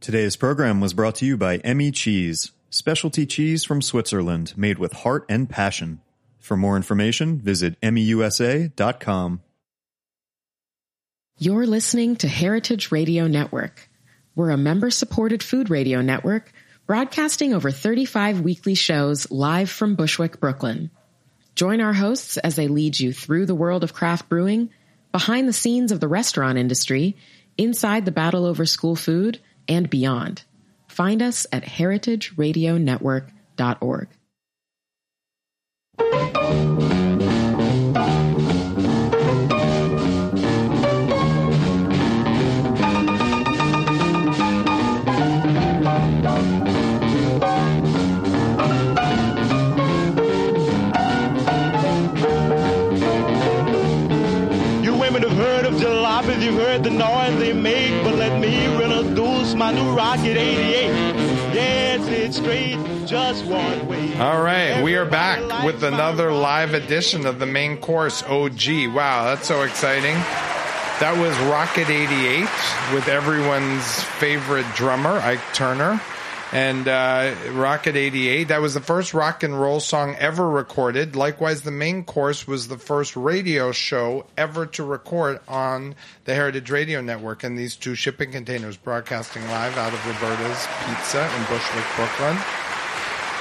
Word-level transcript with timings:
Today's 0.00 0.34
program 0.34 0.80
was 0.80 0.94
brought 0.94 1.16
to 1.16 1.26
you 1.26 1.36
by 1.36 1.58
Emmi 1.58 1.94
Cheese, 1.94 2.52
specialty 2.70 3.26
cheese 3.26 3.64
from 3.64 3.82
Switzerland 3.82 4.54
made 4.56 4.78
with 4.78 4.94
heart 4.94 5.26
and 5.28 5.46
passion. 5.46 6.00
For 6.38 6.56
more 6.56 6.76
information, 6.76 7.38
visit 7.38 7.78
emmiusa.com. 7.82 9.42
You're 11.36 11.66
listening 11.66 12.16
to 12.16 12.28
Heritage 12.28 12.90
Radio 12.90 13.26
Network. 13.26 13.90
We're 14.34 14.48
a 14.48 14.56
member 14.56 14.88
supported 14.88 15.42
food 15.42 15.68
radio 15.68 16.00
network 16.00 16.50
broadcasting 16.86 17.52
over 17.52 17.70
35 17.70 18.40
weekly 18.40 18.74
shows 18.74 19.30
live 19.30 19.68
from 19.68 19.96
Bushwick, 19.96 20.40
Brooklyn. 20.40 20.90
Join 21.56 21.82
our 21.82 21.92
hosts 21.92 22.38
as 22.38 22.56
they 22.56 22.68
lead 22.68 22.98
you 22.98 23.12
through 23.12 23.44
the 23.44 23.54
world 23.54 23.84
of 23.84 23.92
craft 23.92 24.30
brewing, 24.30 24.70
behind 25.12 25.46
the 25.46 25.52
scenes 25.52 25.92
of 25.92 26.00
the 26.00 26.08
restaurant 26.08 26.56
industry, 26.56 27.18
inside 27.58 28.06
the 28.06 28.12
battle 28.12 28.46
over 28.46 28.64
school 28.64 28.96
food, 28.96 29.38
and 29.70 29.88
beyond. 29.88 30.42
Find 30.88 31.22
us 31.22 31.46
at 31.52 31.64
heritageradionetwork.org. 31.64 34.08
You 54.82 54.94
women 54.94 55.22
have 55.22 55.32
heard 55.32 55.66
of 55.66 55.74
jalopies, 55.74 56.42
you've 56.42 56.54
heard 56.56 56.82
the 56.82 56.90
noise 56.90 57.38
they 57.38 57.52
make, 57.52 57.89
my 59.72 59.80
new 59.80 59.92
Rocket 59.92 60.36
88. 60.36 60.88
Yes, 61.54 62.08
it's 62.08 62.36
straight, 62.38 62.78
just 63.06 63.44
one 63.44 63.86
way. 63.86 64.18
All 64.18 64.42
right, 64.42 64.82
we 64.82 64.96
are 64.96 65.04
back 65.04 65.64
with 65.64 65.84
another 65.84 66.32
live 66.32 66.74
edition 66.74 67.26
of 67.26 67.38
the 67.38 67.46
main 67.46 67.76
course 67.76 68.22
OG. 68.24 68.88
Wow, 68.94 69.24
that's 69.26 69.46
so 69.46 69.62
exciting. 69.62 70.14
That 70.98 71.16
was 71.16 71.36
Rocket 71.48 71.88
88 71.88 72.94
with 72.94 73.08
everyone's 73.08 74.02
favorite 74.18 74.66
drummer, 74.74 75.18
Ike 75.20 75.54
Turner. 75.54 76.00
And 76.52 76.88
uh, 76.88 77.32
Rocket 77.52 77.94
88, 77.94 78.48
that 78.48 78.60
was 78.60 78.74
the 78.74 78.80
first 78.80 79.14
rock 79.14 79.44
and 79.44 79.58
roll 79.58 79.78
song 79.78 80.16
ever 80.18 80.48
recorded. 80.48 81.14
Likewise, 81.14 81.62
the 81.62 81.70
main 81.70 82.02
course 82.02 82.46
was 82.46 82.66
the 82.66 82.78
first 82.78 83.14
radio 83.16 83.70
show 83.70 84.26
ever 84.36 84.66
to 84.66 84.82
record 84.82 85.38
on 85.46 85.94
the 86.24 86.34
Heritage 86.34 86.70
Radio 86.70 87.00
Network. 87.00 87.44
And 87.44 87.56
these 87.56 87.76
two 87.76 87.94
shipping 87.94 88.32
containers 88.32 88.76
broadcasting 88.76 89.44
live 89.44 89.76
out 89.78 89.92
of 89.92 90.04
Roberta's 90.04 90.66
Pizza 90.86 91.22
in 91.36 91.42
Bushwick, 91.44 91.84
Brooklyn. 91.94 92.36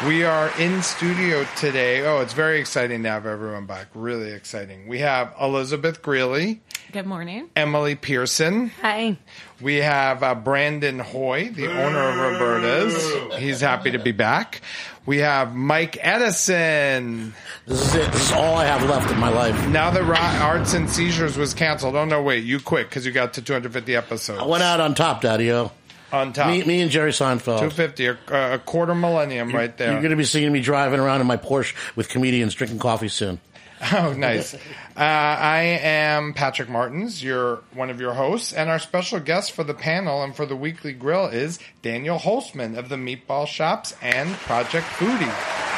We 0.07 0.23
are 0.23 0.49
in 0.57 0.81
studio 0.81 1.45
today. 1.57 2.05
Oh, 2.07 2.21
it's 2.21 2.31
very 2.31 2.61
exciting 2.61 3.03
to 3.03 3.09
have 3.09 3.25
everyone 3.25 3.65
back. 3.65 3.87
Really 3.93 4.31
exciting. 4.31 4.87
We 4.87 4.99
have 4.99 5.35
Elizabeth 5.41 6.01
Greeley, 6.01 6.61
Good 6.93 7.05
morning. 7.05 7.49
Emily 7.53 7.95
Pearson. 7.95 8.69
Hi. 8.81 9.17
We 9.59 9.75
have 9.77 10.23
uh, 10.23 10.35
Brandon 10.35 10.99
Hoy, 10.99 11.49
the 11.49 11.67
owner 11.67 11.99
of 11.99 12.15
Roberta's. 12.15 13.35
He's 13.41 13.59
happy 13.59 13.91
to 13.91 13.99
be 13.99 14.13
back. 14.13 14.61
We 15.05 15.17
have 15.17 15.53
Mike 15.53 15.97
Edison. 15.99 17.33
This 17.65 17.81
is 17.87 17.95
it. 17.95 18.11
This 18.13 18.21
is 18.27 18.31
all 18.31 18.55
I 18.55 18.65
have 18.65 18.89
left 18.89 19.11
in 19.11 19.19
my 19.19 19.29
life. 19.29 19.67
Now 19.67 19.91
that 19.91 20.03
Ro- 20.03 20.15
Arts 20.45 20.73
and 20.75 20.89
Seizures 20.89 21.37
was 21.37 21.53
canceled. 21.53 21.97
Oh, 21.97 22.05
no, 22.05 22.23
wait. 22.23 22.45
You 22.45 22.61
quit 22.61 22.87
because 22.87 23.05
you 23.05 23.11
got 23.11 23.33
to 23.33 23.41
250 23.41 23.95
episodes. 23.97 24.39
I 24.39 24.45
went 24.45 24.63
out 24.63 24.79
on 24.79 24.95
top, 24.95 25.21
Daddy-O. 25.21 25.71
On 26.11 26.33
top. 26.33 26.47
Me, 26.47 26.63
me 26.63 26.81
and 26.81 26.91
Jerry 26.91 27.11
Seinfeld. 27.11 27.59
250, 27.59 28.05
a, 28.05 28.17
a 28.55 28.59
quarter 28.59 28.95
millennium 28.95 29.51
right 29.51 29.75
there. 29.77 29.91
You're 29.91 30.01
going 30.01 30.11
to 30.11 30.17
be 30.17 30.23
seeing 30.23 30.51
me 30.51 30.61
driving 30.61 30.99
around 30.99 31.21
in 31.21 31.27
my 31.27 31.37
Porsche 31.37 31.75
with 31.95 32.09
comedians 32.09 32.53
drinking 32.53 32.79
coffee 32.79 33.09
soon. 33.09 33.39
Oh, 33.93 34.11
nice. 34.11 34.53
Uh, 34.53 34.57
I 34.97 35.61
am 35.81 36.33
Patrick 36.33 36.67
Martins, 36.67 37.23
your 37.23 37.61
one 37.73 37.89
of 37.89 38.01
your 38.01 38.13
hosts, 38.13 38.51
and 38.51 38.69
our 38.69 38.77
special 38.77 39.21
guest 39.21 39.53
for 39.53 39.63
the 39.63 39.73
panel 39.73 40.21
and 40.21 40.35
for 40.35 40.45
the 40.45 40.55
weekly 40.57 40.91
grill 40.91 41.27
is 41.27 41.59
Daniel 41.81 42.19
Holzman 42.19 42.77
of 42.77 42.89
the 42.89 42.97
Meatball 42.97 43.47
Shops 43.47 43.95
and 44.01 44.33
Project 44.35 44.85
Foodie. 44.85 45.68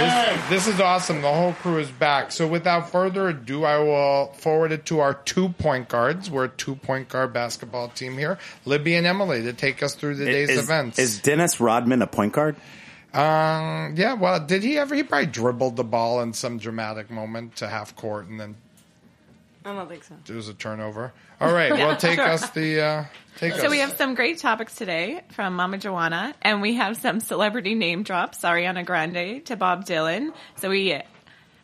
This, 0.00 0.48
this 0.48 0.74
is 0.74 0.80
awesome. 0.80 1.22
The 1.22 1.32
whole 1.32 1.52
crew 1.54 1.78
is 1.78 1.90
back. 1.90 2.32
So, 2.32 2.46
without 2.46 2.90
further 2.90 3.28
ado, 3.28 3.64
I 3.64 3.78
will 3.78 4.32
forward 4.34 4.72
it 4.72 4.86
to 4.86 5.00
our 5.00 5.14
two 5.14 5.50
point 5.50 5.88
guards. 5.88 6.30
We're 6.30 6.44
a 6.44 6.48
two 6.48 6.76
point 6.76 7.08
guard 7.08 7.32
basketball 7.32 7.88
team 7.88 8.18
here, 8.18 8.38
Libby 8.64 8.94
and 8.94 9.06
Emily, 9.06 9.42
to 9.42 9.52
take 9.52 9.82
us 9.82 9.94
through 9.94 10.16
the 10.16 10.24
day's 10.24 10.50
is, 10.50 10.58
events. 10.58 10.98
Is 10.98 11.20
Dennis 11.20 11.60
Rodman 11.60 12.02
a 12.02 12.06
point 12.06 12.32
guard? 12.32 12.56
Um, 13.12 13.94
yeah, 13.96 14.14
well, 14.14 14.38
did 14.38 14.62
he 14.62 14.78
ever? 14.78 14.94
He 14.94 15.02
probably 15.02 15.26
dribbled 15.26 15.76
the 15.76 15.84
ball 15.84 16.20
in 16.20 16.32
some 16.32 16.58
dramatic 16.58 17.10
moment 17.10 17.56
to 17.56 17.68
half 17.68 17.96
court, 17.96 18.28
and 18.28 18.38
then 18.38 18.56
I 19.64 19.74
don't 19.74 19.88
think 19.88 20.04
so. 20.04 20.14
it 20.28 20.34
was 20.34 20.48
a 20.48 20.54
turnover. 20.54 21.12
All 21.40 21.52
right, 21.52 21.72
well, 21.72 21.96
take 21.98 22.18
us 22.18 22.48
the 22.50 22.80
uh, 22.80 23.04
take 23.36 23.54
us. 23.54 23.60
So 23.60 23.70
we 23.70 23.78
have 23.78 23.96
some 23.96 24.14
great 24.14 24.38
topics 24.38 24.74
today 24.74 25.22
from 25.32 25.56
Mamajuana, 25.56 26.34
and 26.40 26.62
we 26.62 26.74
have 26.74 26.96
some 26.96 27.20
celebrity 27.20 27.74
name 27.74 28.02
drops, 28.02 28.38
Ariana 28.40 28.84
Grande 28.84 29.44
to 29.46 29.56
Bob 29.56 29.84
Dylan. 29.84 30.32
So 30.56 30.70
we 30.70 31.02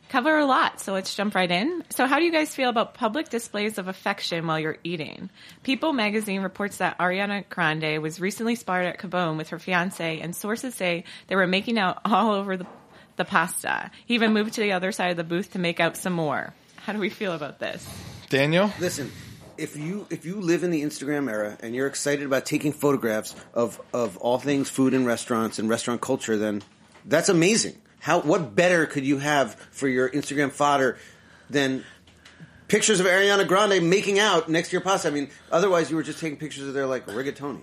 cover 0.09 0.39
a 0.39 0.47
lot. 0.47 0.81
So 0.81 0.93
let's 0.93 1.15
jump 1.15 1.35
right 1.35 1.51
in. 1.51 1.83
So 1.91 2.07
how 2.07 2.19
do 2.19 2.25
you 2.25 2.33
guys 2.33 2.55
feel 2.55 2.69
about 2.69 2.95
public 2.95 3.29
displays 3.29 3.79
of 3.79 3.89
affection 3.89 4.47
while 4.47 4.59
you're 4.59 4.79
eating? 4.85 5.31
People 5.63 5.93
magazine 5.93 6.43
reports 6.43 6.79
that 6.79 6.99
Ariana 6.99 7.49
Grande 7.49 8.01
was 8.03 8.21
recently 8.21 8.55
spotted 8.55 8.89
at 8.89 8.99
Kaboom 8.99 9.37
with 9.37 9.51
her 9.51 9.59
fiance, 9.59 10.21
and 10.21 10.35
sources 10.35 10.75
say 10.75 11.05
they 11.29 11.37
were 11.37 11.47
making 11.47 11.79
out 11.79 12.01
all 12.05 12.33
over 12.33 12.57
the, 12.57 12.67
the 13.17 13.25
pasta. 13.25 13.91
He 14.07 14.15
even 14.15 14.33
moved 14.33 14.55
to 14.55 14.61
the 14.61 14.73
other 14.73 14.93
side 14.93 15.11
of 15.11 15.17
the 15.17 15.25
booth 15.25 15.53
to 15.53 15.59
make 15.59 15.81
out 15.81 15.97
some 15.97 16.13
more. 16.13 16.55
How 16.87 16.93
do 16.93 17.01
we 17.01 17.09
feel 17.09 17.33
about 17.33 17.59
this? 17.59 17.85
Daniel. 18.29 18.71
Listen, 18.79 19.11
if 19.59 19.77
you 19.77 20.07
if 20.09 20.25
you 20.25 20.41
live 20.41 20.63
in 20.63 20.71
the 20.71 20.83
Instagram 20.83 21.29
era 21.29 21.59
and 21.59 21.75
you're 21.75 21.89
excited 21.89 22.25
about 22.25 22.47
taking 22.47 22.71
photographs 22.71 23.35
of 23.55 23.81
of 23.93 24.17
all 24.19 24.39
things 24.39 24.71
food 24.71 24.95
and 24.95 25.05
restaurants 25.05 25.59
and 25.59 25.69
restaurant 25.69 26.01
culture, 26.01 26.37
then 26.37 26.63
that's 27.05 27.29
amazing. 27.29 27.75
How 27.99 28.21
what 28.21 28.55
better 28.55 28.87
could 28.87 29.05
you 29.05 29.19
have 29.19 29.57
for 29.73 29.89
your 29.89 30.09
Instagram 30.09 30.53
fodder 30.53 30.97
than 31.51 31.85
pictures 32.69 33.01
of 33.01 33.07
Ariana 33.07 33.49
Grande 33.49 33.91
making 33.91 34.21
out 34.21 34.49
next 34.49 34.69
to 34.69 34.75
your 34.75 34.81
pasta? 34.81 35.09
I 35.09 35.11
mean, 35.11 35.29
otherwise 35.51 35.91
you 35.91 35.97
were 35.97 36.05
just 36.05 36.21
taking 36.21 36.39
pictures 36.39 36.69
of 36.69 36.75
their 36.75 36.87
like 36.87 37.05
rigatoni. 37.07 37.63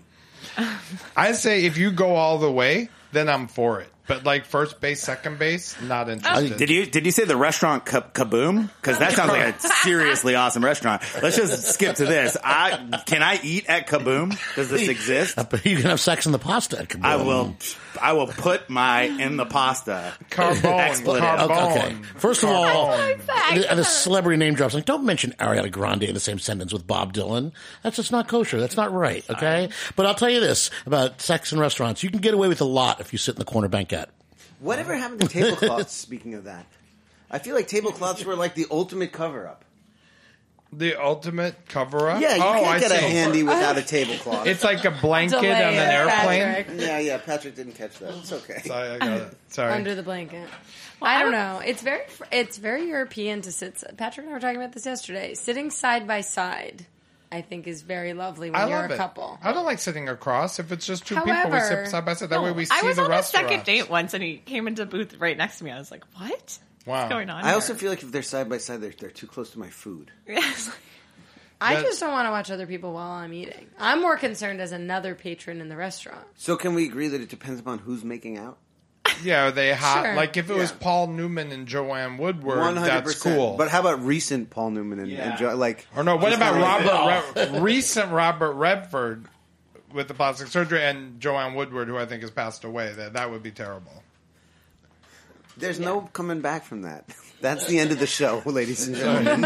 I 1.16 1.32
say 1.32 1.64
if 1.64 1.78
you 1.78 1.92
go 1.92 2.16
all 2.16 2.40
the 2.40 2.52
way, 2.52 2.90
then 3.14 3.30
I'm 3.30 3.48
for 3.48 3.80
it. 3.80 3.93
But 4.06 4.26
like 4.26 4.46
first 4.46 4.82
base, 4.82 5.02
second 5.02 5.40
base, 5.40 5.80
not 5.82 6.10
interested. 6.10 6.58
Did 6.58 6.70
you 6.70 6.86
did 6.86 7.06
you 7.06 7.12
say 7.12 7.24
the 7.24 7.38
restaurant 7.38 7.86
Ka- 7.86 8.02
Kaboom? 8.14 8.70
Because 8.82 9.00
that 9.00 9.14
sounds 9.14 9.32
like 9.32 9.56
a 9.56 9.60
seriously 9.84 10.36
awesome 10.36 10.64
restaurant. 10.64 11.02
Let's 11.22 11.38
just 11.38 11.64
skip 11.74 11.96
to 11.96 12.06
this. 12.06 12.36
I 12.44 13.02
can 13.06 13.24
I 13.24 13.40
eat 13.42 13.68
at 13.70 13.88
Kaboom? 13.88 14.38
Does 14.56 14.70
this 14.70 14.90
exist? 14.90 15.38
Uh, 15.40 15.46
you 15.64 15.78
can 15.78 15.86
have 15.90 16.02
sex 16.02 16.26
in 16.26 16.34
the 16.34 16.40
pasta. 16.40 16.80
at 16.80 16.90
Kaboom. 16.90 17.06
I 17.06 17.16
will. 17.16 17.56
I 18.02 18.14
will 18.14 18.28
put 18.28 18.70
my 18.70 19.04
in 19.04 19.38
the 19.38 19.46
pasta. 19.46 20.14
Carbone, 20.32 20.92
carbone. 21.06 21.72
Okay. 21.78 21.96
First 22.18 22.44
of 22.44 22.50
all, 22.50 22.90
Carbone. 22.98 23.70
the, 23.70 23.76
the 23.76 23.84
celebrity 23.84 24.38
name 24.38 24.56
drops. 24.56 24.74
Like, 24.74 24.86
don't 24.86 25.06
mention 25.06 25.32
Ariana 25.40 25.72
Grande 25.72 26.04
in 26.04 26.14
the 26.16 26.20
same 26.20 26.40
sentence 26.40 26.74
with 26.74 26.88
Bob 26.88 27.14
Dylan. 27.14 27.52
That's 27.84 27.96
just 27.98 28.12
not 28.12 28.28
kosher. 28.28 28.60
That's 28.60 28.76
not 28.76 28.92
right. 28.92 29.24
Okay. 29.30 29.70
But 29.96 30.08
I'll 30.08 30.16
tell 30.16 30.30
you 30.30 30.40
this 30.40 30.72
about 30.86 31.22
sex 31.22 31.54
in 31.54 31.60
restaurants: 31.60 32.04
you 32.04 32.10
can 32.10 32.20
get 32.20 32.34
away 32.34 32.48
with 32.48 32.62
a 32.62 32.66
lot 32.66 33.00
if 33.00 33.14
you 33.14 33.20
sit 33.20 33.36
in 33.36 33.40
the 33.40 33.46
corner 33.46 33.70
banquette. 33.70 33.93
Whatever 34.64 34.96
happened 34.96 35.22
to 35.22 35.28
tablecloths? 35.28 35.92
speaking 35.94 36.34
of 36.36 36.46
that, 36.46 36.66
I 37.30 37.40
feel 37.40 37.54
like 37.56 37.68
tablecloths 37.68 38.24
were 38.26 38.36
like 38.36 38.56
the 38.56 38.66
ultimate 38.72 39.12
cover 39.12 39.48
up. 39.48 39.66
the 40.72 40.96
ultimate 40.96 41.68
cover 41.68 42.10
up. 42.10 42.22
Yeah, 42.22 42.36
you 42.36 42.42
oh, 42.44 42.54
can't 42.54 42.66
I 42.68 42.80
get 42.80 42.92
a 42.92 42.96
see. 43.00 43.10
handy 43.10 43.44
without 43.44 43.78
a 43.78 43.82
tablecloth. 43.94 44.48
It's 44.48 44.64
like 44.64 44.86
a 44.86 44.92
blanket 44.92 45.42
Delay 45.42 45.64
on 45.64 45.74
an 45.74 45.80
it, 45.80 45.94
airplane. 45.94 46.42
Patrick. 46.42 46.80
yeah, 46.80 47.00
yeah. 47.00 47.18
Patrick 47.18 47.56
didn't 47.56 47.74
catch 47.74 48.00
that. 48.00 48.14
It's 48.16 48.32
okay. 48.32 48.62
Sorry, 48.66 48.90
I 48.90 48.98
got 49.00 49.22
it. 49.22 49.38
Sorry. 49.50 49.74
Under 49.74 49.96
the 49.96 50.04
blanket. 50.04 50.48
I 51.02 51.22
don't 51.22 51.34
know. 51.34 51.62
It's 51.66 51.82
very 51.82 52.04
it's 52.32 52.58
very 52.58 52.88
European 52.88 53.42
to 53.42 53.52
sit. 53.52 53.84
Patrick 53.98 54.26
and 54.26 54.32
I 54.34 54.38
were 54.38 54.40
talking 54.40 54.58
about 54.58 54.72
this 54.72 54.86
yesterday. 54.86 55.34
Sitting 55.34 55.70
side 55.70 56.08
by 56.08 56.22
side, 56.22 56.86
I 57.34 57.42
think, 57.42 57.68
is 57.68 57.82
very 57.82 58.14
lovely 58.14 58.50
when 58.52 58.62
I 58.62 58.68
you're 58.70 58.78
love 58.82 58.92
a 58.92 58.94
it. 58.94 58.98
couple. 58.98 59.40
I 59.44 59.52
don't 59.52 59.66
like 59.66 59.80
sitting 59.80 60.08
across. 60.08 60.60
If 60.60 60.72
it's 60.72 60.86
just 60.86 61.06
two 61.06 61.16
people, 61.16 61.32
we 61.32 61.32
However- 61.36 61.84
sit 61.86 61.92
side 61.92 62.06
by 62.06 62.14
side. 62.14 62.30
That 62.30 62.42
way 62.44 62.52
we 62.52 62.66
see 62.66 62.76
I 62.78 62.84
was 62.84 62.96
the 62.98 63.02
on 63.04 63.08
a 63.08 63.10
restaurant. 63.10 63.50
second 63.50 63.66
date 63.66 63.90
once, 63.90 64.14
and 64.14 64.24
he 64.24 64.38
came 64.38 64.68
into 64.68 64.86
the 64.86 64.90
booth 64.90 65.16
right 65.20 65.36
next 65.38 65.58
to 65.58 65.64
me. 65.66 65.72
I 65.72 65.78
was 65.80 65.92
like, 65.92 66.04
"What? 66.18 66.60
Wow. 66.86 67.00
What's 67.02 67.10
going 67.12 67.30
on?" 67.30 67.44
I 67.44 67.48
here? 67.48 67.56
also 67.56 67.74
feel 67.74 67.90
like 67.90 68.04
if 68.04 68.12
they're 68.12 68.22
side 68.24 68.50
by 68.50 68.58
side, 68.60 68.82
they're, 68.82 68.94
they're 68.98 69.10
too 69.10 69.28
close 69.28 69.50
to 69.52 69.60
my 69.60 69.70
food. 69.70 70.12
Yes. 70.28 70.72
I 71.62 71.76
That's- 71.76 71.92
just 71.92 72.02
don't 72.02 72.12
want 72.12 72.26
to 72.28 72.32
watch 72.32 72.52
other 72.52 72.68
people 72.68 72.92
while 72.94 73.12
I'm 73.12 73.32
eating. 73.32 73.68
I'm 73.80 74.02
more 74.02 74.18
concerned 74.18 74.60
as 74.60 74.74
another 74.74 75.16
patron 75.16 75.62
in 75.62 75.70
the 75.70 75.78
restaurant. 75.78 76.26
So 76.36 76.58
can 76.58 76.76
we 76.76 76.86
agree 76.86 77.08
that 77.08 77.22
it 77.22 77.30
depends 77.30 77.62
upon 77.62 77.80
who's 77.80 78.04
making 78.04 78.38
out? 78.38 78.58
Yeah, 79.24 79.48
are 79.48 79.52
they 79.52 79.74
hot? 79.74 80.04
Sure. 80.06 80.16
Like 80.16 80.38
if 80.38 80.50
it 80.50 80.56
was 80.56 80.72
Yeah. 80.72 80.78
Paul 80.80 81.08
Newman 81.08 81.52
and 81.52 81.68
Joanne 81.68 82.18
Woodward, 82.18 82.60
One 82.60 82.76
hundred 82.76 82.90
that's 82.90 83.14
percent. 83.14 83.36
cool. 83.36 83.56
But 83.58 83.70
how 83.70 83.80
about 83.82 84.04
recent 84.04 84.50
Paul 84.50 84.72
Newman 84.72 85.00
and, 85.00 85.12
and 85.12 85.38
Joe? 85.38 85.56
Like, 85.56 85.88
or 85.96 86.04
no, 86.04 86.16
what 86.18 86.34
about 86.34 86.56
Robert? 86.56 87.52
Re- 87.54 87.60
recent 87.60 88.12
Robert 88.12 88.54
Redford 88.54 89.26
with 89.94 90.08
the 90.08 90.14
plastic 90.14 90.48
surgery, 90.48 90.84
and 90.84 91.20
Joanne 91.20 91.54
Woodward, 91.54 91.88
who 91.88 91.98
I 91.98 92.06
think 92.06 92.22
has 92.22 92.32
passed 92.32 92.64
away. 92.64 92.92
That 92.94 93.14
that 93.14 93.30
would 93.32 93.44
be 93.44 93.52
terrible. 93.52 93.92
There's 95.56 95.80
no 95.80 96.02
coming 96.14 96.42
back 96.42 96.66
from 96.66 96.82
that. 96.82 97.06
That's 97.42 97.66
the 97.68 97.78
end 97.80 97.92
of 97.92 98.00
the 98.00 98.08
show, 98.08 98.42
ladies 98.46 98.88
and 98.88 98.96
gentlemen. 98.96 99.44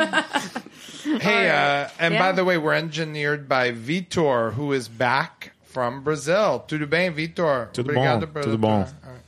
Hey, 1.20 1.50
uh, 1.50 1.90
and 2.00 2.14
Yeah. 2.14 2.20
by 2.20 2.32
the 2.32 2.46
way, 2.46 2.58
we're 2.58 2.74
engineered 2.76 3.50
by 3.50 3.72
Vitor, 3.72 4.54
who 4.54 4.72
is 4.72 4.88
back 4.88 5.52
from 5.66 6.04
Brazil. 6.04 6.64
Tudo 6.68 6.88
bem, 6.90 7.14
Vitor? 7.16 7.72
Tudo 7.74 7.84
Obrigado 7.92 8.22
bom, 8.22 8.28
por- 8.34 8.44
tudo 8.44 8.58
bom. 8.62 8.70
All 8.72 8.80
right. 8.80 9.22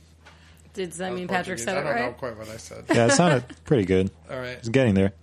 Does 0.74 0.98
that 0.98 1.12
mean 1.12 1.28
Patrick 1.28 1.58
Portuguese. 1.58 1.64
said 1.64 1.76
it 1.76 1.80
right? 1.80 1.96
I 1.96 1.98
don't 1.98 2.12
know 2.12 2.18
quite 2.18 2.36
what 2.36 2.48
I 2.48 2.56
said. 2.56 2.84
Yeah, 2.92 3.06
it 3.06 3.12
sounded 3.12 3.44
pretty 3.64 3.84
good. 3.84 4.10
All 4.30 4.38
right. 4.38 4.56
It's 4.58 4.68
getting 4.68 4.94
there. 4.94 5.12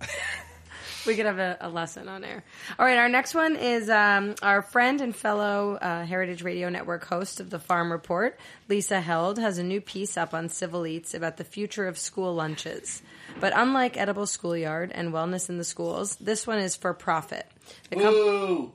We 1.06 1.16
could 1.16 1.24
have 1.24 1.38
a, 1.38 1.56
a 1.62 1.70
lesson 1.70 2.06
on 2.06 2.22
air. 2.22 2.44
All 2.78 2.84
right, 2.84 2.98
our 2.98 3.08
next 3.08 3.34
one 3.34 3.56
is 3.56 3.88
um, 3.88 4.34
our 4.42 4.60
friend 4.60 5.00
and 5.00 5.16
fellow 5.16 5.76
uh, 5.80 6.04
Heritage 6.04 6.42
Radio 6.42 6.68
Network 6.68 7.06
host 7.06 7.40
of 7.40 7.48
the 7.48 7.58
Farm 7.58 7.90
Report, 7.90 8.38
Lisa 8.68 9.00
Held, 9.00 9.38
has 9.38 9.56
a 9.56 9.62
new 9.62 9.80
piece 9.80 10.18
up 10.18 10.34
on 10.34 10.50
Civil 10.50 10.86
Eats 10.86 11.14
about 11.14 11.38
the 11.38 11.44
future 11.44 11.88
of 11.88 11.96
school 11.96 12.34
lunches. 12.34 13.00
But 13.40 13.54
unlike 13.56 13.96
Edible 13.96 14.26
Schoolyard 14.26 14.92
and 14.94 15.10
Wellness 15.10 15.48
in 15.48 15.56
the 15.56 15.64
Schools, 15.64 16.16
this 16.16 16.46
one 16.46 16.58
is 16.58 16.76
for 16.76 16.92
profit. 16.92 17.46
The 17.88 17.96
com- 17.96 18.72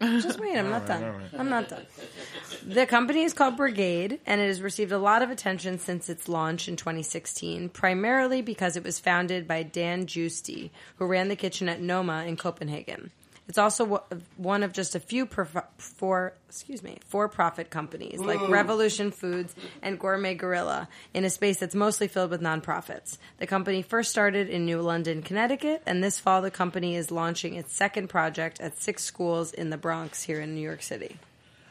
Just 0.00 0.40
wait, 0.40 0.56
I'm 0.56 0.70
not 0.70 0.86
done. 0.86 1.22
I'm 1.38 1.48
not 1.48 1.68
done. 1.68 1.86
The 2.66 2.86
company 2.86 3.22
is 3.22 3.32
called 3.32 3.56
Brigaid, 3.56 4.18
and 4.26 4.40
it 4.40 4.48
has 4.48 4.60
received 4.60 4.92
a 4.92 4.98
lot 4.98 5.22
of 5.22 5.30
attention 5.30 5.78
since 5.78 6.08
its 6.08 6.28
launch 6.28 6.68
in 6.68 6.76
2016, 6.76 7.68
primarily 7.70 8.42
because 8.42 8.76
it 8.76 8.84
was 8.84 8.98
founded 8.98 9.46
by 9.46 9.62
Dan 9.62 10.06
Giusti, 10.06 10.70
who 10.96 11.06
ran 11.06 11.28
the 11.28 11.36
kitchen 11.36 11.68
at 11.68 11.80
Noma 11.80 12.24
in 12.24 12.36
Copenhagen. 12.36 13.12
It's 13.46 13.58
also 13.58 14.02
one 14.36 14.62
of 14.62 14.72
just 14.72 14.94
a 14.94 15.00
few 15.00 15.26
prof- 15.26 15.68
for 15.76 16.32
excuse 16.48 16.82
me 16.82 16.98
for-profit 17.06 17.68
companies 17.68 18.18
like 18.18 18.48
Revolution 18.48 19.10
Foods 19.10 19.54
and 19.82 19.98
Gourmet 19.98 20.34
Gorilla 20.34 20.88
in 21.12 21.24
a 21.24 21.30
space 21.30 21.58
that's 21.58 21.74
mostly 21.74 22.08
filled 22.08 22.30
with 22.30 22.40
nonprofits. 22.40 23.18
The 23.38 23.46
company 23.46 23.82
first 23.82 24.10
started 24.10 24.48
in 24.48 24.64
New 24.64 24.80
London, 24.80 25.20
Connecticut, 25.20 25.82
and 25.84 26.02
this 26.02 26.18
fall 26.18 26.40
the 26.40 26.50
company 26.50 26.96
is 26.96 27.10
launching 27.10 27.54
its 27.54 27.74
second 27.74 28.08
project 28.08 28.60
at 28.60 28.78
six 28.78 29.04
schools 29.04 29.52
in 29.52 29.70
the 29.70 29.76
Bronx 29.76 30.22
here 30.22 30.40
in 30.40 30.54
New 30.54 30.62
York 30.62 30.82
City. 30.82 31.18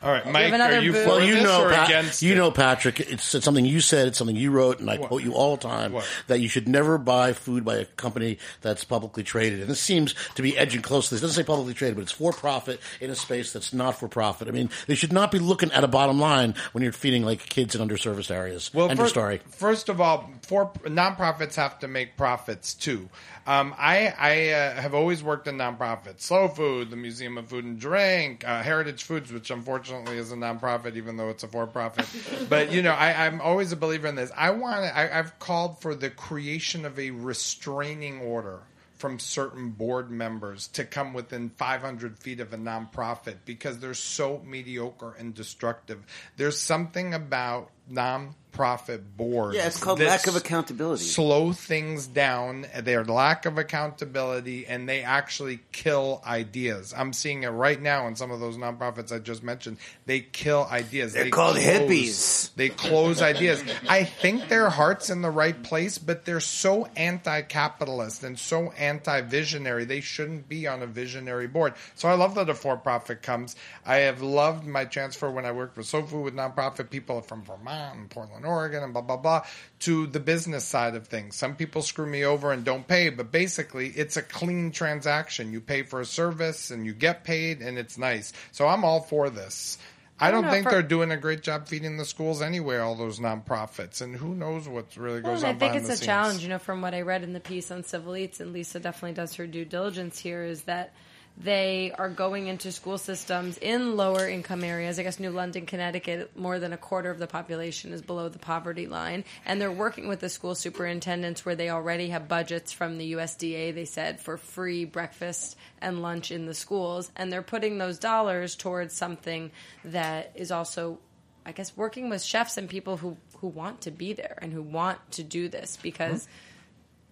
All 0.03 0.11
right, 0.11 0.25
Mike, 0.29 0.51
have 0.51 0.59
are 0.59 0.81
you 0.81 0.91
boo? 0.91 1.01
for 1.03 1.07
Well, 1.09 1.23
you 1.23 1.35
this 1.35 1.43
know, 1.43 1.63
or 1.63 1.69
Pat- 1.69 1.87
against 1.87 2.21
you 2.21 2.33
it? 2.33 2.35
know, 2.35 2.51
Patrick. 2.51 2.99
It's, 2.99 3.33
it's 3.33 3.45
something 3.45 3.65
you 3.65 3.79
said. 3.79 4.09
It's 4.09 4.17
something 4.17 4.35
you 4.35 4.51
wrote, 4.51 4.81
and 4.81 4.89
I 4.91 4.97
What? 4.97 5.07
quote 5.07 5.23
you 5.23 5.33
all 5.33 5.55
the 5.55 5.61
time 5.63 5.93
What? 5.93 6.05
that 6.27 6.41
you 6.41 6.49
should 6.49 6.67
never 6.67 6.97
buy 6.97 7.31
food 7.31 7.63
by 7.63 7.77
a 7.77 7.85
company 7.85 8.37
that's 8.61 8.83
publicly 8.83 9.23
traded. 9.23 9.61
And 9.61 9.69
this 9.69 9.79
seems 9.79 10.13
to 10.35 10.41
be 10.41 10.57
edging 10.57 10.81
close 10.81 11.07
to 11.07 11.15
this. 11.15 11.21
It 11.21 11.27
doesn't 11.27 11.41
say 11.41 11.47
publicly 11.47 11.73
traded, 11.73 11.95
but 11.95 12.01
it's 12.01 12.11
for 12.11 12.33
profit 12.33 12.81
in 12.99 13.11
a 13.11 13.15
space 13.15 13.53
that's 13.53 13.71
not 13.71 13.97
for 13.97 14.09
profit. 14.09 14.49
I 14.49 14.51
mean, 14.51 14.69
they 14.87 14.95
should 14.95 15.13
not 15.13 15.31
be 15.31 15.39
looking 15.39 15.71
at 15.71 15.85
a 15.85 15.87
bottom 15.87 16.19
line 16.19 16.55
when 16.73 16.83
you're 16.83 16.91
feeding 16.91 17.23
like 17.23 17.39
kids 17.47 17.73
in 17.73 17.87
underserviced 17.87 18.29
areas. 18.29 18.71
Well, 18.73 18.89
End 18.89 18.99
first, 18.99 19.11
of 19.11 19.21
story. 19.21 19.39
First 19.51 19.87
of 19.87 20.01
all, 20.01 20.29
for 20.41 20.65
nonprofits 20.83 21.55
have 21.55 21.79
to 21.79 21.87
make 21.87 22.17
profits 22.17 22.73
too. 22.73 23.09
Um, 23.45 23.73
I, 23.77 24.13
I 24.17 24.49
uh, 24.51 24.81
have 24.81 24.93
always 24.93 25.21
worked 25.21 25.47
in 25.47 25.57
nonprofits: 25.57 26.21
Slow 26.21 26.47
Food, 26.47 26.89
the 26.89 26.95
Museum 26.95 27.37
of 27.37 27.47
Food 27.47 27.65
and 27.65 27.77
Drink, 27.79 28.47
uh, 28.47 28.63
Heritage 28.63 29.03
Foods, 29.03 29.31
which 29.33 29.49
unfortunately 29.51 29.92
is 30.07 30.31
a 30.31 30.35
nonprofit, 30.35 30.95
even 30.95 31.17
though 31.17 31.29
it's 31.29 31.43
a 31.43 31.47
for-profit. 31.47 32.05
but 32.49 32.71
you 32.71 32.81
know, 32.81 32.91
I, 32.91 33.25
I'm 33.25 33.41
always 33.41 33.71
a 33.71 33.77
believer 33.77 34.07
in 34.07 34.15
this. 34.15 34.31
I 34.35 34.51
want. 34.51 34.83
I, 34.83 35.09
I've 35.11 35.37
called 35.39 35.81
for 35.81 35.95
the 35.95 36.09
creation 36.09 36.85
of 36.85 36.99
a 36.99 37.11
restraining 37.11 38.19
order 38.21 38.61
from 39.03 39.19
certain 39.19 39.69
board 39.69 40.09
members 40.09 40.69
to 40.69 40.85
come 40.85 41.13
within 41.13 41.49
500 41.49 42.17
feet 42.19 42.39
of 42.39 42.53
a 42.53 42.57
nonprofit 42.57 43.35
because 43.43 43.79
they're 43.79 43.93
so 43.93 44.41
mediocre 44.45 45.13
and 45.19 45.33
destructive. 45.33 46.01
There's 46.37 46.57
something 46.57 47.13
about 47.13 47.69
nonprofit 47.91 49.01
boards. 49.17 49.55
Yeah, 49.57 49.67
it's 49.67 49.79
called 49.81 49.99
lack 49.99 50.27
of 50.27 50.35
accountability. 50.35 51.03
Slow 51.03 51.51
things 51.53 52.07
down, 52.07 52.65
their 52.81 53.03
lack 53.03 53.45
of 53.45 53.57
accountability, 53.57 54.65
and 54.67 54.87
they 54.87 55.01
actually 55.01 55.59
kill 55.71 56.21
ideas. 56.25 56.93
I'm 56.95 57.13
seeing 57.13 57.43
it 57.43 57.49
right 57.49 57.81
now 57.81 58.07
in 58.07 58.15
some 58.15 58.31
of 58.31 58.39
those 58.39 58.55
nonprofits 58.57 59.11
I 59.11 59.19
just 59.19 59.43
mentioned. 59.43 59.77
They 60.05 60.19
kill 60.21 60.67
ideas. 60.71 61.13
They're 61.13 61.25
They 61.25 61.29
called 61.31 61.55
close- 61.55 61.65
hippies. 61.65 62.49
They 62.55 62.69
close 62.69 63.21
ideas. 63.21 63.63
I 63.89 64.03
think 64.03 64.47
their 64.47 64.69
heart's 64.69 65.09
in 65.09 65.21
the 65.21 65.31
right 65.31 65.61
place, 65.63 65.97
but 65.97 66.23
they're 66.25 66.39
so 66.39 66.87
anti-capitalist 66.95 68.23
and 68.23 68.37
so 68.37 68.71
anti-visionary. 68.73 69.85
They 69.85 70.01
shouldn't 70.01 70.47
be 70.47 70.67
on 70.67 70.81
a 70.83 70.87
visionary 70.87 71.47
board. 71.47 71.73
So 71.95 72.07
I 72.07 72.13
love 72.13 72.35
that 72.35 72.49
a 72.49 72.53
for-profit 72.53 73.21
comes. 73.23 73.55
I 73.85 73.95
have 73.97 74.21
loved 74.21 74.65
my 74.65 74.85
transfer 74.85 75.29
when 75.31 75.45
I 75.45 75.51
worked 75.51 75.75
with 75.77 75.87
SoFu 75.87 76.23
with 76.23 76.35
nonprofit 76.35 76.89
people 76.89 77.21
from 77.21 77.43
Vermont 77.43 77.72
and 77.73 78.09
Portland, 78.09 78.45
Oregon, 78.45 78.83
and 78.83 78.93
blah 78.93 79.01
blah 79.01 79.17
blah 79.17 79.45
to 79.79 80.07
the 80.07 80.19
business 80.19 80.63
side 80.65 80.95
of 80.95 81.07
things. 81.07 81.35
Some 81.35 81.55
people 81.55 81.81
screw 81.81 82.05
me 82.07 82.23
over 82.23 82.51
and 82.51 82.63
don't 82.63 82.87
pay, 82.87 83.09
but 83.09 83.31
basically 83.31 83.87
it's 83.89 84.17
a 84.17 84.21
clean 84.21 84.71
transaction. 84.71 85.51
You 85.51 85.61
pay 85.61 85.83
for 85.83 86.01
a 86.01 86.05
service 86.05 86.71
and 86.71 86.85
you 86.85 86.93
get 86.93 87.23
paid, 87.23 87.61
and 87.61 87.77
it's 87.77 87.97
nice. 87.97 88.33
So 88.51 88.67
I'm 88.67 88.83
all 88.83 89.01
for 89.01 89.29
this. 89.29 89.77
I 90.19 90.29
don't 90.29 90.43
don't 90.43 90.45
know, 90.45 90.51
think 90.51 90.63
for- 90.65 90.69
they're 90.71 90.83
doing 90.83 91.11
a 91.11 91.17
great 91.17 91.41
job 91.41 91.67
feeding 91.67 91.97
the 91.97 92.05
schools 92.05 92.41
anyway. 92.41 92.77
All 92.77 92.95
those 92.95 93.19
nonprofits, 93.19 94.01
and 94.01 94.15
who 94.15 94.35
knows 94.35 94.67
what 94.69 94.95
really 94.95 95.21
Well, 95.21 95.35
on. 95.37 95.43
I 95.43 95.53
think 95.53 95.75
it's 95.75 95.89
a 95.89 95.97
scenes. 95.97 96.05
challenge, 96.05 96.43
you 96.43 96.49
know, 96.49 96.59
from 96.59 96.81
what 96.81 96.93
I 96.93 97.01
read 97.01 97.23
in 97.23 97.33
the 97.33 97.39
piece 97.39 97.71
on 97.71 97.83
Civil 97.83 98.15
Eats, 98.15 98.39
and 98.39 98.53
Lisa 98.53 98.79
definitely 98.79 99.13
does 99.15 99.33
her 99.35 99.47
due 99.47 99.65
diligence 99.65 100.19
here, 100.19 100.43
is 100.43 100.61
that 100.63 100.93
they 101.37 101.91
are 101.97 102.09
going 102.09 102.47
into 102.47 102.71
school 102.71 102.97
systems 102.97 103.57
in 103.57 103.97
lower 103.97 104.27
income 104.27 104.63
areas. 104.63 104.99
I 104.99 105.03
guess 105.03 105.19
New 105.19 105.31
London, 105.31 105.65
Connecticut, 105.65 106.37
more 106.37 106.59
than 106.59 106.73
a 106.73 106.77
quarter 106.77 107.09
of 107.09 107.17
the 107.17 107.27
population 107.27 107.91
is 107.91 108.01
below 108.01 108.29
the 108.29 108.39
poverty 108.39 108.87
line. 108.87 109.23
And 109.45 109.59
they're 109.59 109.71
working 109.71 110.07
with 110.07 110.19
the 110.19 110.29
school 110.29 110.55
superintendents 110.55 111.45
where 111.45 111.55
they 111.55 111.69
already 111.69 112.09
have 112.09 112.27
budgets 112.27 112.71
from 112.71 112.97
the 112.97 113.13
USDA, 113.13 113.73
they 113.73 113.85
said, 113.85 114.19
for 114.19 114.37
free 114.37 114.85
breakfast 114.85 115.57
and 115.81 116.01
lunch 116.01 116.31
in 116.31 116.45
the 116.45 116.53
schools. 116.53 117.11
And 117.15 117.33
they're 117.33 117.41
putting 117.41 117.77
those 117.77 117.97
dollars 117.97 118.55
towards 118.55 118.93
something 118.93 119.51
that 119.85 120.31
is 120.35 120.51
also 120.51 120.99
I 121.45 121.51
guess 121.51 121.75
working 121.75 122.09
with 122.09 122.23
chefs 122.23 122.57
and 122.57 122.69
people 122.69 122.95
who 122.95 123.17
who 123.39 123.47
want 123.47 123.81
to 123.81 123.91
be 123.91 124.13
there 124.13 124.39
and 124.41 124.53
who 124.53 124.61
want 124.61 124.99
to 125.11 125.23
do 125.23 125.49
this 125.49 125.77
because 125.81 126.23
mm-hmm. 126.23 126.31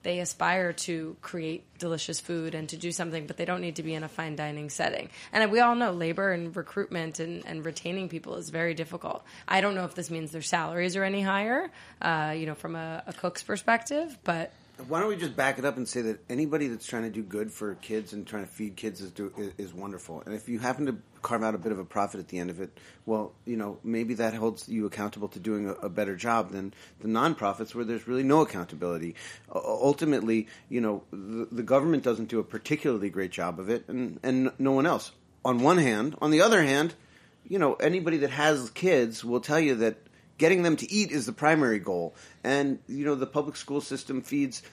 They 0.04 0.20
aspire 0.20 0.74
to 0.74 1.16
create 1.22 1.66
delicious 1.78 2.20
food 2.20 2.56
and 2.56 2.70
to 2.70 2.78
do 2.78 2.92
something, 2.92 3.28
but 3.28 3.38
they 3.38 3.46
don't 3.46 3.62
need 3.62 3.76
to 3.76 3.84
be 3.84 3.94
in 3.94 4.04
a 4.04 4.08
fine 4.08 4.36
dining 4.36 4.70
setting. 4.70 5.10
And 5.32 5.52
we 5.52 5.60
all 5.60 5.76
know 5.76 5.92
labor 5.92 6.32
and 6.32 6.56
recruitment 6.56 7.20
and, 7.20 7.46
and 7.46 7.66
retaining 7.66 8.10
people 8.10 8.36
is 8.36 8.50
very 8.50 8.74
difficult. 8.74 9.24
I 9.48 9.62
don't 9.62 9.76
know 9.76 9.86
if 9.86 9.96
this 9.96 10.10
means 10.10 10.32
their 10.32 10.42
salaries 10.42 10.96
are 10.96 11.04
any 11.04 11.22
higher, 11.22 11.70
uh, 12.02 12.34
you 12.38 12.46
know, 12.46 12.56
from 12.56 12.76
a, 12.76 13.04
a 13.08 13.14
cook's 13.14 13.44
perspective, 13.44 14.18
but 14.24 14.52
Why 14.88 15.00
don't 15.00 15.10
we 15.10 15.16
just 15.16 15.36
back 15.36 15.60
it 15.60 15.66
up 15.66 15.78
and 15.78 15.88
say 15.88 16.02
that 16.02 16.20
anybody 16.30 16.68
that's 16.68 16.86
trying 16.86 17.04
to 17.04 17.10
do 17.10 17.24
good 17.24 17.52
for 17.52 17.76
kids 17.76 18.14
and 18.14 18.26
trying 18.26 18.46
to 18.46 18.52
feed 18.52 18.76
kids 18.76 19.02
is, 19.02 19.12
do, 19.12 19.32
is, 19.38 19.52
is 19.58 19.74
wonderful. 19.74 20.22
And 20.26 20.34
if 20.34 20.50
you 20.50 20.60
happen 20.60 20.86
to 20.88 20.98
carve 21.22 21.44
out 21.44 21.56
a 21.56 21.58
bit 21.58 21.72
of 21.72 21.80
a 21.80 21.86
profit 21.86 22.20
at 22.20 22.28
the 22.28 22.40
end 22.40 22.50
of 22.50 22.60
it, 22.60 22.78
well, 23.06 23.34
you 23.46 23.58
know, 23.58 23.80
maybe 23.84 24.16
that 24.16 24.34
holds 24.34 24.68
you 24.68 24.86
accountable 24.86 25.28
to 25.30 25.40
doing 25.40 25.68
a, 25.68 25.74
a 25.74 25.90
better 25.90 26.16
job 26.16 26.52
than 26.52 26.74
the 27.00 27.08
nonprofits 27.08 27.76
where 27.76 27.86
there's 27.86 28.08
really 28.08 28.24
no 28.24 28.42
accountability. 28.42 29.16
U- 29.54 29.62
ultimately, 29.66 30.48
you 30.70 30.82
know, 30.82 31.04
the, 31.12 31.48
the 31.52 31.64
government 31.64 32.04
doesn't 32.04 32.30
do 32.30 32.40
a 32.40 32.44
particularly 32.44 33.10
great 33.10 33.32
job 33.32 33.60
of 33.60 33.70
it, 33.70 33.88
and, 33.88 34.20
and 34.24 34.52
no 34.58 34.72
one 34.72 34.86
else. 34.86 35.12
On 35.44 35.60
one 35.60 35.78
hand, 35.78 36.16
on 36.22 36.32
the 36.32 36.42
other 36.42 36.62
hand, 36.62 36.94
you 37.48 37.60
know, 37.60 37.74
anybody 37.76 38.18
that 38.18 38.32
has 38.32 38.70
kids 38.72 39.24
will 39.24 39.42
tell 39.42 39.60
you 39.60 39.76
that 39.76 39.98
getting 40.42 40.64
them 40.64 40.76
to 40.76 40.92
eat 40.92 41.12
is 41.12 41.28
the 41.28 41.32
primary 41.32 41.78
goal. 41.78 42.16
And, 42.44 42.80
you 42.88 43.06
know, 43.06 43.14
the 43.14 43.28
public 43.28 43.56
school 43.56 43.80
system 43.80 44.24
feeds 44.24 44.64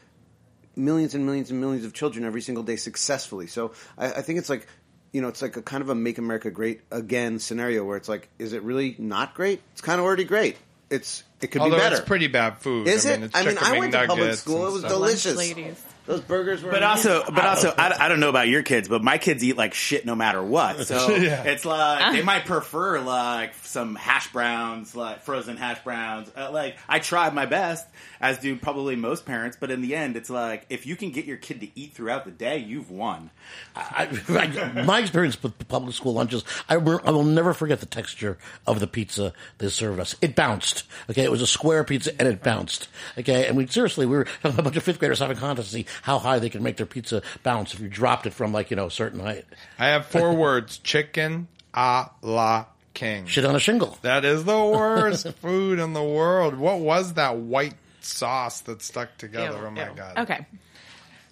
millions 0.75 1.15
and 1.15 1.27
millions 1.27 1.51
and 1.51 1.61
millions 1.61 1.85
of 1.85 1.93
children 1.93 2.25
every 2.25 2.41
single 2.41 2.65
day 2.65 2.77
successfully. 2.77 3.47
So 3.49 3.73
I, 3.99 4.07
I 4.07 4.23
think 4.23 4.39
it's 4.39 4.49
like, 4.49 4.67
you 5.13 5.21
know, 5.21 5.29
it's 5.29 5.43
like 5.43 5.57
a 5.59 5.63
kind 5.63 5.83
of 5.83 5.91
a 5.91 5.95
make 5.95 6.17
America 6.17 6.51
great 6.51 6.81
again 6.91 7.39
scenario 7.39 7.85
where 7.85 7.99
it's 7.99 8.09
like, 8.09 8.31
is 8.39 8.55
it 8.55 8.63
really 8.63 8.97
not 8.99 9.35
great? 9.35 9.61
It's 9.73 9.83
kind 9.83 10.01
of 10.01 10.07
already 10.07 10.25
great. 10.25 10.57
It's, 10.89 11.23
it 11.43 11.49
could 11.49 11.61
Although 11.61 11.77
be 11.77 11.83
better. 11.83 11.97
it's 11.97 12.05
pretty 12.07 12.29
bad 12.29 12.59
food. 12.59 12.89
Is 12.89 13.05
I 13.05 13.11
it? 13.11 13.17
mean, 13.17 13.25
it's 13.25 13.37
I 13.37 13.45
mean, 13.45 13.59
I 13.61 13.79
went 13.79 13.93
to 13.93 14.07
public 14.07 14.35
school. 14.35 14.67
It 14.69 14.73
was 14.73 14.81
stuff. 14.81 14.91
delicious. 14.91 15.37
ladies. 15.37 15.85
Those 16.09 16.23
burgers 16.23 16.63
were 16.63 16.71
But 16.71 16.83
also, 16.83 17.23
but 17.27 17.45
also, 17.45 17.73
I 17.77 17.89
I, 17.91 18.07
I 18.07 18.09
don't 18.09 18.19
know 18.19 18.31
about 18.31 18.49
your 18.49 18.63
kids, 18.63 18.89
but 18.89 19.05
my 19.05 19.19
kids 19.19 19.45
eat 19.45 19.59
like 19.59 19.75
shit 19.75 20.07
no 20.07 20.15
matter 20.15 20.43
what. 20.43 20.87
So 20.87 21.11
Yeah. 21.17 21.43
it's 21.45 21.67
like 21.67 22.15
they 22.15 22.23
might 22.23 22.47
prefer 22.47 22.99
like 23.01 23.53
some 23.63 23.95
hash 23.95 24.33
browns, 24.33 24.97
like 24.97 25.21
frozen 25.21 25.59
hash 25.59 25.85
browns. 25.85 26.31
Uh, 26.35 26.51
like 26.51 26.79
I 26.89 26.99
tried 26.99 27.35
my 27.35 27.45
best, 27.45 27.87
as 28.23 28.39
do 28.39 28.57
probably 28.57 28.97
most 28.97 29.27
parents. 29.27 29.59
But 29.61 29.71
in 29.71 29.83
the 29.83 29.95
end, 29.95 30.17
it's 30.17 30.31
like 30.31 30.65
if 30.71 30.87
you 30.87 30.97
can 30.97 31.11
get 31.11 31.27
your 31.27 31.37
kid 31.37 31.61
to 31.61 31.69
eat 31.79 31.93
throughout 31.93 32.25
the 32.25 32.31
day, 32.31 32.57
you've 32.57 32.91
won. 32.91 33.29
I, 33.77 34.09
I, 34.31 34.83
my 34.85 35.01
experience 35.01 35.43
with 35.43 35.69
public 35.69 35.95
school 35.95 36.15
lunches, 36.15 36.43
I 36.71 36.79
will, 36.79 37.01
I 37.05 37.11
will 37.11 37.25
never 37.25 37.53
forget 37.53 37.81
the 37.81 37.87
texture 37.87 38.39
of 38.67 38.81
the 38.81 38.87
pizza 38.87 39.35
they 39.59 39.69
served 39.69 40.01
us. 40.01 40.17
It 40.23 40.35
bounced. 40.35 40.85
Okay, 41.11 41.23
it 41.25 41.31
was 41.31 41.43
a 41.43 41.47
square 41.47 41.85
pizza 41.85 42.13
and 42.19 42.27
it 42.27 42.43
bounced. 42.43 42.89
Okay, 43.19 43.47
and 43.47 43.59
we 43.59 43.67
seriously, 43.67 44.07
we 44.07 44.17
were 44.17 44.27
a 44.45 44.63
bunch 44.63 44.77
of 44.77 44.83
fifth 44.83 44.99
graders 44.99 45.19
having 45.19 45.37
a 45.37 45.41
contest 45.41 45.69
to 45.69 45.75
see 45.75 45.87
how 46.03 46.19
high 46.19 46.39
they 46.39 46.51
can 46.51 46.63
make 46.63 46.77
their 46.77 46.87
pizza 46.87 47.23
bounce 47.43 47.75
if 47.75 47.81
you 47.81 47.89
dropped 47.89 48.27
it 48.27 48.33
from 48.33 48.53
like 48.53 48.71
you 48.71 48.77
know 48.77 48.87
a 48.87 48.91
certain 48.91 49.21
height. 49.21 49.45
I 49.79 49.89
have 49.89 50.07
four 50.07 50.35
words: 50.35 50.79
chicken 50.79 51.49
a 51.75 52.07
la 52.23 52.67
king. 52.95 53.27
Shit 53.27 53.45
on 53.45 53.55
a 53.55 53.61
shingle. 53.61 53.99
That 54.03 54.25
is 54.25 54.45
the 54.45 54.59
worst 54.65 55.33
food 55.35 55.79
in 55.79 55.93
the 55.93 56.03
world. 56.03 56.55
What 56.57 56.81
was 56.81 57.15
that 57.15 57.37
white 57.37 57.75
sauce 58.01 58.61
that 58.63 58.83
stuck 58.83 59.17
together? 59.19 59.59
Ew, 59.59 59.67
oh 59.67 59.71
my 59.71 59.89
ew. 59.89 59.95
god. 59.95 60.19
Okay. 60.19 60.47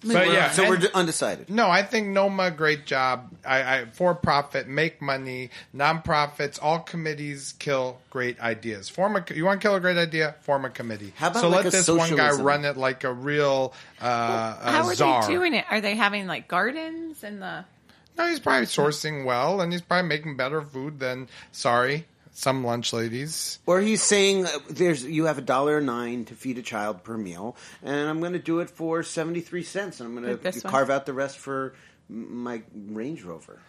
But 0.03 0.27
yeah, 0.27 0.51
so 0.51 0.69
we're 0.69 0.79
undecided. 0.93 1.49
no, 1.49 1.69
I 1.69 1.81
think 1.81 2.09
Noma, 2.09 2.51
great 2.51 2.85
job. 2.85 3.33
I, 3.45 3.79
I 3.79 3.85
for 3.85 4.13
profit, 4.13 4.67
make 4.67 5.01
money. 5.01 5.49
Nonprofits, 5.75 6.59
all 6.61 6.79
committees 6.79 7.53
kill 7.57 7.99
great 8.09 8.39
ideas. 8.39 8.89
Form 8.89 9.15
a, 9.15 9.25
you 9.33 9.45
want 9.45 9.61
to 9.61 9.67
kill 9.67 9.75
a 9.75 9.79
great 9.79 9.97
idea? 9.97 10.35
Form 10.41 10.65
a 10.65 10.69
committee. 10.69 11.13
How 11.15 11.29
about 11.29 11.41
so 11.41 11.49
like 11.49 11.65
let 11.65 11.73
a 11.73 11.77
this 11.77 11.87
one 11.87 12.15
guy 12.15 12.31
run 12.31 12.65
it 12.65 12.77
like 12.77 13.03
a 13.03 13.13
real 13.13 13.73
uh, 13.99 14.05
How 14.05 14.83
uh, 14.83 14.85
are 14.85 14.95
czar. 14.95 15.21
they 15.23 15.33
doing 15.33 15.53
it? 15.53 15.65
Are 15.69 15.81
they 15.81 15.95
having 15.95 16.27
like 16.27 16.47
gardens 16.47 17.23
and 17.23 17.41
the? 17.41 17.65
No, 18.17 18.27
he's 18.27 18.39
probably 18.39 18.65
sourcing 18.65 19.25
well, 19.25 19.61
and 19.61 19.71
he's 19.71 19.81
probably 19.81 20.07
making 20.07 20.37
better 20.37 20.61
food 20.61 20.99
than 20.99 21.27
sorry 21.51 22.05
some 22.37 22.63
lunch 22.63 22.93
ladies. 22.93 23.57
Or 23.65 23.81
he's 23.81 24.03
saying 24.03 24.45
uh, 24.45 24.49
there's 24.69 25.03
you 25.03 25.25
have 25.25 25.39
a 25.39 25.41
dollar 25.41 25.81
nine 25.81 26.25
to 26.25 26.35
feed 26.35 26.59
a 26.59 26.61
child 26.61 27.03
per 27.03 27.17
meal, 27.17 27.55
and 27.81 28.07
I'm 28.07 28.19
going 28.19 28.33
to 28.33 28.39
do 28.39 28.59
it 28.59 28.69
for 28.69 29.01
seventy 29.01 29.41
three 29.41 29.63
cents, 29.63 29.99
and 29.99 30.07
I'm 30.07 30.23
going 30.23 30.37
to 30.37 30.41
this 30.41 30.63
one? 30.63 30.71
carve 30.71 30.89
out 30.91 31.05
the 31.07 31.13
rest 31.13 31.37
for 31.39 31.73
my 32.07 32.61
Range 32.73 33.23
Rover. 33.23 33.59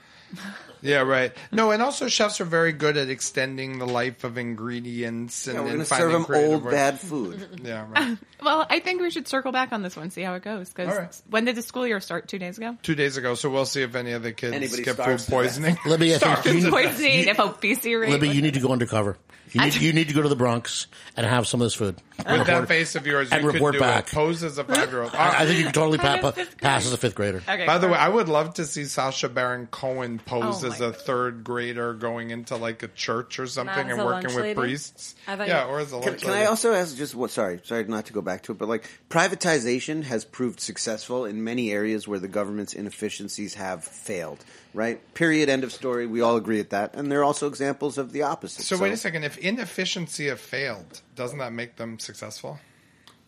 Yeah, 0.81 0.99
right. 1.01 1.33
No, 1.51 1.73
and 1.73 1.83
also 1.83 2.07
chefs 2.07 2.41
are 2.41 2.45
very 2.45 2.71
good 2.73 2.97
at 2.97 3.11
extending 3.11 3.81
the 3.81 3.87
life 3.87 4.23
of 4.23 4.39
ingredients 4.39 5.49
and, 5.49 5.57
Yeah, 5.57 5.63
we're 5.65 5.71
and 5.71 5.87
serve 5.87 6.13
them 6.13 6.27
old 6.33 6.65
ways. 6.65 6.73
bad 6.73 7.01
food. 7.01 7.61
Yeah, 7.65 7.87
right. 7.91 8.17
Well, 8.41 8.65
I 8.71 8.79
think 8.79 9.01
we 9.03 9.11
should 9.11 9.27
circle 9.27 9.51
back 9.51 9.73
on 9.73 9.83
this 9.83 9.97
one, 9.97 10.11
see 10.11 10.23
how 10.23 10.35
it 10.35 10.45
goes. 10.45 10.69
Because 10.69 10.93
All 10.95 11.01
right. 11.01 11.23
when 11.29 11.45
did 11.47 11.57
the 11.57 11.63
school 11.63 11.85
year 11.85 11.99
start? 11.99 12.29
Two 12.29 12.39
days 12.39 12.57
ago. 12.57 12.77
Two 12.85 12.95
days 12.95 13.17
ago, 13.17 13.35
so 13.35 13.51
we'll 13.51 13.67
see 13.67 13.83
if 13.83 13.97
any 13.97 14.13
of 14.13 14.23
the 14.23 14.31
kids 14.33 14.55
Anybody 14.55 14.85
get 14.85 14.95
food 14.95 15.03
starves 15.03 15.25
to 15.25 15.31
death. 15.33 15.41
poisoning. 15.41 15.79
Libby, 15.87 16.15
I 16.15 16.19
think 16.19 16.45
you 16.45 16.55
need, 16.63 16.71
Poisoning 16.71 17.29
if 17.29 17.41
obesity 17.41 17.97
rate. 17.97 18.11
Libby, 18.11 18.29
you 18.29 18.41
need 18.43 18.55
to 18.55 18.61
go 18.61 18.69
undercover. 18.71 19.17
You 19.51 19.63
need, 19.63 19.75
you 19.77 19.93
need 19.95 20.09
to 20.09 20.15
go 20.15 20.21
to 20.23 20.29
the 20.29 20.37
Bronx 20.37 20.87
and 21.17 21.27
have 21.27 21.49
some 21.49 21.61
of 21.63 21.65
this 21.65 21.75
food. 21.75 21.97
With 22.19 22.47
that 22.47 22.69
face 22.69 22.95
of 22.97 23.07
yours, 23.07 23.31
and 23.33 23.43
you 23.43 23.51
report 23.51 23.73
could 23.75 23.79
do 23.79 23.85
back. 23.85 24.07
it. 24.09 24.15
Pose 24.15 24.45
as 24.45 24.59
a 24.59 24.65
five-year-old. 24.65 25.15
I, 25.15 25.43
I 25.43 25.47
think 25.47 25.57
you 25.59 25.65
can 25.65 25.73
totally 25.73 25.97
pa- 25.99 26.19
pa- 26.21 26.33
fifth 26.33 26.61
pass 26.61 26.85
as 26.87 26.93
a 26.93 26.99
fifth 26.99 27.15
grader. 27.15 27.39
Okay. 27.49 27.65
By 27.67 27.79
the 27.79 27.89
way, 27.89 27.95
I 27.99 28.09
would 28.11 28.29
love 28.29 28.55
to 28.55 28.67
see 28.67 28.85
Sacha 28.85 29.29
Baron 29.31 29.67
Cohen 29.67 30.18
pose 30.19 30.65
Oh 30.65 30.69
as 30.69 30.81
my 30.81 30.87
a 30.87 30.93
third 30.93 31.45
grader 31.45 31.95
going 31.95 32.31
into 32.31 32.57
like 32.57 32.83
a 32.83 32.89
church 32.89 33.39
or 33.39 33.47
something 33.47 33.91
and 33.91 33.99
working 34.05 34.35
with 34.35 34.45
lady? 34.45 34.55
priests. 34.55 35.15
Yeah, 35.27 35.67
or 35.67 35.81
as 35.81 35.93
a 35.93 35.99
Can, 36.01 36.11
lunch 36.11 36.23
can 36.23 36.31
I 36.31 36.45
also 36.47 36.73
ask 36.73 36.97
just 36.97 37.15
what? 37.15 37.31
Sorry, 37.31 37.61
sorry 37.65 37.85
not 37.85 38.07
to 38.07 38.13
go 38.13 38.21
back 38.21 38.43
to 38.45 38.53
it, 38.53 38.59
but 38.59 38.69
like 38.69 38.89
privatization 39.09 40.05
has 40.05 40.25
proved 40.25 40.61
successful 40.61 41.25
in 41.25 41.45
many 41.45 41.71
areas 41.73 42.07
where 42.09 42.19
the 42.19 42.29
government's 42.29 42.73
inefficiencies 42.73 43.55
have 43.55 43.85
failed. 43.85 44.45
Right? 44.75 45.01
Period. 45.15 45.49
End 45.49 45.65
of 45.65 45.73
story. 45.73 46.07
We 46.07 46.21
all 46.21 46.37
agree 46.37 46.61
at 46.61 46.71
that, 46.71 46.95
and 46.95 47.11
there 47.11 47.21
are 47.21 47.25
also 47.25 47.49
examples 47.49 47.99
of 47.99 48.13
the 48.13 48.23
opposite. 48.23 48.63
So 48.65 48.79
wait 48.79 48.93
a 48.93 48.97
second. 48.97 49.25
If 49.25 49.39
inefficiency 49.39 50.27
have 50.29 50.41
failed, 50.41 51.01
doesn't 51.17 51.39
that 51.39 51.53
make 51.53 51.77
them 51.77 51.99
successful? 51.99 52.61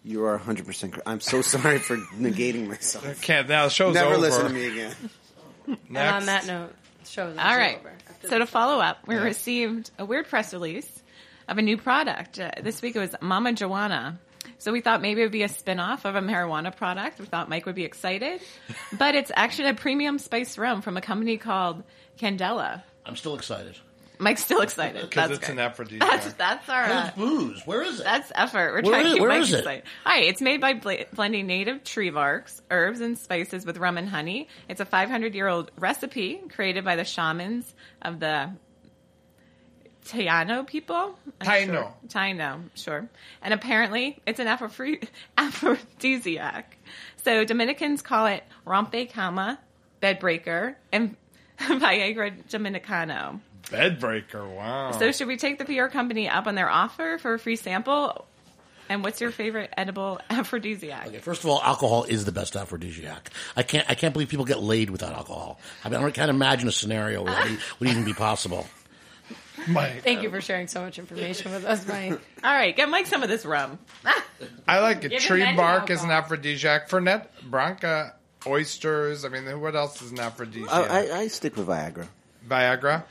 You 0.05 0.25
are 0.25 0.33
100 0.37 0.67
percent. 0.67 0.93
correct. 0.93 1.09
I'm 1.09 1.21
so 1.21 1.43
sorry 1.55 1.79
for 1.79 1.97
negating 1.97 2.69
myself. 2.69 3.21
Can't 3.23 3.49
now. 3.49 3.65
The 3.65 3.71
show's 3.71 3.95
Never 3.95 4.11
over. 4.13 4.19
listen 4.19 4.45
to 4.47 4.53
me 4.53 4.67
again. 4.67 4.95
And 5.89 5.97
on 5.99 6.27
that 6.27 6.47
note, 6.47 6.75
show 7.11 7.27
All 7.27 7.57
right. 7.57 7.81
So 8.25 8.39
to 8.39 8.47
follow 8.47 8.81
up, 8.81 9.07
we 9.07 9.17
received 9.17 9.91
a 9.99 10.05
weird 10.05 10.29
press 10.29 10.53
release 10.53 10.91
of 11.49 11.59
a 11.59 11.63
new 11.63 11.77
product. 11.77 12.39
Uh, 12.39 12.51
this 12.63 12.81
week 12.81 12.97
it 12.97 13.01
was 13.01 13.11
Mamajuana. 13.21 14.19
So 14.59 14.73
we 14.73 14.81
thought 14.81 15.01
maybe 15.01 15.23
it 15.23 15.25
would 15.25 15.33
be 15.33 15.43
a 15.43 15.49
spin-off 15.49 16.05
of 16.05 16.15
a 16.15 16.21
marijuana 16.21 16.75
product. 16.75 17.19
We 17.19 17.27
thought 17.27 17.49
Mike 17.49 17.67
would 17.67 17.75
be 17.75 17.85
excited. 17.85 18.41
but 18.99 19.15
it's 19.15 19.33
actually 19.35 19.71
a 19.71 19.75
premium 19.75 20.19
spice 20.19 20.59
rum 20.59 20.83
from 20.83 20.97
a 20.97 21.01
company 21.01 21.39
called 21.39 21.83
Candela. 22.19 22.83
I'm 23.07 23.17
still 23.17 23.35
excited. 23.35 23.79
Mike's 24.21 24.45
still 24.45 24.61
excited. 24.61 25.03
because 25.09 25.29
That's 25.31 25.39
it's 25.39 25.47
great. 25.49 25.59
an 25.59 25.65
aphrodisiac. 25.65 26.09
That's, 26.11 26.33
that's 26.35 26.69
our... 26.69 26.85
Uh, 26.85 27.11
booze? 27.17 27.63
Where 27.65 27.83
is 27.83 28.01
it? 28.01 28.05
That's 28.05 28.31
effort. 28.35 28.73
We're 28.75 28.83
Where 28.83 29.03
trying 29.03 29.07
is- 29.07 29.13
to 29.15 29.19
keep 29.19 29.29
Mike 29.29 29.41
it? 29.49 29.59
excited. 29.59 29.83
Hi, 30.05 30.19
it's 30.21 30.41
made 30.41 30.61
by 30.61 30.75
bl- 30.75 30.93
blending 31.15 31.47
native 31.47 31.83
tree 31.85 32.11
barks, 32.11 32.61
herbs, 32.71 33.01
and 33.01 33.17
spices 33.19 33.65
with 33.67 33.79
rum 33.79 33.97
and 33.99 34.09
honey. 34.09 34.49
It's 34.69 34.81
a 34.81 34.85
500 34.85 35.35
year 35.35 35.49
old 35.49 35.71
recipe 35.79 36.41
created 36.55 36.85
by 36.85 36.97
the 36.97 37.05
shamans 37.05 37.73
of 38.03 38.21
the 38.21 38.51
Taino 40.07 40.67
people. 40.67 41.19
I'm 41.41 41.47
Taino. 41.47 41.67
Sure. 41.73 41.95
Taino, 42.09 42.61
sure. 42.75 43.09
And 43.43 43.55
apparently, 43.55 44.19
it's 44.27 44.41
an 44.41 44.47
aphro- 44.47 45.07
aphrodisiac. 45.39 46.77
So 47.25 47.45
Dominicans 47.45 48.03
call 48.03 48.27
it 48.27 48.43
rompe 48.67 49.13
cama, 49.13 49.59
bedbreaker, 50.03 50.75
and 50.93 51.17
Viagra 51.61 52.33
Dominicano. 52.49 53.41
Bedbreaker. 53.71 54.49
Wow. 54.49 54.93
So 54.93 55.13
should 55.13 55.29
we 55.29 55.37
take 55.37 55.59
the 55.59 55.65
PR 55.65 55.87
company 55.87 56.29
up 56.29 56.47
on 56.47 56.55
their 56.55 56.69
offer 56.69 57.19
for 57.19 57.35
a 57.35 57.39
free 57.39 57.57
sample? 57.57 58.27
And 58.89 59.05
what's 59.05 59.21
your 59.21 59.31
favorite 59.31 59.73
edible 59.77 60.21
aphrodisiac? 60.31 61.07
Okay, 61.07 61.19
first 61.19 61.45
of 61.45 61.51
all, 61.51 61.63
alcohol 61.63 62.05
is 62.05 62.25
the 62.25 62.33
best 62.33 62.57
aphrodisiac. 62.57 63.31
I 63.57 63.63
can't. 63.63 63.89
I 63.89 63.95
can't 63.95 64.13
believe 64.13 64.29
people 64.29 64.45
get 64.45 64.61
laid 64.61 64.91
without 64.91 65.13
alcohol. 65.15 65.61
I 65.85 65.89
mean, 65.89 66.03
I 66.03 66.11
can't 66.11 66.31
imagine 66.31 66.69
a 66.69 66.73
scenario 66.73 67.23
where 67.23 67.33
that 67.33 67.59
would 67.79 67.89
even 67.89 68.05
be 68.05 68.13
possible. 68.13 68.67
Mike. 69.69 70.03
Thank 70.03 70.23
you 70.23 70.31
for 70.31 70.41
sharing 70.41 70.67
so 70.67 70.81
much 70.81 70.99
information 70.99 71.53
with 71.53 71.65
us, 71.65 71.87
Mike. 71.87 72.13
All 72.45 72.53
right, 72.53 72.75
get 72.75 72.89
Mike 72.89 73.07
some 73.07 73.23
of 73.23 73.29
this 73.29 73.45
rum. 73.45 73.79
I 74.67 74.81
like 74.81 75.05
it. 75.05 75.11
Give 75.11 75.21
Tree 75.21 75.55
bark 75.55 75.91
is 75.91 76.03
an 76.03 76.11
alcohol. 76.11 76.25
aphrodisiac. 76.25 76.89
Fernet 76.89 77.27
branca, 77.45 78.15
oysters. 78.47 79.25
I 79.25 79.29
mean, 79.29 79.61
what 79.61 79.77
else 79.77 80.01
is 80.03 80.13
an 80.13 80.19
aphrodisiac? 80.21 80.73
I, 80.73 81.09
I, 81.09 81.19
I 81.19 81.27
stick 81.29 81.57
with 81.57 81.67
Viagra. 81.67 82.09
Viagra. 82.49 83.05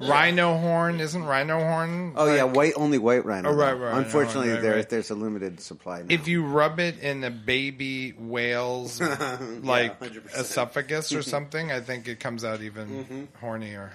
Rhino 0.00 0.56
horn 0.58 1.00
isn't 1.00 1.24
rhino 1.24 1.58
horn. 1.58 2.12
Oh 2.16 2.32
yeah, 2.32 2.44
white 2.44 2.74
only 2.76 2.98
white 2.98 3.24
rhino. 3.24 3.50
Oh, 3.50 3.52
right, 3.52 3.72
right, 3.72 3.92
right, 3.92 3.96
Unfortunately, 3.98 4.50
right, 4.50 4.62
there 4.62 4.76
right. 4.76 4.88
there's 4.88 5.10
a 5.10 5.16
limited 5.16 5.60
supply. 5.60 6.00
Now. 6.02 6.06
If 6.10 6.28
you 6.28 6.44
rub 6.44 6.78
it 6.78 7.00
in 7.00 7.24
a 7.24 7.30
baby 7.30 8.12
whale's 8.12 9.00
like 9.00 9.98
100%. 9.98 10.38
esophagus 10.38 11.12
or 11.12 11.22
something, 11.34 11.72
I 11.72 11.80
think 11.80 12.06
it 12.06 12.20
comes 12.20 12.44
out 12.44 12.62
even 12.62 12.88
Mm-hmm. 12.88 13.44
hornier. 13.44 13.90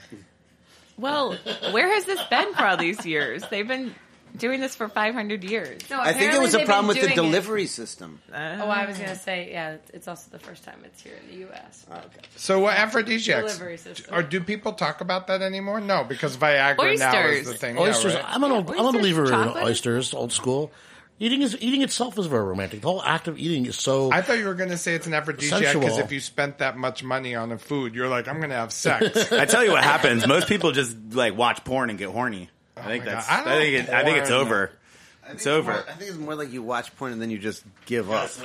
Well, 0.97 1.33
where 1.71 1.87
has 1.93 2.05
this 2.05 2.21
been 2.29 2.53
for 2.53 2.65
all 2.65 2.77
these 2.77 3.05
years? 3.05 3.43
They've 3.49 3.67
been 3.67 3.95
doing 4.35 4.61
this 4.61 4.75
for 4.75 4.87
500 4.87 5.43
years. 5.43 5.81
No, 5.89 5.99
I 5.99 6.13
think 6.13 6.33
it 6.33 6.41
was 6.41 6.53
a 6.53 6.65
problem 6.65 6.87
with 6.87 7.01
the 7.01 7.13
delivery 7.13 7.67
system. 7.67 8.21
Oh, 8.31 8.35
I 8.37 8.85
was 8.85 8.97
gonna 8.97 9.15
say, 9.15 9.51
yeah, 9.51 9.77
it's 9.93 10.07
also 10.07 10.29
the 10.31 10.39
first 10.39 10.63
time 10.63 10.79
it's 10.85 11.01
here 11.01 11.15
in 11.23 11.33
the 11.33 11.41
U.S. 11.45 11.85
Okay. 11.91 12.05
So 12.35 12.59
what 12.59 12.75
aphrodisiacs? 12.75 13.57
Delivery 13.57 13.77
system. 13.77 14.13
Or 14.13 14.23
do 14.23 14.41
people 14.41 14.73
talk 14.73 15.01
about 15.01 15.27
that 15.27 15.41
anymore? 15.41 15.81
No, 15.81 16.03
because 16.03 16.37
Viagra 16.37 16.97
now 16.97 17.27
is 17.27 17.45
the 17.45 17.53
thing. 17.53 17.77
Oysters. 17.77 18.13
Yeah, 18.13 18.19
right. 18.19 18.35
I'm 18.35 18.43
an 18.43 18.51
old, 18.51 18.69
I'm 18.69 18.77
a 18.77 18.83
Oysters, 18.87 19.01
believer 19.01 19.33
in 19.33 19.49
oysters, 19.63 20.13
old 20.13 20.31
school. 20.31 20.71
Eating 21.19 21.43
is 21.43 21.55
eating 21.61 21.83
itself 21.83 22.17
is 22.17 22.25
very 22.25 22.43
romantic. 22.43 22.81
The 22.81 22.87
whole 22.87 23.03
act 23.03 23.27
of 23.27 23.37
eating 23.37 23.67
is 23.67 23.75
so. 23.75 24.11
I 24.11 24.21
thought 24.21 24.39
you 24.39 24.45
were 24.45 24.55
going 24.55 24.71
to 24.71 24.77
say 24.77 24.95
it's 24.95 25.05
an 25.05 25.13
aphrodisiac 25.13 25.73
because 25.73 25.99
if 25.99 26.11
you 26.11 26.19
spent 26.19 26.57
that 26.57 26.75
much 26.75 27.03
money 27.03 27.35
on 27.35 27.51
a 27.51 27.57
food, 27.57 27.93
you're 27.93 28.09
like, 28.09 28.27
I'm 28.27 28.37
going 28.37 28.49
to 28.49 28.55
have 28.55 28.73
sex. 28.73 29.31
I 29.31 29.45
tell 29.45 29.63
you 29.63 29.71
what 29.71 29.83
happens. 29.83 30.27
Most 30.27 30.47
people 30.47 30.71
just 30.71 30.97
like 31.11 31.37
watch 31.37 31.63
porn 31.63 31.91
and 31.91 31.99
get 31.99 32.09
horny. 32.09 32.49
I 32.77 32.81
think 32.83 33.03
Oh 33.03 33.09
that's. 33.11 33.29
I 33.29 33.41
I, 33.41 33.43
think 33.59 33.87
don't 33.87 33.87
it, 33.87 33.89
I 33.93 34.03
think 34.03 34.17
it's 34.17 34.29
porn. 34.29 34.41
over. 34.41 34.71
It's 35.29 35.47
over. 35.47 35.71
More- 35.71 35.85
I 35.87 35.93
think 35.93 36.09
it's 36.09 36.19
more 36.19 36.35
like 36.35 36.51
you 36.51 36.61
watch 36.63 36.93
porn 36.97 37.13
and 37.13 37.21
then 37.21 37.29
you 37.29 37.37
just 37.37 37.63
give 37.85 38.11
up. 38.11 38.29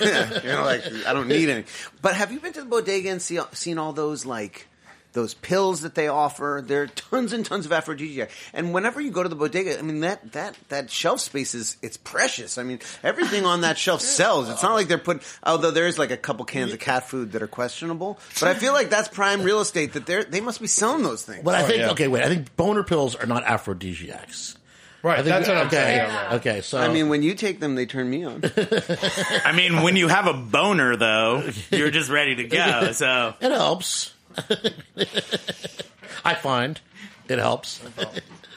Yeah, 0.00 0.40
You're 0.42 0.62
like, 0.64 0.84
I 1.06 1.12
don't 1.12 1.28
need 1.28 1.48
any. 1.50 1.64
But 2.00 2.14
have 2.14 2.32
you 2.32 2.40
been 2.40 2.52
to 2.54 2.60
the 2.60 2.66
bodega 2.66 3.10
and 3.10 3.20
see, 3.20 3.38
seen 3.52 3.76
all 3.78 3.92
those 3.92 4.24
like 4.24 4.66
those 5.14 5.32
pills 5.34 5.80
that 5.80 5.94
they 5.94 6.08
offer? 6.08 6.62
There 6.64 6.82
are 6.82 6.86
tons 6.86 7.32
and 7.32 7.46
tons 7.46 7.64
of 7.64 7.72
aphrodisiac. 7.72 8.30
And 8.52 8.74
whenever 8.74 9.00
you 9.00 9.10
go 9.10 9.22
to 9.22 9.28
the 9.28 9.36
bodega, 9.36 9.78
I 9.78 9.82
mean 9.82 10.00
that 10.00 10.32
that 10.32 10.56
that 10.68 10.90
shelf 10.90 11.20
space 11.20 11.54
is 11.54 11.76
it's 11.80 11.96
precious. 11.96 12.58
I 12.58 12.62
mean 12.62 12.80
everything 13.02 13.46
on 13.46 13.62
that 13.62 13.78
shelf 13.78 14.02
sells. 14.02 14.50
It's 14.50 14.62
not 14.62 14.74
like 14.74 14.88
they're 14.88 14.98
putting. 14.98 15.22
Although 15.42 15.70
there 15.70 15.86
is 15.86 15.98
like 15.98 16.10
a 16.10 16.16
couple 16.16 16.44
cans 16.44 16.72
of 16.72 16.78
cat 16.78 17.08
food 17.08 17.32
that 17.32 17.42
are 17.42 17.48
questionable, 17.48 18.18
but 18.40 18.48
I 18.48 18.54
feel 18.54 18.72
like 18.74 18.90
that's 18.90 19.08
prime 19.08 19.42
real 19.42 19.60
estate. 19.60 19.94
That 19.94 20.06
they 20.06 20.24
they 20.24 20.40
must 20.40 20.60
be 20.60 20.66
selling 20.66 21.02
those 21.02 21.22
things. 21.22 21.42
but 21.44 21.54
I 21.54 21.62
oh, 21.62 21.66
think 21.66 21.78
yeah. 21.78 21.90
okay, 21.90 22.08
wait. 22.08 22.22
I 22.22 22.28
think 22.28 22.54
boner 22.56 22.82
pills 22.82 23.14
are 23.14 23.26
not 23.26 23.44
aphrodisiacs. 23.44 24.56
right, 25.02 25.18
I 25.18 25.22
think 25.22 25.28
that's 25.28 25.48
what 25.48 25.56
I'm 25.56 25.66
okay. 25.68 25.76
saying. 26.08 26.32
Okay, 26.34 26.60
so 26.60 26.78
I 26.78 26.88
mean, 26.88 27.08
when 27.08 27.22
you 27.22 27.34
take 27.34 27.60
them, 27.60 27.74
they 27.74 27.86
turn 27.86 28.10
me 28.10 28.24
on. 28.24 28.42
I 29.44 29.52
mean, 29.54 29.82
when 29.82 29.96
you 29.96 30.08
have 30.08 30.26
a 30.26 30.34
boner, 30.34 30.96
though, 30.96 31.48
you're 31.70 31.90
just 31.90 32.10
ready 32.10 32.36
to 32.36 32.44
go. 32.44 32.90
So 32.94 33.34
it 33.40 33.50
helps. 33.50 34.13
I 36.24 36.34
find 36.34 36.80
it 37.28 37.38
helps. 37.38 37.80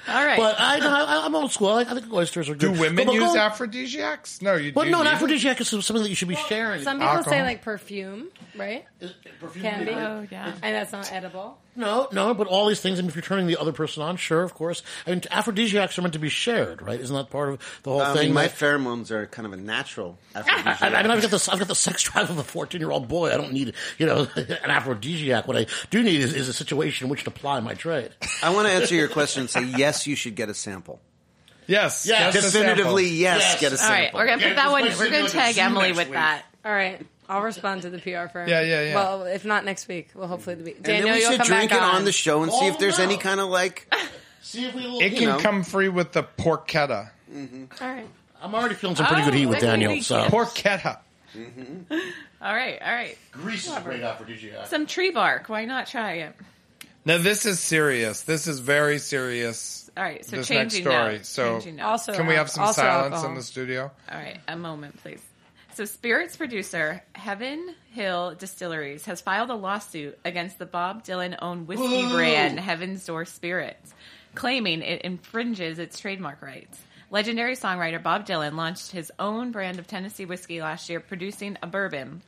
All 0.10 0.26
right. 0.26 0.38
But 0.38 0.56
I, 0.58 0.78
I, 0.80 1.26
I'm 1.26 1.36
old 1.36 1.52
school. 1.52 1.68
I, 1.70 1.82
I 1.82 1.86
think 1.86 2.12
oysters 2.14 2.48
are 2.50 2.54
good. 2.54 2.60
Do 2.60 2.72
good. 2.72 2.80
women 2.80 2.96
But- 2.96 3.06
but 3.08 3.14
use 3.16 3.34
go- 3.34 3.40
aphrodisiacs? 3.40 4.42
No, 4.42 4.56
you 4.56 4.72
do. 4.72 4.76
Well, 4.76 4.86
do. 4.86 4.92
no, 4.92 5.00
an 5.02 5.06
you- 5.06 5.12
aphrodisiac 5.12 5.60
is 5.60 5.68
something 5.68 6.02
that 6.02 6.10
you 6.10 6.16
should 6.16 6.30
be 6.30 6.36
sharing. 6.36 6.82
Some 6.84 7.00
people 7.00 7.12
say 7.12 7.18
Alcohol? 7.18 7.44
like 7.44 7.62
perfume, 7.62 8.28
right? 8.56 8.86
Perfume 9.40 9.62
Can 9.64 9.86
be. 9.86 9.92
Oh, 9.92 10.26
yeah. 10.32 10.54
And 10.64 10.76
that's 10.76 10.92
not 10.92 11.12
edible. 11.14 11.60
No, 11.76 12.08
no, 12.12 12.34
but 12.34 12.48
all 12.48 12.66
these 12.68 12.80
things. 12.82 12.98
I 12.98 13.04
mean, 13.04 13.10
if 13.10 13.16
you're 13.16 13.22
turning 13.22 13.46
the 13.46 13.58
other 13.58 13.72
person 13.72 14.02
on, 14.02 14.18
sure, 14.18 14.42
of 14.42 14.56
course. 14.56 14.82
I 15.06 15.12
mean, 15.12 15.22
aphrodisiacs 15.30 16.00
are 16.00 16.02
meant 16.02 16.14
to 16.14 16.20
be 16.20 16.30
shared, 16.30 16.82
right? 16.82 17.00
Isn't 17.00 17.16
that 17.16 17.30
part 17.30 17.50
of 17.50 17.80
the 17.84 17.92
whole 17.92 18.02
I 18.02 18.14
thing? 18.14 18.24
mean, 18.26 18.34
my 18.34 18.48
That- 18.48 18.56
pheromones 18.58 19.12
are 19.12 19.28
kind 19.28 19.46
of 19.46 19.54
a 19.54 19.58
natural 19.58 20.18
aphrodisiac. 20.34 20.82
I, 20.82 20.88
I 20.88 21.02
mean, 21.04 21.12
I've 21.12 21.22
got 21.22 21.30
the 21.30 21.50
I've 21.52 21.60
got 21.60 21.68
the 21.68 21.76
sex 21.76 22.02
drive 22.04 22.32
of 22.32 22.40
a 22.40 22.44
14 22.44 22.82
year 22.82 22.90
old 22.90 23.08
boy. 23.08 23.32
I 23.32 23.38
don't 23.38 23.54
need, 23.54 23.74
you 24.00 24.08
know, 24.08 24.28
an 24.36 24.72
aphrodisiac. 24.72 25.48
What 25.48 25.58
I 25.58 25.68
do 25.92 26.02
need 26.02 26.22
is, 26.22 26.34
is 26.34 26.50
a 26.50 26.54
situation 26.54 27.06
in 27.06 27.12
which 27.12 27.24
to 27.26 27.32
ply 27.32 27.60
my 27.60 27.76
trade. 27.76 28.10
I 28.42 28.50
want 28.56 28.68
to 28.68 28.74
answer 28.74 28.96
your 28.96 29.10
question 29.10 29.42
and 29.42 29.50
say 29.50 29.64
yes, 29.64 30.08
you 30.08 30.16
should 30.16 30.34
get 30.36 30.50
a 30.50 30.56
sample. 30.56 31.00
Yes, 31.68 32.06
Yeah, 32.08 32.32
just 32.32 32.48
a 32.48 32.50
sample. 32.52 32.62
Definitively, 32.76 33.10
yes, 33.10 33.42
Yes. 33.42 33.60
get 33.60 33.74
a 33.74 33.78
sample. 33.78 33.94
right, 33.96 34.14
we're 34.14 34.26
gonna 34.26 34.42
put 34.42 34.56
that 34.56 34.72
one. 34.72 34.86
like 34.86 34.98
We're 34.98 35.12
gonna 35.12 35.28
tag 35.30 35.58
Emily 35.58 35.92
with 35.92 36.08
week. 36.08 36.14
that. 36.14 36.44
All 36.66 36.72
right. 36.72 37.06
I'll 37.30 37.42
respond 37.42 37.82
to 37.84 37.90
the 37.90 37.98
PR 38.00 38.28
firm. 38.32 38.48
Yeah, 38.48 38.62
yeah, 38.62 38.82
yeah. 38.84 38.96
Well, 38.96 39.24
if 39.24 39.44
not 39.46 39.66
next 39.66 39.88
week, 39.88 40.10
well, 40.16 40.28
hopefully 40.28 40.56
the 40.56 40.64
week. 40.64 40.76
and 40.78 40.84
Daniel, 40.86 41.08
then 41.08 41.16
we 41.16 41.22
you'll 41.22 41.32
should 41.32 41.38
come 41.40 41.48
drink 41.48 41.70
back 41.72 41.80
it 41.80 41.96
on 41.96 42.06
the 42.06 42.12
show 42.12 42.44
and 42.44 42.52
see 42.52 42.68
if 42.68 42.76
Oh, 42.76 42.80
there's 42.80 42.98
no. 43.00 43.04
any 43.04 43.18
kind 43.18 43.40
of 43.40 43.50
like. 43.50 43.94
See 44.42 44.66
if 44.66 44.74
we. 44.74 44.84
It 45.02 45.12
you 45.12 45.18
can 45.20 45.28
know, 45.30 45.40
come 45.40 45.64
free 45.64 45.90
with 45.90 46.14
the 46.14 46.24
porchetta. 46.24 47.10
Mm-hmm. 47.30 47.66
All 47.84 47.88
right. 47.94 48.08
I'm 48.42 48.56
already 48.56 48.76
feeling 48.76 48.96
some 48.96 49.06
pretty 49.08 49.24
Oh, 49.24 49.26
good 49.26 49.34
heat 49.34 49.46
with 49.48 49.60
that 49.60 49.66
Daniel. 49.72 49.92
be 49.94 50.02
So 50.02 50.20
cute. 50.22 50.32
Porchetta. 50.32 51.00
Mm-hmm. 51.36 51.94
All 52.42 52.54
right, 52.56 52.80
all 52.82 52.94
right. 52.94 53.18
Greece 53.32 53.68
is 53.68 53.76
a 53.76 53.82
great 53.82 54.02
aphrodisiac. 54.04 54.68
Some 54.68 54.86
tree 54.86 55.12
bark. 55.12 55.50
Why 55.50 55.66
not 55.66 55.88
try 55.88 56.14
it? 56.14 56.36
Now 57.04 57.18
this 57.18 57.46
is 57.46 57.60
serious. 57.60 58.22
This 58.22 58.48
is 58.48 58.60
very 58.60 59.00
serious. 59.00 59.90
All 59.98 60.04
right, 60.04 60.24
so 60.26 60.38
this 60.38 60.48
changing 60.48 60.84
next 60.86 60.92
story. 60.96 61.14
notes. 61.18 61.30
So 61.30 61.54
changing 61.56 61.76
notes. 61.78 61.86
Also, 62.10 62.14
can 62.14 62.28
we 62.28 62.36
have 62.36 62.50
some 62.50 62.64
also 62.66 62.82
silence 62.82 63.14
alcohol. 63.16 63.30
in 63.32 63.36
the 63.36 63.44
studio? 63.44 63.92
All 64.12 64.18
right, 64.18 64.40
a 64.48 64.56
moment, 64.56 64.96
please. 65.02 65.22
So, 65.78 65.86
Spirits 65.86 66.36
producer 66.36 67.04
Heaven 67.14 67.76
Hill 67.92 68.34
Distilleries 68.34 69.06
has 69.06 69.22
filed 69.22 69.52
a 69.52 69.54
lawsuit 69.54 70.18
against 70.26 70.58
the 70.58 70.66
Bob 70.66 71.04
Dylan 71.04 71.38
owned 71.40 71.68
whiskey 71.68 72.10
brand 72.10 72.60
Heaven's 72.60 73.06
Door 73.06 73.26
Spirits, 73.26 73.94
claiming 74.34 74.82
it 74.82 75.04
infringes 75.04 75.78
its 75.78 76.00
trademark 76.00 76.42
rights. 76.42 76.82
Legendary 77.12 77.56
songwriter 77.56 78.02
Bob 78.02 78.26
Dylan 78.26 78.56
launched 78.56 78.90
his 78.90 79.12
own 79.20 79.52
brand 79.52 79.78
of 79.78 79.86
Tennessee 79.86 80.26
whiskey 80.26 80.64
last 80.64 80.90
year, 80.90 81.00
producing 81.00 81.60
a 81.62 81.68
bourbon, 81.68 82.24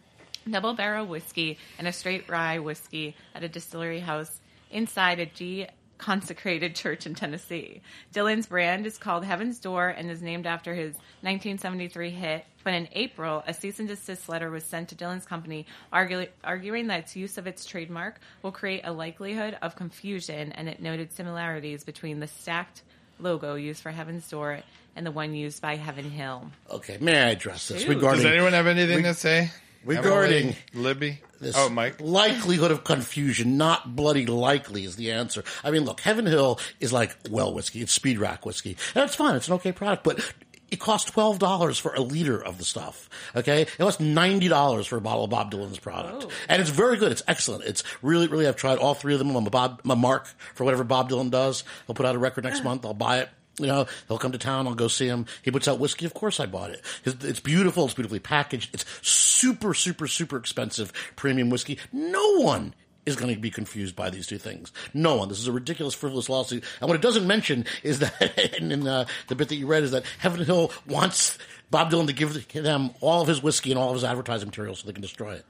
double 0.47 0.75
barrel 0.75 1.07
whiskey, 1.07 1.57
and 1.79 1.87
a 1.87 1.91
straight 1.91 2.29
rye 2.29 2.59
whiskey 2.59 3.15
at 3.33 3.43
a 3.43 3.49
distillery 3.49 3.99
house 3.99 4.39
inside 4.69 5.19
a 5.19 5.25
G 5.25 5.65
consecrated 5.99 6.73
church 6.75 7.05
in 7.05 7.13
Tennessee. 7.13 7.81
Dylan's 8.13 8.47
brand 8.47 8.87
is 8.87 8.97
called 8.97 9.23
Heaven's 9.23 9.59
Door 9.59 9.89
and 9.89 10.09
is 10.09 10.21
named 10.21 10.47
after 10.47 10.73
his 10.73 10.95
1973 11.21 12.09
hit. 12.09 12.45
But 12.63 12.73
in 12.73 12.87
April, 12.93 13.43
a 13.45 13.53
cease 13.53 13.79
and 13.79 13.87
desist 13.87 14.27
letter 14.27 14.49
was 14.49 14.63
sent 14.63 14.89
to 14.89 14.95
Dylan's 14.95 15.25
company 15.25 15.67
argu- 15.93 16.29
arguing 16.43 16.87
that 16.87 17.01
its 17.01 17.15
use 17.15 17.37
of 17.37 17.45
its 17.45 17.65
trademark 17.65 18.19
will 18.41 18.51
create 18.51 18.81
a 18.83 18.91
likelihood 18.91 19.57
of 19.61 19.75
confusion, 19.75 20.51
and 20.53 20.67
it 20.67 20.81
noted 20.81 21.13
similarities 21.13 21.83
between 21.83 22.19
the 22.19 22.27
stacked 22.27 22.81
logo 23.19 23.55
used 23.55 23.81
for 23.81 23.91
Heaven's 23.91 24.27
Door 24.29 24.61
and 24.95 25.05
the 25.05 25.11
one 25.11 25.33
used 25.33 25.61
by 25.61 25.75
Heaven 25.75 26.09
Hill. 26.09 26.49
Okay, 26.69 26.97
may 26.99 27.17
I 27.17 27.29
address 27.29 27.67
this 27.67 27.81
Shoot. 27.81 27.89
regarding 27.89 28.23
Does 28.23 28.31
anyone 28.33 28.53
have 28.53 28.67
anything 28.67 29.03
to 29.03 29.13
say? 29.13 29.51
Regarding 29.85 30.43
Emily, 30.43 30.57
Libby. 30.73 31.21
this 31.39 31.55
Oh, 31.57 31.69
Mike. 31.69 31.95
likelihood 31.99 32.71
of 32.71 32.83
confusion? 32.83 33.57
Not 33.57 33.95
bloody 33.95 34.25
likely 34.25 34.83
is 34.85 34.95
the 34.95 35.11
answer. 35.11 35.43
I 35.63 35.71
mean, 35.71 35.85
look, 35.85 35.99
Heaven 36.01 36.25
Hill 36.25 36.59
is 36.79 36.91
like 36.93 37.15
well 37.29 37.53
whiskey. 37.53 37.81
It's 37.81 37.93
speed 37.93 38.17
rack 38.19 38.45
whiskey, 38.45 38.77
and 38.95 39.03
it's 39.05 39.15
fine. 39.15 39.35
It's 39.35 39.47
an 39.47 39.53
okay 39.55 39.71
product, 39.71 40.03
but. 40.03 40.33
It 40.71 40.79
costs 40.79 41.09
twelve 41.09 41.39
dollars 41.39 41.79
for 41.79 41.95
a 41.95 41.99
liter 41.99 42.39
of 42.45 42.59
the 42.59 42.63
stuff. 42.63 43.09
Okay, 43.35 43.63
it 43.63 43.77
costs 43.79 43.99
ninety 43.99 44.47
dollars 44.47 44.85
for 44.85 44.97
a 44.97 45.01
bottle 45.01 45.23
of 45.23 45.31
Bob 45.31 45.51
Dylan's 45.51 45.79
product, 45.79 46.25
oh. 46.27 46.31
and 46.47 46.61
it's 46.61 46.69
very 46.69 46.95
good. 46.97 47.11
It's 47.11 47.23
excellent. 47.27 47.63
It's 47.63 47.83
really, 48.03 48.27
really. 48.27 48.47
I've 48.47 48.55
tried 48.55 48.77
all 48.77 48.93
three 48.93 49.13
of 49.13 49.17
them. 49.17 49.35
I'm 49.35 49.47
a 49.47 49.49
Bob, 49.49 49.81
I'm 49.83 49.89
a 49.89 49.95
mark 49.95 50.27
for 50.53 50.65
whatever 50.65 50.83
Bob 50.83 51.09
Dylan 51.09 51.31
does. 51.31 51.63
He'll 51.87 51.95
put 51.95 52.05
out 52.05 52.13
a 52.13 52.19
record 52.19 52.43
next 52.43 52.63
month. 52.63 52.85
I'll 52.85 52.93
buy 52.93 53.17
it. 53.21 53.29
You 53.59 53.67
know, 53.67 53.87
he'll 54.07 54.17
come 54.17 54.31
to 54.31 54.37
town. 54.37 54.67
I'll 54.67 54.75
go 54.75 54.87
see 54.87 55.07
him. 55.07 55.25
He 55.41 55.51
puts 55.51 55.67
out 55.67 55.79
whiskey. 55.79 56.05
Of 56.05 56.13
course, 56.13 56.39
I 56.39 56.45
bought 56.45 56.71
it. 56.71 56.81
It's, 57.05 57.39
beautiful. 57.39 57.85
It's 57.85 57.93
beautifully 57.93 58.19
packaged. 58.19 58.73
It's 58.73 58.85
super, 59.01 59.73
super, 59.73 60.07
super 60.07 60.37
expensive 60.37 60.93
premium 61.15 61.49
whiskey. 61.49 61.77
No 61.91 62.39
one 62.41 62.73
is 63.05 63.15
going 63.15 63.33
to 63.33 63.39
be 63.39 63.49
confused 63.49 63.95
by 63.95 64.09
these 64.09 64.27
two 64.27 64.37
things. 64.37 64.71
No 64.93 65.17
one. 65.17 65.29
This 65.29 65.39
is 65.39 65.47
a 65.47 65.51
ridiculous, 65.51 65.93
frivolous 65.93 66.29
lawsuit. 66.29 66.63
And 66.79 66.87
what 66.87 66.95
it 66.95 67.01
doesn't 67.01 67.27
mention 67.27 67.65
is 67.83 67.99
that, 67.99 68.57
in, 68.59 68.71
in 68.71 68.87
uh, 68.87 69.05
the 69.27 69.35
bit 69.35 69.49
that 69.49 69.55
you 69.55 69.67
read, 69.67 69.83
is 69.83 69.91
that 69.91 70.03
Heaven 70.19 70.43
Hill 70.45 70.71
wants 70.87 71.37
Bob 71.71 71.91
Dylan 71.91 72.07
to 72.07 72.13
give 72.13 72.63
them 72.63 72.91
all 73.01 73.21
of 73.21 73.27
his 73.27 73.43
whiskey 73.43 73.71
and 73.71 73.79
all 73.79 73.89
of 73.89 73.95
his 73.95 74.03
advertising 74.03 74.47
material 74.47 74.75
so 74.75 74.87
they 74.87 74.93
can 74.93 75.01
destroy 75.01 75.33
it. 75.33 75.45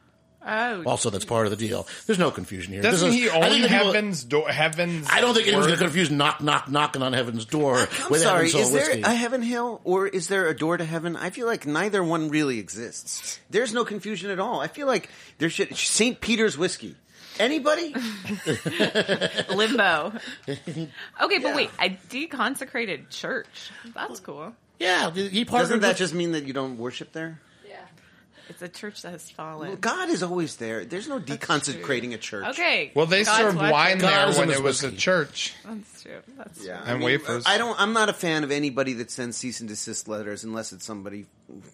Oh, 0.51 0.83
Also, 0.85 1.09
that's 1.09 1.25
part 1.25 1.45
of 1.45 1.51
the 1.51 1.57
deal. 1.57 1.87
There's 2.07 2.17
no 2.19 2.31
confusion 2.31 2.73
here. 2.73 2.81
Doesn't 2.81 3.09
is- 3.09 3.13
he 3.15 3.29
I 3.29 3.35
own 3.35 3.41
think 3.43 3.67
people- 3.67 3.93
Heaven's 3.93 4.23
Door? 4.23 4.49
Heaven's. 4.49 5.07
I 5.09 5.21
don't 5.21 5.33
think 5.35 5.47
anyone's 5.47 5.67
going 5.67 5.77
to 5.79 5.83
confuse 5.85 6.09
knock, 6.09 6.41
knock, 6.41 6.69
knocking 6.69 7.01
on 7.01 7.13
heaven's 7.13 7.45
door 7.45 7.75
I'm 7.77 8.11
with 8.11 8.21
sorry, 8.21 8.47
Heaven's 8.49 8.67
is 8.67 8.71
there 8.73 8.85
whiskey. 8.87 9.01
a 9.03 9.13
heaven 9.13 9.41
hill 9.41 9.81
or 9.83 10.07
is 10.07 10.27
there 10.27 10.47
a 10.47 10.55
door 10.57 10.77
to 10.77 10.85
heaven? 10.85 11.15
I 11.15 11.29
feel 11.29 11.45
like 11.47 11.65
neither 11.67 12.03
one 12.03 12.29
really 12.29 12.59
exists. 12.59 13.39
There's 13.49 13.73
no 13.73 13.85
confusion 13.85 14.31
at 14.31 14.39
all. 14.39 14.59
I 14.59 14.67
feel 14.67 14.87
like 14.87 15.09
there 15.37 15.49
should 15.49 15.75
St. 15.75 16.19
Peter's 16.19 16.57
whiskey. 16.57 16.95
Anybody? 17.39 17.93
limbo. 19.55 20.13
Okay, 20.47 21.37
but 21.39 21.55
wait, 21.55 21.69
a 21.79 21.89
deconsecrated 22.09 23.09
church. 23.09 23.71
That's 23.95 24.19
cool. 24.19 24.53
yeah, 24.79 25.11
he 25.11 25.43
Doesn't 25.45 25.81
that 25.81 25.87
with- 25.89 25.97
just 25.97 26.13
mean 26.13 26.33
that 26.33 26.45
you 26.45 26.53
don't 26.53 26.77
worship 26.77 27.11
there? 27.13 27.39
It's 28.49 28.61
a 28.63 28.67
church 28.67 29.03
that 29.03 29.11
has 29.11 29.29
fallen. 29.29 29.67
Well, 29.69 29.77
God 29.77 30.09
is 30.09 30.23
always 30.23 30.55
there. 30.55 30.83
There's 30.83 31.07
no 31.07 31.19
deconsecrating 31.19 32.13
a 32.13 32.17
church. 32.17 32.45
Okay. 32.47 32.91
Well, 32.95 33.05
they 33.05 33.23
God's 33.23 33.37
served 33.37 33.57
watching. 33.57 33.71
wine 33.71 33.97
God 33.99 34.09
there 34.09 34.29
is 34.29 34.37
when 34.39 34.49
it 34.49 34.63
was 34.63 34.83
a 34.83 34.91
church. 34.91 35.53
That's 35.65 36.01
true. 36.03 36.11
That's 36.37 36.65
Yeah, 36.65 36.77
true. 36.81 36.93
And 36.93 37.03
wafers. 37.03 37.43
I 37.45 37.57
don't. 37.57 37.79
I'm 37.79 37.93
not 37.93 38.09
a 38.09 38.13
fan 38.13 38.43
of 38.43 38.51
anybody 38.51 38.93
that 38.93 39.11
sends 39.11 39.37
cease 39.37 39.59
and 39.59 39.69
desist 39.69 40.07
letters 40.07 40.43
unless 40.43 40.73
it's 40.73 40.83
somebody, 40.83 41.25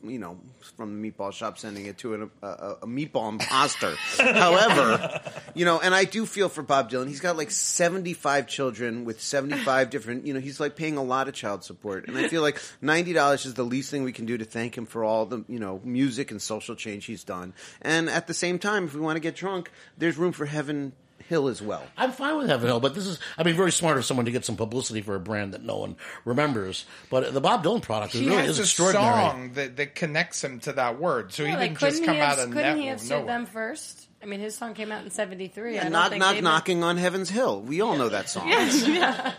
you 0.03 0.19
know, 0.19 0.39
from 0.77 1.01
the 1.01 1.11
meatball 1.11 1.31
shop 1.31 1.57
sending 1.57 1.85
it 1.85 1.97
to 1.99 2.29
a, 2.41 2.45
a, 2.45 2.49
a 2.83 2.87
meatball 2.87 3.29
imposter. 3.29 3.95
However, 4.17 5.21
you 5.53 5.65
know, 5.65 5.79
and 5.79 5.93
I 5.93 6.05
do 6.05 6.25
feel 6.25 6.49
for 6.49 6.63
Bob 6.63 6.89
Dylan. 6.89 7.07
He's 7.07 7.19
got 7.19 7.37
like 7.37 7.51
75 7.51 8.47
children 8.47 9.05
with 9.05 9.21
75 9.21 9.89
different. 9.89 10.25
You 10.25 10.33
know, 10.33 10.39
he's 10.39 10.59
like 10.59 10.75
paying 10.75 10.97
a 10.97 11.03
lot 11.03 11.27
of 11.27 11.33
child 11.33 11.63
support, 11.63 12.07
and 12.07 12.17
I 12.17 12.27
feel 12.27 12.41
like 12.41 12.61
ninety 12.81 13.13
dollars 13.13 13.45
is 13.45 13.53
the 13.53 13.63
least 13.63 13.91
thing 13.91 14.03
we 14.03 14.11
can 14.11 14.25
do 14.25 14.37
to 14.37 14.45
thank 14.45 14.77
him 14.77 14.85
for 14.85 15.03
all 15.03 15.25
the 15.25 15.43
you 15.47 15.59
know 15.59 15.81
music 15.83 16.31
and 16.31 16.41
social 16.41 16.75
change 16.75 17.05
he's 17.05 17.23
done. 17.23 17.53
And 17.81 18.09
at 18.09 18.27
the 18.27 18.33
same 18.33 18.59
time, 18.59 18.85
if 18.85 18.93
we 18.93 19.01
want 19.01 19.17
to 19.17 19.21
get 19.21 19.35
drunk, 19.35 19.71
there's 19.97 20.17
room 20.17 20.31
for 20.31 20.45
Heaven 20.45 20.93
Hill 21.27 21.47
as 21.47 21.61
well. 21.61 21.83
I'm 21.97 22.11
fine 22.11 22.37
with 22.37 22.47
Heaven 22.47 22.67
Hill, 22.67 22.79
but 22.79 22.93
this 22.95 23.05
is, 23.07 23.19
I 23.37 23.43
mean, 23.43 23.55
very 23.55 23.71
smart 23.71 23.97
of 23.97 24.05
someone 24.05 24.25
to 24.25 24.31
get 24.31 24.45
some 24.45 24.55
publicity 24.55 25.01
for 25.01 25.15
a 25.15 25.19
brand 25.19 25.53
that 25.53 25.63
no 25.63 25.77
one 25.77 25.95
remembers. 26.23 26.85
But 27.09 27.33
the 27.33 27.41
Bob 27.41 27.63
Dylan 27.63 27.81
product 27.81 28.13
is 28.15 28.21
He 28.21 28.27
really 28.29 28.41
has 28.43 28.49
is 28.51 28.59
a 28.59 28.61
extraordinary. 28.63 29.13
song 29.13 29.51
that, 29.53 29.75
that 29.77 29.95
connects 29.95 30.43
him 30.43 30.59
to 30.61 30.73
that 30.73 30.99
word, 30.99 31.33
so 31.33 31.43
Yeah, 31.43 31.49
he 31.51 31.55
like, 31.55 31.69
didn't 31.71 31.79
just 31.79 32.03
come 32.05 32.15
he 32.15 32.21
out 32.21 32.37
have, 32.37 32.39
of 32.39 32.53
couldn't 32.53 32.61
net- 32.63 32.77
he 32.77 32.87
have 32.87 32.99
sued 33.01 33.27
them 33.27 33.45
first? 33.45 34.07
I 34.21 34.27
mean, 34.27 34.39
his 34.39 34.55
song 34.55 34.73
came 34.73 34.91
out 34.91 35.03
in 35.03 35.11
'73. 35.11 35.77
I 35.77 35.81
And 35.81 35.83
don't 35.83 35.91
knock, 35.91 36.09
think 36.11 36.19
knock, 36.19 36.33
they've- 36.35 36.43
knocking 36.43 36.83
on 36.83 36.97
Heaven's 36.97 37.29
Hill. 37.29 37.61
We 37.61 37.81
all 37.81 37.95
know 37.97 38.09
that 38.09 38.29
song. 38.29 38.47
Yeah. 38.49 39.33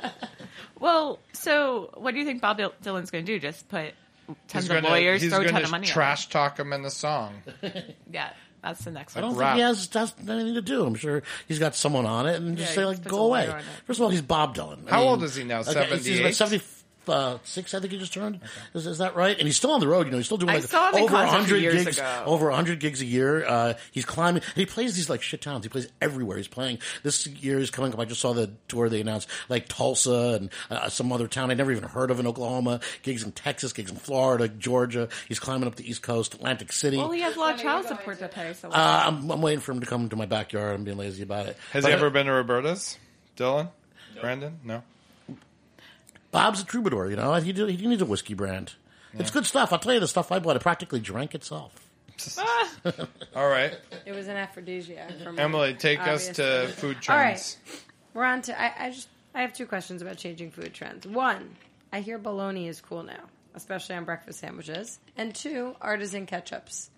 Well, 0.78 1.18
so 1.32 1.90
what 1.94 2.12
do 2.12 2.18
you 2.20 2.26
think 2.26 2.40
Bob 2.42 2.58
Dylan's 2.58 3.10
going 3.10 3.24
to 3.24 3.32
do? 3.32 3.38
Just 3.40 3.68
put 3.68 3.94
tons 4.48 4.64
He's 4.64 4.70
of 4.70 4.82
gonna, 4.82 4.88
lawyers, 4.88 5.26
throw 5.26 5.40
a 5.40 5.48
ton 5.48 5.64
of 5.64 5.70
money 5.70 5.86
trash 5.86 6.28
talk 6.28 6.58
him 6.58 6.72
in 6.72 6.82
the 6.82 6.90
song. 6.90 7.42
Yeah, 8.10 8.30
that's 8.66 8.84
the 8.84 8.90
next 8.90 9.16
I 9.16 9.20
one. 9.20 9.30
don't 9.30 9.38
Rap. 9.38 9.48
think 9.50 9.56
he 9.56 9.62
has, 9.62 9.88
has 9.94 10.14
anything 10.28 10.54
to 10.54 10.62
do. 10.62 10.84
I'm 10.84 10.94
sure 10.94 11.22
he's 11.48 11.58
got 11.58 11.74
someone 11.74 12.06
on 12.06 12.26
it 12.26 12.36
and 12.36 12.56
just 12.56 12.70
Yeah, 12.70 12.74
say 12.74 12.80
he 12.82 12.86
like, 12.86 12.96
puts 12.98 13.10
go 13.10 13.24
away. 13.26 13.46
lawyer 13.46 13.52
on 13.54 13.58
it. 13.60 13.64
First 13.86 13.98
of 14.00 14.04
all, 14.04 14.10
he's 14.10 14.22
Bob 14.22 14.56
Dylan. 14.56 14.78
I 14.86 14.90
How 14.90 15.00
mean, 15.00 15.08
old 15.08 15.22
is 15.22 15.34
he 15.36 15.44
now? 15.44 15.60
okay, 15.60 15.96
He's 15.96 16.20
about 16.20 16.34
78? 16.34 16.62
76, 17.06 17.74
I 17.74 17.80
think 17.80 17.92
he 17.92 17.98
just 17.98 18.12
turned. 18.12 18.40
Is, 18.74 18.86
is 18.86 18.98
that 18.98 19.14
right? 19.16 19.36
And 19.38 19.46
he's 19.46 19.56
still 19.56 19.72
on 19.72 19.80
the 19.80 19.88
road. 19.88 20.06
You 20.06 20.12
know, 20.12 20.16
he's 20.18 20.26
still 20.26 20.36
doing 20.38 20.50
I 20.50 20.54
like 20.56 20.64
saw 20.64 20.90
him 20.90 20.96
in 20.98 21.02
over 21.04 21.14
a 21.16 21.26
100 21.26 21.60
gigs, 21.60 21.98
ago. 21.98 22.22
over 22.26 22.46
100 22.46 22.80
gigs 22.80 23.00
a 23.00 23.06
year. 23.06 23.46
Uh, 23.46 23.74
he's 23.92 24.04
climbing. 24.04 24.42
And 24.42 24.56
he 24.56 24.66
plays 24.66 24.94
these 24.96 25.08
like 25.08 25.22
shit 25.22 25.40
towns. 25.40 25.64
He 25.64 25.68
plays 25.68 25.88
everywhere. 26.00 26.36
He's 26.36 26.48
playing 26.48 26.78
this 27.02 27.26
year. 27.26 27.58
He's 27.58 27.70
coming 27.70 27.92
up. 27.92 27.98
I 27.98 28.04
just 28.04 28.20
saw 28.20 28.32
the 28.32 28.50
tour 28.68 28.88
they 28.88 29.00
announced, 29.00 29.28
like 29.48 29.68
Tulsa 29.68 30.38
and 30.40 30.50
uh, 30.70 30.88
some 30.88 31.12
other 31.12 31.28
town 31.28 31.50
I'd 31.50 31.58
never 31.58 31.72
even 31.72 31.84
heard 31.84 32.10
of 32.10 32.20
in 32.20 32.26
Oklahoma. 32.26 32.80
Gigs 33.02 33.22
in 33.22 33.32
Texas, 33.32 33.72
gigs 33.72 33.90
in 33.90 33.96
Florida, 33.96 34.48
Georgia. 34.48 35.08
He's 35.28 35.38
climbing 35.38 35.66
up 35.68 35.76
the 35.76 35.88
East 35.88 36.02
Coast, 36.02 36.34
Atlantic 36.34 36.72
City. 36.72 36.96
Well, 36.96 37.10
he 37.12 37.20
has 37.20 37.36
a 37.36 37.40
lot 37.40 37.54
of 37.54 37.60
child 37.60 37.86
support 37.86 38.18
to 38.18 38.28
pay. 38.28 38.52
So 38.54 38.68
Uh, 38.70 39.02
I'm, 39.06 39.30
I'm 39.30 39.40
waiting 39.42 39.60
for 39.60 39.72
him 39.72 39.80
to 39.80 39.86
come 39.86 40.08
to 40.08 40.16
my 40.16 40.26
backyard. 40.26 40.74
I'm 40.74 40.84
being 40.84 40.96
lazy 40.98 41.22
about 41.22 41.46
it. 41.46 41.56
Has 41.72 41.82
But, 41.84 41.88
he 41.88 41.94
uh, 41.94 41.98
ever 41.98 42.10
been 42.10 42.26
to 42.26 42.32
Roberta's? 42.32 42.98
Dylan? 43.36 43.68
Brandon? 44.20 44.58
No. 44.64 44.82
Bob's 46.36 46.60
a 46.60 46.64
troubadour, 46.64 47.08
you 47.10 47.16
know. 47.16 47.32
He, 47.34 47.52
do, 47.52 47.66
he 47.66 47.86
needs 47.86 48.02
a 48.02 48.06
whiskey 48.06 48.34
brand. 48.34 48.74
It's 49.14 49.30
good 49.30 49.46
stuff. 49.46 49.72
I'll 49.72 49.78
tell 49.78 49.94
you 49.94 50.00
the 50.00 50.06
stuff 50.08 50.30
I 50.30 50.38
bought. 50.38 50.56
It 50.56 50.62
practically 50.62 51.00
drank 51.00 51.34
itself. 51.34 51.72
Ah. 52.38 52.68
All 53.34 53.48
right. 53.48 53.76
It 54.06 54.12
was 54.12 54.26
an 54.28 54.36
aphrodisiac. 54.36 55.18
For 55.22 55.32
me, 55.32 55.38
Emily, 55.42 55.74
take 55.74 56.00
us 56.00 56.28
to 56.28 56.60
obviously. 56.62 56.72
food 56.94 56.96
All 57.08 57.16
right. 57.16 57.32
trends. 57.32 57.56
We're 58.14 58.24
on 58.24 58.40
to. 58.42 58.58
I, 58.58 58.86
I 58.86 58.90
just. 58.90 59.08
I 59.34 59.42
have 59.42 59.52
two 59.52 59.66
questions 59.66 60.00
about 60.00 60.16
changing 60.16 60.50
food 60.50 60.72
trends. 60.72 61.06
One, 61.06 61.56
I 61.92 62.00
hear 62.00 62.16
bologna 62.16 62.68
is 62.68 62.80
cool 62.80 63.02
now, 63.02 63.24
especially 63.54 63.96
on 63.96 64.04
breakfast 64.04 64.38
sandwiches. 64.40 64.98
And 65.16 65.34
two, 65.34 65.76
artisan 65.80 66.24
ketchups. 66.26 66.88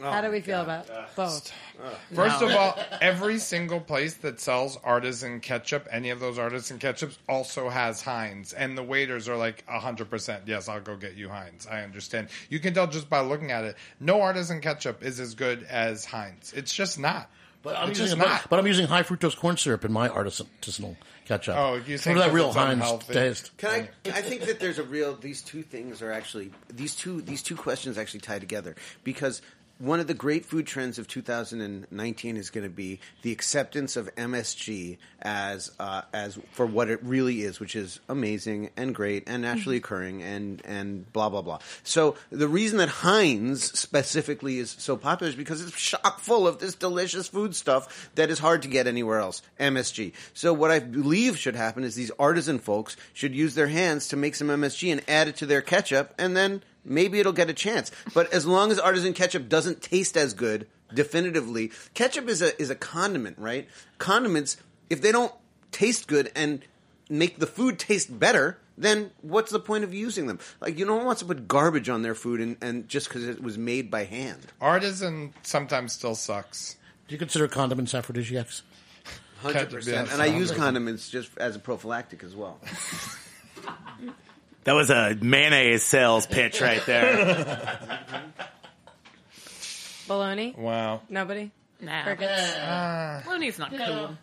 Oh 0.00 0.10
How 0.10 0.20
do 0.22 0.30
we 0.30 0.40
feel 0.40 0.60
about 0.60 0.88
both? 1.14 1.52
Uh, 1.80 1.88
First 2.12 2.42
of 2.42 2.50
all, 2.50 2.76
every 3.00 3.38
single 3.38 3.78
place 3.80 4.14
that 4.14 4.40
sells 4.40 4.76
artisan 4.82 5.38
ketchup, 5.40 5.86
any 5.90 6.10
of 6.10 6.18
those 6.18 6.36
artisan 6.36 6.80
ketchups, 6.80 7.16
also 7.28 7.68
has 7.68 8.02
Heinz, 8.02 8.52
and 8.52 8.76
the 8.76 8.82
waiters 8.82 9.28
are 9.28 9.36
like 9.36 9.64
hundred 9.68 10.10
percent. 10.10 10.42
Yes, 10.46 10.68
I'll 10.68 10.80
go 10.80 10.96
get 10.96 11.14
you 11.14 11.28
Heinz. 11.28 11.66
I 11.68 11.82
understand. 11.82 12.28
You 12.48 12.58
can 12.58 12.74
tell 12.74 12.88
just 12.88 13.08
by 13.08 13.20
looking 13.20 13.52
at 13.52 13.62
it. 13.64 13.76
No 14.00 14.20
artisan 14.20 14.60
ketchup 14.60 15.04
is 15.04 15.20
as 15.20 15.34
good 15.36 15.62
as 15.70 16.04
Heinz. 16.04 16.52
It's 16.56 16.74
just 16.74 16.98
not. 16.98 17.30
But 17.62 17.76
I'm, 17.78 17.88
It's 17.90 17.98
using, 17.98 18.18
just 18.18 18.42
but, 18.42 18.50
but 18.50 18.58
I'm 18.58 18.66
using 18.66 18.86
high 18.86 19.04
fructose 19.04 19.34
corn 19.38 19.56
syrup 19.56 19.86
in 19.86 19.92
my 19.92 20.10
artisanal 20.10 20.96
ketchup. 21.24 21.54
Oh, 21.56 21.76
you 21.76 21.96
Some 21.96 22.12
think 22.12 22.16
of 22.18 22.24
that 22.24 22.24
'cause 22.26 22.34
real 22.34 22.46
it's 22.48 22.56
Heinz 22.56 22.72
unhealthy? 22.74 23.12
taste. 23.14 23.52
Can 23.56 23.70
I? 23.70 23.88
I 24.10 24.20
think 24.20 24.42
that 24.42 24.60
there's 24.60 24.78
a 24.78 24.82
real. 24.82 25.16
These 25.16 25.40
two 25.40 25.62
things 25.62 26.02
are 26.02 26.12
actually 26.12 26.50
these 26.68 26.94
two 26.94 27.22
these 27.22 27.42
two 27.42 27.56
questions 27.56 27.96
actually 27.96 28.20
tie 28.20 28.38
together 28.38 28.74
because 29.02 29.40
one 29.78 29.98
of 29.98 30.06
the 30.06 30.14
great 30.14 30.46
food 30.46 30.66
trends 30.66 30.98
of 30.98 31.08
2019 31.08 32.36
is 32.36 32.50
going 32.50 32.64
to 32.64 32.70
be 32.70 33.00
the 33.22 33.32
acceptance 33.32 33.96
of 33.96 34.14
MSG 34.14 34.98
as 35.20 35.72
uh, 35.80 36.02
as 36.12 36.38
for 36.52 36.64
what 36.64 36.90
it 36.90 37.02
really 37.02 37.42
is, 37.42 37.58
which 37.58 37.74
is 37.74 37.98
amazing 38.08 38.70
and 38.76 38.94
great 38.94 39.24
and 39.26 39.42
naturally 39.42 39.76
occurring 39.76 40.22
and 40.22 40.62
and 40.64 41.12
blah 41.12 41.28
blah 41.28 41.42
blah. 41.42 41.58
So 41.82 42.16
the 42.30 42.48
reason 42.48 42.78
that 42.78 42.88
Heinz 42.88 43.64
specifically 43.78 44.58
is 44.58 44.76
so 44.78 44.96
popular 44.96 45.30
is 45.30 45.36
because 45.36 45.60
it's 45.60 45.80
chock 45.80 46.20
full 46.20 46.46
of 46.46 46.58
this 46.58 46.74
delicious 46.74 47.26
food 47.26 47.56
stuff 47.56 48.10
that 48.14 48.30
is 48.30 48.38
hard 48.38 48.62
to 48.62 48.68
get 48.68 48.86
anywhere 48.86 49.18
else. 49.18 49.42
MSG. 49.58 50.12
So 50.34 50.52
what 50.52 50.70
I 50.70 50.78
believe 50.78 51.36
should 51.36 51.56
happen 51.56 51.84
is 51.84 51.94
these 51.94 52.12
artisan 52.18 52.58
folks 52.58 52.96
should 53.12 53.34
use 53.34 53.54
their 53.54 53.68
hands 53.68 54.08
to 54.08 54.16
make 54.16 54.36
some 54.36 54.48
MSG 54.48 54.92
and 54.92 55.02
add 55.08 55.28
it 55.28 55.36
to 55.36 55.46
their 55.46 55.62
ketchup, 55.62 56.14
and 56.18 56.36
then 56.36 56.62
maybe 56.84 57.20
it'll 57.20 57.32
get 57.32 57.50
a 57.50 57.54
chance. 57.54 57.90
But 58.12 58.32
as 58.32 58.46
long 58.46 58.70
as 58.70 58.78
artisan 58.78 59.12
ketchup 59.12 59.48
doesn't 59.48 59.82
taste 59.82 60.16
as 60.16 60.34
good, 60.34 60.66
definitively, 60.92 61.72
ketchup 61.94 62.28
is 62.28 62.42
a 62.42 62.60
is 62.60 62.70
a 62.70 62.74
condiment, 62.74 63.38
right? 63.38 63.68
Condiments, 63.98 64.56
if 64.90 65.00
they 65.00 65.12
don't 65.12 65.32
taste 65.72 66.06
good 66.06 66.30
and 66.34 66.62
make 67.08 67.38
the 67.38 67.46
food 67.46 67.78
taste 67.78 68.18
better, 68.18 68.58
then 68.76 69.10
what's 69.22 69.50
the 69.50 69.60
point 69.60 69.84
of 69.84 69.94
using 69.94 70.26
them? 70.26 70.38
Like 70.60 70.78
you 70.78 70.84
don't 70.84 71.04
want 71.04 71.18
to 71.18 71.24
put 71.24 71.46
garbage 71.48 71.88
on 71.88 72.02
their 72.02 72.14
food 72.14 72.40
and, 72.40 72.56
and 72.60 72.88
just 72.88 73.08
because 73.08 73.26
it 73.26 73.42
was 73.42 73.58
made 73.58 73.90
by 73.90 74.04
hand. 74.04 74.40
Artisan 74.60 75.34
sometimes 75.42 75.92
still 75.92 76.14
sucks. 76.14 76.76
Do 77.08 77.14
you 77.14 77.18
consider 77.18 77.48
condiments 77.48 77.94
aphrodisiacs? 77.94 78.62
Hundred 79.42 79.70
percent. 79.70 80.10
And 80.10 80.22
I 80.22 80.26
use 80.26 80.50
condiments 80.50 81.10
just 81.10 81.30
as 81.36 81.54
a 81.54 81.58
prophylactic 81.58 82.24
as 82.24 82.34
well. 82.34 82.58
That 84.64 84.74
was 84.74 84.90
a 84.90 85.16
mayonnaise 85.20 85.82
sales 85.82 86.26
pitch 86.26 86.60
right 86.60 86.84
there. 86.86 87.78
Bologna? 90.08 90.54
Wow. 90.56 91.02
Nobody? 91.08 91.50
Nah. 91.80 92.02
Crickets? 92.02 93.26
Looney's 93.28 93.58
not 93.58 93.70
cool. 93.76 94.16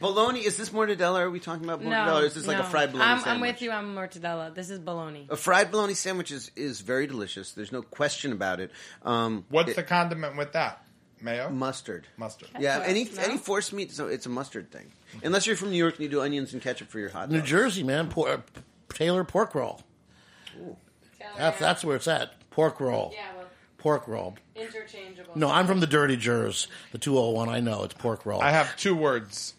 Bologna, 0.00 0.40
is 0.40 0.56
this 0.56 0.70
mortadella? 0.70 1.20
Are 1.20 1.30
we 1.30 1.38
talking 1.40 1.64
about 1.64 1.80
mortadella? 1.80 2.06
No. 2.06 2.18
or 2.18 2.24
is 2.24 2.34
this 2.34 2.46
like 2.46 2.58
no. 2.58 2.64
a 2.64 2.66
fried 2.66 2.90
bologna 2.92 3.12
I'm, 3.12 3.20
sandwich? 3.20 3.34
I'm 3.34 3.40
with 3.40 3.62
you 3.62 3.70
on 3.70 3.94
mortadella. 3.94 4.54
This 4.54 4.70
is 4.70 4.78
bologna. 4.78 5.26
A 5.30 5.36
fried 5.36 5.70
bologna 5.70 5.94
sandwich 5.94 6.32
is, 6.32 6.50
is 6.56 6.80
very 6.80 7.06
delicious. 7.06 7.52
There's 7.52 7.70
no 7.72 7.82
question 7.82 8.32
about 8.32 8.60
it. 8.60 8.70
Um, 9.02 9.44
What's 9.48 9.70
it- 9.70 9.76
the 9.76 9.82
condiment 9.84 10.36
with 10.36 10.52
that? 10.52 10.80
Mayo? 11.20 11.48
mustard? 11.48 12.06
Mustard. 12.18 12.50
Yeah, 12.58 12.82
any 12.84 13.04
No? 13.04 13.22
any 13.22 13.38
forced 13.38 13.72
meat, 13.72 13.92
so 13.92 14.08
it's 14.08 14.26
a 14.26 14.28
mustard 14.28 14.70
thing. 14.70 14.92
Unless 15.22 15.46
you're 15.46 15.56
from 15.56 15.70
New 15.70 15.78
York 15.78 15.94
and 15.94 16.02
you 16.02 16.10
do 16.10 16.20
onions 16.20 16.52
and 16.52 16.60
ketchup 16.60 16.88
for 16.90 16.98
your 16.98 17.08
hot 17.08 17.30
New. 17.30 17.40
Jersey, 17.40 17.82
man. 17.82 18.08
Por- 18.08 18.28
uh, 18.28 18.40
Taylor 18.94 19.24
pork 19.24 19.54
roll. 19.54 19.82
That's 21.36 21.58
that's 21.58 21.84
where 21.84 21.96
it's 21.96 22.08
at. 22.08 22.32
Pork 22.50 22.80
roll. 22.80 23.12
Yeah, 23.14 23.26
well, 23.36 23.46
Pork 23.78 24.06
roll. 24.08 24.36
interchangeable. 24.54 25.32
No, 25.36 25.50
I'm 25.50 25.66
from 25.66 25.80
the 25.80 25.86
Dirty 25.86 26.16
Jers, 26.16 26.68
the 26.92 26.98
201. 26.98 27.48
I 27.48 27.60
know 27.60 27.82
it's 27.84 27.94
pork 27.94 28.24
roll. 28.24 28.40
I 28.40 28.50
have 28.50 28.76
two 28.76 28.94
words. 28.94 29.54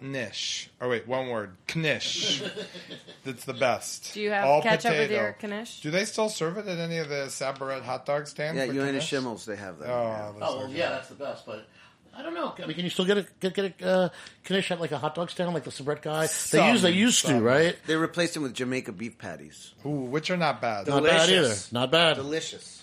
Knish. 0.00 0.70
Oh 0.80 0.88
wait, 0.88 1.06
one 1.06 1.28
word. 1.28 1.54
Knish. 1.76 2.42
That's 3.24 3.44
the 3.44 3.52
best. 3.52 4.14
Do 4.14 4.20
you 4.22 4.30
have 4.30 4.46
All 4.46 4.62
ketchup 4.62 4.92
with 4.92 5.08
potato. 5.10 5.34
your 5.42 5.48
knish? 5.50 5.82
Do 5.82 5.90
they 5.90 6.06
still 6.06 6.28
serve 6.30 6.56
it 6.56 6.66
at 6.66 6.78
any 6.78 6.96
of 6.96 7.08
the 7.10 7.26
Sabrett 7.28 7.82
hot 7.82 8.06
dog 8.06 8.26
stands? 8.26 8.58
Yeah, 8.58 8.66
the 8.66 8.74
Yonah 8.74 8.92
Knish? 8.92 9.06
Schimmels, 9.10 9.44
they 9.44 9.56
have 9.56 9.78
that. 9.78 9.90
Oh, 9.90 10.34
that's 10.38 10.50
oh, 10.50 10.56
well, 10.60 10.70
yeah, 10.70 10.88
that's 10.88 11.08
the 11.08 11.14
best. 11.14 11.44
But 11.44 11.68
I 12.16 12.22
don't 12.22 12.34
know. 12.34 12.54
I 12.62 12.66
mean, 12.66 12.74
can 12.74 12.84
you 12.84 12.90
still 12.90 13.04
get 13.04 13.18
a 13.18 13.26
get 13.40 13.54
get 13.54 13.80
a 13.80 13.86
uh, 13.86 14.08
knish 14.48 14.70
at 14.70 14.80
like 14.80 14.92
a 14.92 14.98
hot 14.98 15.14
dog 15.14 15.30
stand, 15.30 15.52
like 15.54 15.64
the 15.64 15.70
Sabrett 15.70 16.02
guy? 16.02 16.26
Some, 16.26 16.60
they 16.60 16.70
use 16.72 16.82
they 16.82 16.90
used 16.90 17.26
to, 17.26 17.40
right? 17.40 17.76
They 17.86 17.96
replaced 17.96 18.34
them 18.34 18.42
with 18.42 18.54
Jamaica 18.54 18.92
beef 18.92 19.16
patties. 19.18 19.72
Ooh, 19.86 19.90
which 19.90 20.30
are 20.30 20.36
not 20.36 20.60
bad. 20.60 20.86
Not 20.86 21.02
bad 21.04 21.28
either. 21.28 21.42
Delicious. 21.42 21.72
Not 21.72 21.90
bad. 21.90 22.16
Delicious. 22.16 22.82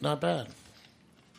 Not 0.00 0.20
bad. 0.20 0.48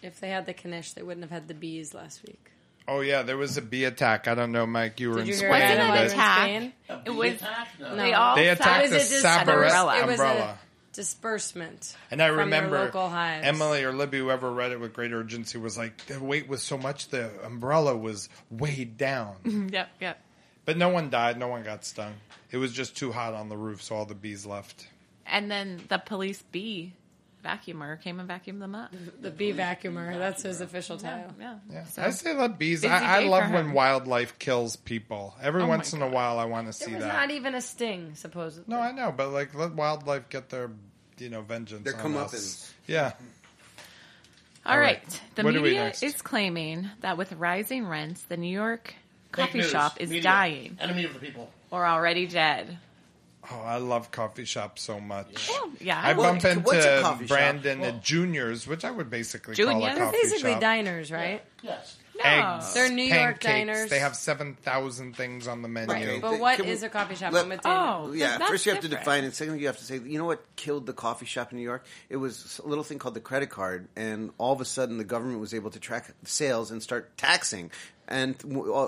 If 0.01 0.19
they 0.19 0.29
had 0.29 0.45
the 0.45 0.53
knish, 0.53 0.93
they 0.93 1.01
wouldn't 1.01 1.23
have 1.23 1.31
had 1.31 1.47
the 1.47 1.53
bees 1.53 1.93
last 1.93 2.21
week. 2.27 2.51
Oh 2.87 3.01
yeah, 3.01 3.21
there 3.21 3.37
was 3.37 3.55
a 3.57 3.61
bee 3.61 3.85
attack. 3.85 4.27
I 4.27 4.35
don't 4.35 4.51
know, 4.51 4.65
Mike. 4.65 4.99
You 4.99 5.11
were 5.11 5.17
Did 5.17 5.27
you 5.27 5.33
in 5.33 5.39
Spain, 5.39 5.49
about 5.51 5.61
Wasn't 5.61 5.71
it 5.71 5.83
an 5.83 5.87
while 5.89 5.95
you 5.95 5.99
but 5.99 5.99
were 5.99 6.05
in 6.05 6.11
attack. 6.11 6.43
Spain? 6.43 6.73
It 7.05 7.09
was. 7.09 7.41
No. 7.79 7.95
They 7.95 8.13
all. 8.13 8.35
they 8.35 8.49
attacked 8.49 8.85
It 8.85 8.89
the 8.89 8.95
was 8.95 9.05
a 9.05 9.09
dis- 9.09 9.23
Sabrett 9.23 10.09
umbrella. 10.09 10.57
It 10.91 10.97
was 10.97 11.13
umbrella. 11.13 11.33
a 11.33 11.35
disbursement. 11.39 11.97
And 12.11 12.21
I 12.21 12.27
remember. 12.27 12.91
Emily 13.43 13.83
or 13.83 13.93
Libby, 13.93 14.19
whoever 14.19 14.51
read 14.51 14.71
it 14.71 14.79
with 14.79 14.93
great 14.93 15.11
urgency, 15.11 15.57
was 15.57 15.77
like, 15.77 16.05
the 16.05 16.19
weight 16.19 16.47
was 16.47 16.61
so 16.63 16.77
much, 16.77 17.09
the 17.09 17.31
umbrella 17.43 17.95
was 17.95 18.29
weighed 18.49 18.97
down. 18.97 19.35
Yep, 19.71 19.89
yep. 19.99 20.21
but 20.65 20.77
no 20.77 20.89
one 20.89 21.09
died, 21.09 21.37
no 21.37 21.47
one 21.47 21.63
got 21.63 21.85
stung. 21.85 22.13
It 22.51 22.57
was 22.57 22.71
just 22.71 22.95
too 22.97 23.11
hot 23.11 23.33
on 23.33 23.49
the 23.49 23.57
roof, 23.57 23.81
so 23.83 23.95
all 23.95 24.05
the 24.05 24.15
bees 24.15 24.45
left. 24.45 24.87
And 25.25 25.51
then 25.51 25.81
the 25.89 25.99
police 25.99 26.41
bee 26.41 26.93
vacuumer 27.43 28.01
came 28.01 28.19
and 28.19 28.29
vacuumed 28.29 28.59
them 28.59 28.75
up. 28.75 28.93
The 29.21 29.31
bee 29.31 29.53
vacuumer. 29.53 30.17
That's 30.17 30.43
his 30.43 30.61
official 30.61 30.97
title. 30.97 31.33
Yeah. 31.39 31.55
Yeah, 31.71 31.83
So- 31.85 32.03
I 32.03 32.09
say 32.11 32.33
let 32.35 32.57
bees. 32.59 32.83
I, 32.85 33.21
I 33.21 33.23
love 33.25 33.51
when 33.51 33.73
wildlife 33.73 34.37
kills 34.39 34.75
people. 34.75 35.35
Every 35.41 35.61
Oh 35.63 35.67
once 35.67 35.93
in 35.93 36.01
a 36.01 36.07
while, 36.09 36.39
I 36.39 36.45
want 36.45 36.67
to 36.67 36.73
see 36.73 36.91
that. 36.93 36.99
not 37.07 37.31
even 37.31 37.55
a 37.55 37.61
sting, 37.61 38.15
supposedly. 38.15 38.65
no, 38.73 38.79
I 38.81 38.91
know, 38.91 39.11
but 39.15 39.29
like 39.29 39.53
let 39.55 39.73
wildlife 39.73 40.29
get 40.29 40.49
their, 40.49 40.69
you 41.17 41.29
know, 41.29 41.41
vengeance. 41.41 41.83
Their 41.83 41.99
on 42.01 42.15
us. 42.17 42.31
comeuppance. 42.33 42.71
Yeah. 42.87 43.13
All 44.65 44.73
All 44.73 44.79
right. 44.79 44.97
right. 45.01 45.21
The 45.35 45.43
What 45.43 45.53
do 45.53 45.61
we 45.61 45.69
media 45.69 45.85
next? 45.85 46.03
is 46.03 46.21
claiming 46.21 46.89
that 47.01 47.17
with 47.17 47.31
rising 47.33 47.87
rents, 47.87 48.21
the 48.23 48.37
New 48.37 48.51
York 48.51 48.93
coffee 49.31 49.61
shop 49.63 49.99
is 50.01 50.09
Media. 50.09 50.23
dying 50.23 50.77
Enemy 50.79 51.05
of 51.05 51.13
the 51.13 51.19
people. 51.19 51.49
or 51.71 51.85
already 51.85 52.27
dead. 52.27 52.77
Oh, 53.51 53.61
I 53.61 53.77
love 53.77 54.11
coffee 54.11 54.45
shops 54.45 54.81
so 54.81 54.99
much. 54.99 55.49
Well, 55.49 55.69
yeah. 55.79 55.99
I 56.03 56.13
Well, 56.13 56.33
bump 56.37 56.65
what's 56.65 56.85
a 56.85 56.89
into 56.97 57.01
coffee 57.01 57.27
shop? 57.27 57.37
Brandon 57.37 57.81
at 57.83 58.03
Juniors, 58.03 58.67
which 58.67 58.83
I 58.85 58.91
would 58.91 59.09
basically 59.09 59.55
call 59.55 59.67
a 59.69 59.73
Juniors? 59.73 59.97
coffee 59.97 60.11
They're 60.11 60.21
basically 60.23 60.51
shop. 60.53 60.61
diners, 60.61 61.11
right? 61.11 61.41
Yes. 61.63 61.97
Eggs, 62.21 62.73
They're 62.73 62.89
New 62.89 63.03
York 63.03 63.39
pancakes. 63.39 63.45
diners. 63.45 63.89
They 63.89 63.99
have 63.99 64.13
seven 64.13 64.55
thousand 64.61 65.15
things 65.15 65.47
on 65.47 65.61
the 65.61 65.69
menu. 65.69 65.95
Okay. 65.95 66.19
But 66.19 66.37
what 66.37 66.57
Can 66.57 66.65
we- 66.65 66.73
a 66.73 66.89
coffee 66.89 67.15
shop? 67.15 67.31
let- 67.31 67.43
I'm 67.43 67.49
with 67.49 67.61
Oh, 67.63 68.11
Yeah, 68.13 68.37
that's 68.37 68.51
first 68.51 68.65
you 68.65 68.73
have 68.73 68.81
to 68.81 68.89
define 68.89 69.23
it. 69.23 69.33
Second, 69.35 69.57
you 69.57 69.67
have 69.67 69.77
to 69.77 69.85
say, 69.85 69.99
you 69.99 70.17
know 70.19 70.25
what 70.25 70.43
killed 70.57 70.85
the 70.85 70.91
coffee 70.91 71.25
shop 71.25 71.53
in 71.53 71.57
New 71.59 71.63
York? 71.63 71.85
It 72.09 72.17
was 72.17 72.59
a 72.61 72.67
little 72.67 72.83
thing 72.83 72.99
called 72.99 73.13
the 73.13 73.21
credit 73.21 73.49
card, 73.49 73.87
and 73.95 74.31
all 74.37 74.51
of 74.51 74.59
a 74.59 74.65
sudden 74.65 74.97
the 74.97 75.05
government 75.05 75.39
was 75.39 75.53
able 75.53 75.69
to 75.71 75.79
track 75.79 76.11
sales 76.25 76.71
and 76.71 76.83
start 76.83 77.17
taxing, 77.17 77.71
and 78.09 78.37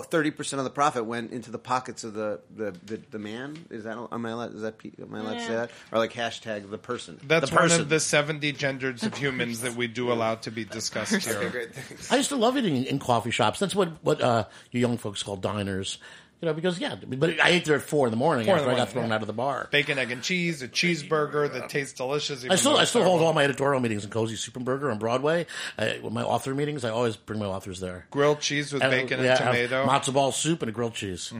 thirty 0.06 0.30
percent 0.30 0.58
of 0.58 0.64
the 0.64 0.70
profit 0.70 1.06
went 1.06 1.32
into 1.32 1.50
the 1.50 1.58
pockets 1.58 2.04
of 2.04 2.12
the 2.12 2.40
the, 2.54 2.74
the, 2.84 3.00
the 3.10 3.18
man. 3.18 3.64
Is 3.70 3.84
that 3.84 3.96
am 3.96 4.26
I 4.26 4.30
allowed? 4.30 4.54
Is 4.54 4.62
that 4.62 4.78
pe- 4.78 4.90
am 5.00 5.14
I 5.14 5.20
allowed 5.20 5.34
to 5.34 5.40
say 5.40 5.54
that? 5.54 5.70
Or 5.92 5.98
like 5.98 6.12
hashtag 6.12 6.68
the 6.68 6.78
person? 6.78 7.18
That's 7.24 7.50
the 7.50 7.56
one 7.56 7.70
of 7.70 7.88
the 7.88 8.00
seventy 8.00 8.52
genders 8.52 9.02
of 9.04 9.16
humans 9.16 9.60
that 9.60 9.74
we 9.76 9.86
do 9.86 10.12
allow 10.12 10.34
to 10.34 10.50
be 10.50 10.64
discussed 10.64 11.14
here. 11.26 11.70
I 12.10 12.16
used 12.16 12.30
to 12.30 12.36
love 12.36 12.56
eating 12.58 12.84
in 12.84 12.98
coffee 12.98 13.30
shops. 13.30 13.58
That's 13.58 13.74
what 13.74 13.90
what 14.02 14.20
uh, 14.20 14.44
you 14.72 14.80
young 14.80 14.98
folks 14.98 15.22
call 15.22 15.36
diners. 15.36 15.98
You 16.42 16.48
know, 16.48 16.54
because 16.54 16.80
yeah, 16.80 16.96
but 16.96 17.40
I 17.40 17.50
ate 17.50 17.64
there 17.66 17.76
at 17.76 17.82
four 17.82 18.08
in 18.08 18.10
the 18.10 18.16
morning 18.16 18.46
Four 18.46 18.56
after 18.56 18.64
the 18.64 18.72
I 18.72 18.74
got 18.74 18.78
morning, 18.78 18.92
thrown 18.94 19.08
yeah. 19.10 19.14
out 19.14 19.20
of 19.20 19.28
the 19.28 19.32
bar. 19.32 19.68
Bacon, 19.70 19.96
egg, 19.96 20.10
and 20.10 20.22
cheese, 20.24 20.60
a 20.60 20.66
cheeseburger 20.66 21.52
that 21.52 21.68
tastes 21.68 21.92
delicious. 21.94 22.44
I 22.44 22.56
still 22.56 22.76
I 22.76 22.82
still 22.82 23.04
hold 23.04 23.22
all 23.22 23.32
my 23.32 23.44
editorial 23.44 23.80
meetings 23.80 24.04
in 24.04 24.10
Cozy 24.10 24.34
Soup 24.34 24.56
'n' 24.56 24.64
Burger 24.64 24.90
on 24.90 24.98
Broadway. 24.98 25.46
I, 25.78 26.00
with 26.02 26.12
my 26.12 26.24
author 26.24 26.52
meetings, 26.52 26.84
I 26.84 26.90
always 26.90 27.16
bring 27.16 27.38
my 27.38 27.46
authors 27.46 27.78
there. 27.78 28.08
grilled 28.10 28.40
cheese 28.40 28.72
with 28.72 28.82
And, 28.82 28.90
bacon 28.90 29.22
yeah, 29.22 29.36
and 29.36 29.68
tomato. 29.70 29.86
matzo 29.86 30.12
ball 30.12 30.32
soup, 30.32 30.62
and 30.62 30.68
a 30.68 30.72
grilled 30.72 30.94
cheese. 30.94 31.32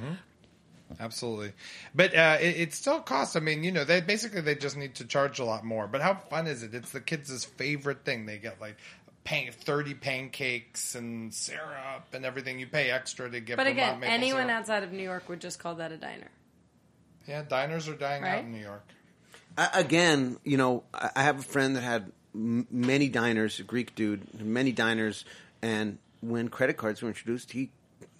Absolutely, 1.01 1.53
but 1.95 2.15
uh, 2.15 2.37
it, 2.41 2.61
it 2.61 2.73
still 2.75 3.01
costs. 3.01 3.35
I 3.35 3.41
mean, 3.41 3.65
you 3.65 3.73
know, 3.73 3.83
they 3.83 4.03
basically 4.03 4.43
they 4.43 4.55
just 4.55 4.77
need 4.77 4.95
to 4.97 5.05
charge 5.05 5.38
a 5.41 5.45
lot 5.45 5.65
more. 5.65 5.88
But 5.88 6.03
how 6.03 6.15
fun 6.15 6.47
is 6.47 6.62
it? 6.62 6.75
It's 6.75 6.93
the 6.93 7.01
kids' 7.01 7.45
favorite 7.45 8.05
thing. 8.05 8.27
They 8.27 8.38
get 8.38 8.61
like 8.61 8.77
pan- 9.25 9.53
thirty 9.53 9.95
pancakes 9.95 10.95
and 10.95 11.33
syrup 11.33 12.07
and 12.13 12.25
everything. 12.25 12.59
You 12.59 12.67
pay 12.67 12.91
extra 12.91 13.31
to 13.31 13.41
get. 13.41 13.57
But 13.57 13.65
Vermont 13.67 13.79
again, 13.79 14.01
maple 14.01 14.15
anyone 14.15 14.43
syrup. 14.45 14.51
outside 14.59 14.83
of 14.83 14.93
New 14.93 15.03
York 15.03 15.29
would 15.29 15.41
just 15.41 15.59
call 15.59 15.75
that 15.77 15.93
a 15.93 15.97
diner. 15.97 16.29
Yeah, 17.27 17.43
diners 17.43 17.89
are 17.89 17.95
dying 17.95 18.23
out 18.25 18.29
Right? 18.29 18.45
in 18.45 18.53
New 18.53 18.61
York. 18.63 18.85
I- 19.57 19.71
again, 19.75 20.39
you 20.45 20.57
know, 20.57 20.85
I 20.95 21.11
I 21.17 21.23
have 21.23 21.39
a 21.39 21.43
friend 21.43 21.77
that 21.77 21.83
had 21.83 22.11
m- 22.35 22.67
many 22.71 23.09
diners, 23.09 23.61
a 23.61 23.63
Greek 23.63 23.95
dude, 23.95 24.41
many 24.43 24.73
diners, 24.73 25.25
and 25.61 25.99
when 26.21 26.49
credit 26.49 26.77
cards 26.77 27.03
were 27.03 27.09
introduced, 27.09 27.53
he 27.53 27.71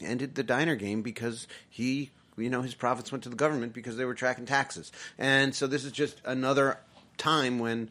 ended 0.01 0.35
the 0.35 0.43
diner 0.43 0.75
game 0.77 1.03
because 1.03 1.47
he, 1.71 2.11
you 2.37 2.51
know, 2.51 2.62
his 2.62 2.75
profits 2.75 3.11
went 3.12 3.23
to 3.25 3.29
the 3.31 3.37
government 3.37 3.73
because 3.73 3.97
they 3.97 4.05
were 4.05 4.15
tracking 4.15 4.45
taxes. 4.47 4.91
And 5.19 5.55
so 5.55 5.67
this 5.67 5.85
is 5.85 5.93
just 5.93 6.21
another 6.25 6.79
time 7.17 7.59
when 7.61 7.91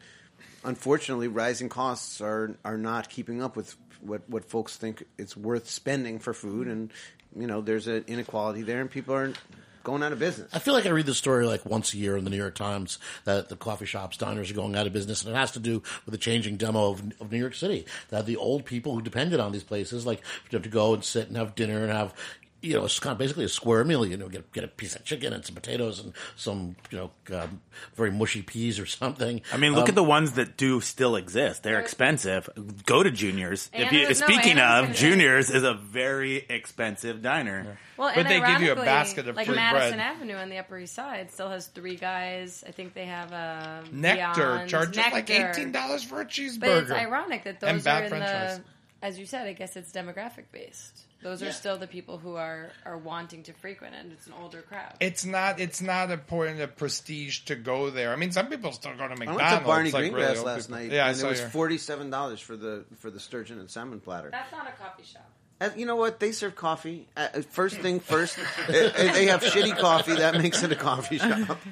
unfortunately, 0.64 1.28
rising 1.28 1.68
costs 1.68 2.20
are 2.20 2.56
are 2.64 2.78
not 2.78 3.08
keeping 3.08 3.42
up 3.42 3.56
with 3.56 3.76
what 4.00 4.28
what 4.28 4.44
folks 4.44 4.76
think 4.76 5.04
it's 5.18 5.36
worth 5.36 5.68
spending 5.68 6.18
for 6.18 6.34
food, 6.34 6.68
and 6.68 6.90
you 7.36 7.46
know, 7.46 7.60
there's 7.60 7.86
an 7.86 8.04
inequality 8.06 8.62
there, 8.62 8.80
and 8.80 8.90
people 8.90 9.14
aren't 9.14 9.38
going 9.82 10.02
out 10.02 10.12
of 10.12 10.18
business. 10.18 10.52
I 10.54 10.58
feel 10.58 10.74
like 10.74 10.86
I 10.86 10.90
read 10.90 11.06
the 11.06 11.14
story 11.14 11.46
like 11.46 11.66
once 11.66 11.92
a 11.92 11.96
year 11.96 12.16
in 12.16 12.24
the 12.24 12.30
New 12.30 12.36
York 12.36 12.54
Times 12.54 12.98
that 13.24 13.48
the 13.48 13.56
coffee 13.56 13.86
shops, 13.86 14.16
diners 14.16 14.50
are 14.50 14.54
going 14.54 14.76
out 14.76 14.86
of 14.86 14.92
business, 14.92 15.24
and 15.24 15.34
it 15.34 15.38
has 15.38 15.52
to 15.52 15.60
do 15.60 15.82
with 16.04 16.12
the 16.12 16.18
changing 16.18 16.56
demo 16.56 16.90
of, 16.90 17.02
of 17.20 17.32
New 17.32 17.38
York 17.38 17.54
City. 17.54 17.86
That 18.10 18.26
the 18.26 18.36
old 18.36 18.64
people 18.64 18.94
who 18.94 19.02
depended 19.02 19.40
on 19.40 19.52
these 19.52 19.64
places, 19.64 20.06
like 20.06 20.22
to, 20.50 20.60
to 20.60 20.68
go 20.68 20.94
and 20.94 21.04
sit 21.04 21.28
and 21.28 21.36
have 21.36 21.54
dinner 21.54 21.82
and 21.82 21.92
have. 21.92 22.14
You 22.62 22.74
know, 22.74 22.84
it's 22.84 22.98
kind 23.00 23.12
of 23.12 23.18
basically 23.18 23.44
a 23.44 23.48
square 23.48 23.84
meal. 23.84 24.06
You 24.06 24.16
know, 24.16 24.28
get 24.28 24.50
get 24.52 24.64
a 24.64 24.68
piece 24.68 24.94
of 24.96 25.04
chicken 25.04 25.32
and 25.32 25.44
some 25.44 25.54
potatoes 25.54 25.98
and 26.00 26.12
some, 26.36 26.76
you 26.90 26.98
know, 26.98 27.36
um, 27.36 27.60
very 27.94 28.10
mushy 28.12 28.40
peas 28.42 28.78
or 28.78 28.86
something. 28.86 29.42
I 29.52 29.56
mean, 29.56 29.72
look 29.72 29.84
Um, 29.84 29.88
at 29.88 29.94
the 29.96 30.04
ones 30.04 30.32
that 30.32 30.56
do 30.56 30.80
still 30.80 31.16
exist. 31.16 31.62
They're 31.64 31.80
expensive. 31.80 32.48
Go 32.86 33.02
to 33.02 33.10
Juniors. 33.10 33.68
If 33.74 33.92
you, 33.92 34.04
no, 34.06 34.12
speaking 34.12 34.58
Anna's 34.58 34.90
of, 34.90 34.96
Juniors 34.96 35.50
is 35.50 35.64
a 35.64 35.74
very 35.74 36.36
expensive 36.48 37.20
diner. 37.20 37.78
Well, 37.96 38.12
But 38.14 38.26
and 38.26 38.28
they 38.28 38.52
give 38.52 38.62
you 38.62 38.72
a 38.72 38.76
basket 38.76 39.28
of 39.28 39.36
like 39.36 39.46
free 39.46 39.56
Madison 39.56 39.98
bread. 39.98 40.00
Avenue 40.14 40.34
on 40.36 40.48
the 40.48 40.58
Upper 40.58 40.78
East 40.78 40.94
Side 40.94 41.30
still 41.30 41.50
has 41.50 41.66
three 41.66 41.96
guys. 41.96 42.64
I 42.66 42.70
think 42.70 42.94
they 42.94 43.06
have 43.06 43.32
a 43.32 43.84
Nectar 43.92 44.66
charges 44.68 44.96
like 45.12 45.28
eighteen 45.30 45.72
dollars 45.72 46.02
for 46.04 46.20
a 46.20 46.24
cheeseburger. 46.24 46.60
But 46.60 46.82
it's 46.84 46.90
ironic 46.92 47.44
that 47.44 47.60
those 47.60 47.82
bad 47.82 48.02
are 48.02 48.04
in 48.04 48.10
french 48.10 48.24
the, 48.26 48.30
fries. 48.30 48.60
as 49.02 49.18
you 49.18 49.26
said, 49.26 49.46
I 49.46 49.52
guess 49.52 49.76
it's 49.76 49.90
demographic 49.92 50.44
based. 50.52 51.02
Those 51.22 51.42
are 51.42 51.52
still 51.52 51.78
the 51.78 51.86
people 51.86 52.18
who 52.18 52.36
are 52.36 52.70
are 52.84 52.98
wanting 52.98 53.44
to 53.44 53.52
frequent, 53.52 53.94
and 53.94 54.12
it's 54.12 54.26
an 54.26 54.32
older 54.40 54.62
crowd. 54.62 54.94
It's 55.00 55.24
not. 55.24 55.60
It's 55.60 55.80
not 55.80 56.10
a 56.10 56.18
point 56.18 56.60
of 56.60 56.76
prestige 56.76 57.40
to 57.44 57.54
go 57.54 57.90
there. 57.90 58.12
I 58.12 58.16
mean, 58.16 58.32
some 58.32 58.48
people 58.48 58.72
still 58.72 58.96
go 58.96 59.06
to 59.06 59.16
McDonald's. 59.16 59.42
I 59.42 59.52
went 59.52 59.62
to 59.62 59.66
Barney 59.66 59.90
like 59.92 60.04
Greengrass 60.04 60.34
really 60.34 60.38
last 60.40 60.66
people. 60.68 60.82
night, 60.82 60.92
Yeah, 60.92 61.08
and 61.08 61.18
it 61.18 61.24
was 61.24 61.40
forty 61.40 61.78
seven 61.78 62.10
dollars 62.10 62.40
for 62.40 62.56
the 62.56 62.84
for 62.98 63.10
the 63.10 63.20
sturgeon 63.20 63.60
and 63.60 63.70
salmon 63.70 64.00
platter. 64.00 64.30
That's 64.30 64.50
not 64.52 64.68
a 64.68 64.72
coffee 64.72 65.04
shop. 65.04 65.30
Uh, 65.62 65.70
you 65.76 65.86
know 65.86 65.94
what? 65.94 66.18
They 66.18 66.32
serve 66.32 66.56
coffee. 66.56 67.06
Uh, 67.16 67.28
first 67.50 67.76
thing 67.76 68.00
first, 68.00 68.36
uh, 68.38 68.42
uh, 68.72 69.12
they 69.12 69.26
have 69.26 69.42
shitty 69.42 69.78
coffee. 69.78 70.14
That 70.14 70.36
makes 70.36 70.62
it 70.64 70.72
a 70.72 70.76
coffee 70.76 71.18
shop. 71.18 71.58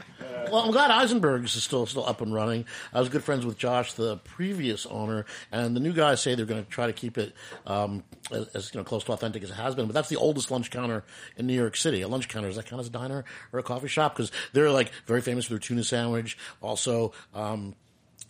Well, 0.50 0.62
I'm 0.62 0.72
glad 0.72 0.90
Eisenberg's 0.90 1.54
is 1.54 1.62
still 1.62 1.86
still 1.86 2.04
up 2.04 2.22
and 2.22 2.34
running. 2.34 2.64
I 2.92 2.98
was 2.98 3.08
good 3.08 3.22
friends 3.22 3.46
with 3.46 3.56
Josh, 3.56 3.92
the 3.92 4.16
previous 4.16 4.84
owner, 4.84 5.26
and 5.52 5.76
the 5.76 5.80
new 5.80 5.92
guys 5.92 6.22
say 6.22 6.34
they're 6.34 6.46
going 6.46 6.64
to 6.64 6.68
try 6.68 6.88
to 6.88 6.92
keep 6.92 7.18
it 7.18 7.34
um, 7.66 8.02
as, 8.32 8.70
you 8.72 8.80
know 8.80 8.82
close 8.82 9.04
to 9.04 9.12
authentic 9.12 9.44
as 9.44 9.50
it 9.50 9.54
has 9.54 9.76
been. 9.76 9.86
But 9.86 9.92
that's 9.92 10.08
the 10.08 10.16
oldest 10.16 10.50
lunch 10.50 10.70
counter 10.70 11.04
in 11.36 11.46
New 11.46 11.54
York 11.54 11.76
City. 11.76 12.00
A 12.00 12.08
lunch 12.08 12.28
counter 12.28 12.48
is 12.48 12.56
that 12.56 12.66
count 12.66 12.80
as 12.80 12.88
a 12.88 12.90
diner 12.90 13.24
or 13.52 13.60
a 13.60 13.62
coffee 13.62 13.86
shop? 13.86 14.16
Because 14.16 14.32
they're 14.52 14.70
like 14.70 14.90
very 15.06 15.20
famous 15.20 15.44
for 15.44 15.52
their 15.52 15.60
tuna 15.60 15.84
sandwich. 15.84 16.36
Also, 16.60 17.12
um, 17.32 17.76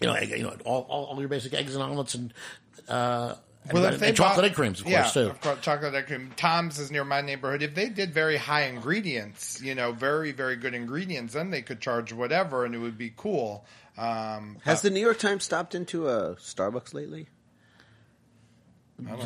you 0.01 0.09
know, 0.09 0.19
you 0.19 0.43
know, 0.43 0.55
all, 0.65 0.87
all, 0.91 1.05
all 1.07 1.21
your 1.21 1.29
basic 1.29 1.55
eggs 1.55 1.75
and 1.75 1.83
omelets 1.83 2.15
and. 2.15 2.35
Uh, 2.87 3.35
and, 3.65 3.73
Well, 3.75 3.85
and 3.85 3.95
if 3.95 4.01
they 4.01 4.13
chocolate 4.13 4.47
egg 4.47 4.55
creams, 4.55 4.81
of 4.81 4.87
yeah, 4.89 5.03
course, 5.03 5.13
too. 5.15 5.21
Of 5.31 5.41
course, 5.41 5.59
chocolate 5.61 5.95
egg 5.95 6.07
cream. 6.07 6.33
Tom's 6.37 6.79
is 6.79 6.91
near 6.91 7.05
my 7.05 7.21
neighborhood. 7.21 7.63
If 7.63 7.75
they 7.75 7.89
did 7.91 8.13
very 8.15 8.37
high 8.37 8.63
ingredients, 8.63 9.61
you 9.63 9.75
know, 9.75 9.93
very 9.93 10.33
very 10.33 10.57
good 10.57 10.75
ingredients, 10.75 11.35
then 11.35 11.51
they 11.51 11.63
could 11.63 11.81
charge 11.81 12.13
whatever, 12.13 12.65
and 12.65 12.75
it 12.75 12.79
would 12.79 12.97
be 12.99 13.13
cool. 13.17 13.65
Um, 13.99 14.57
Has 14.65 14.81
the 14.83 14.91
New 14.91 15.01
York 15.01 15.19
Times 15.19 15.45
stopped 15.45 15.75
into 15.75 16.09
a 16.09 16.37
Starbucks 16.37 16.95
lately? 16.95 17.29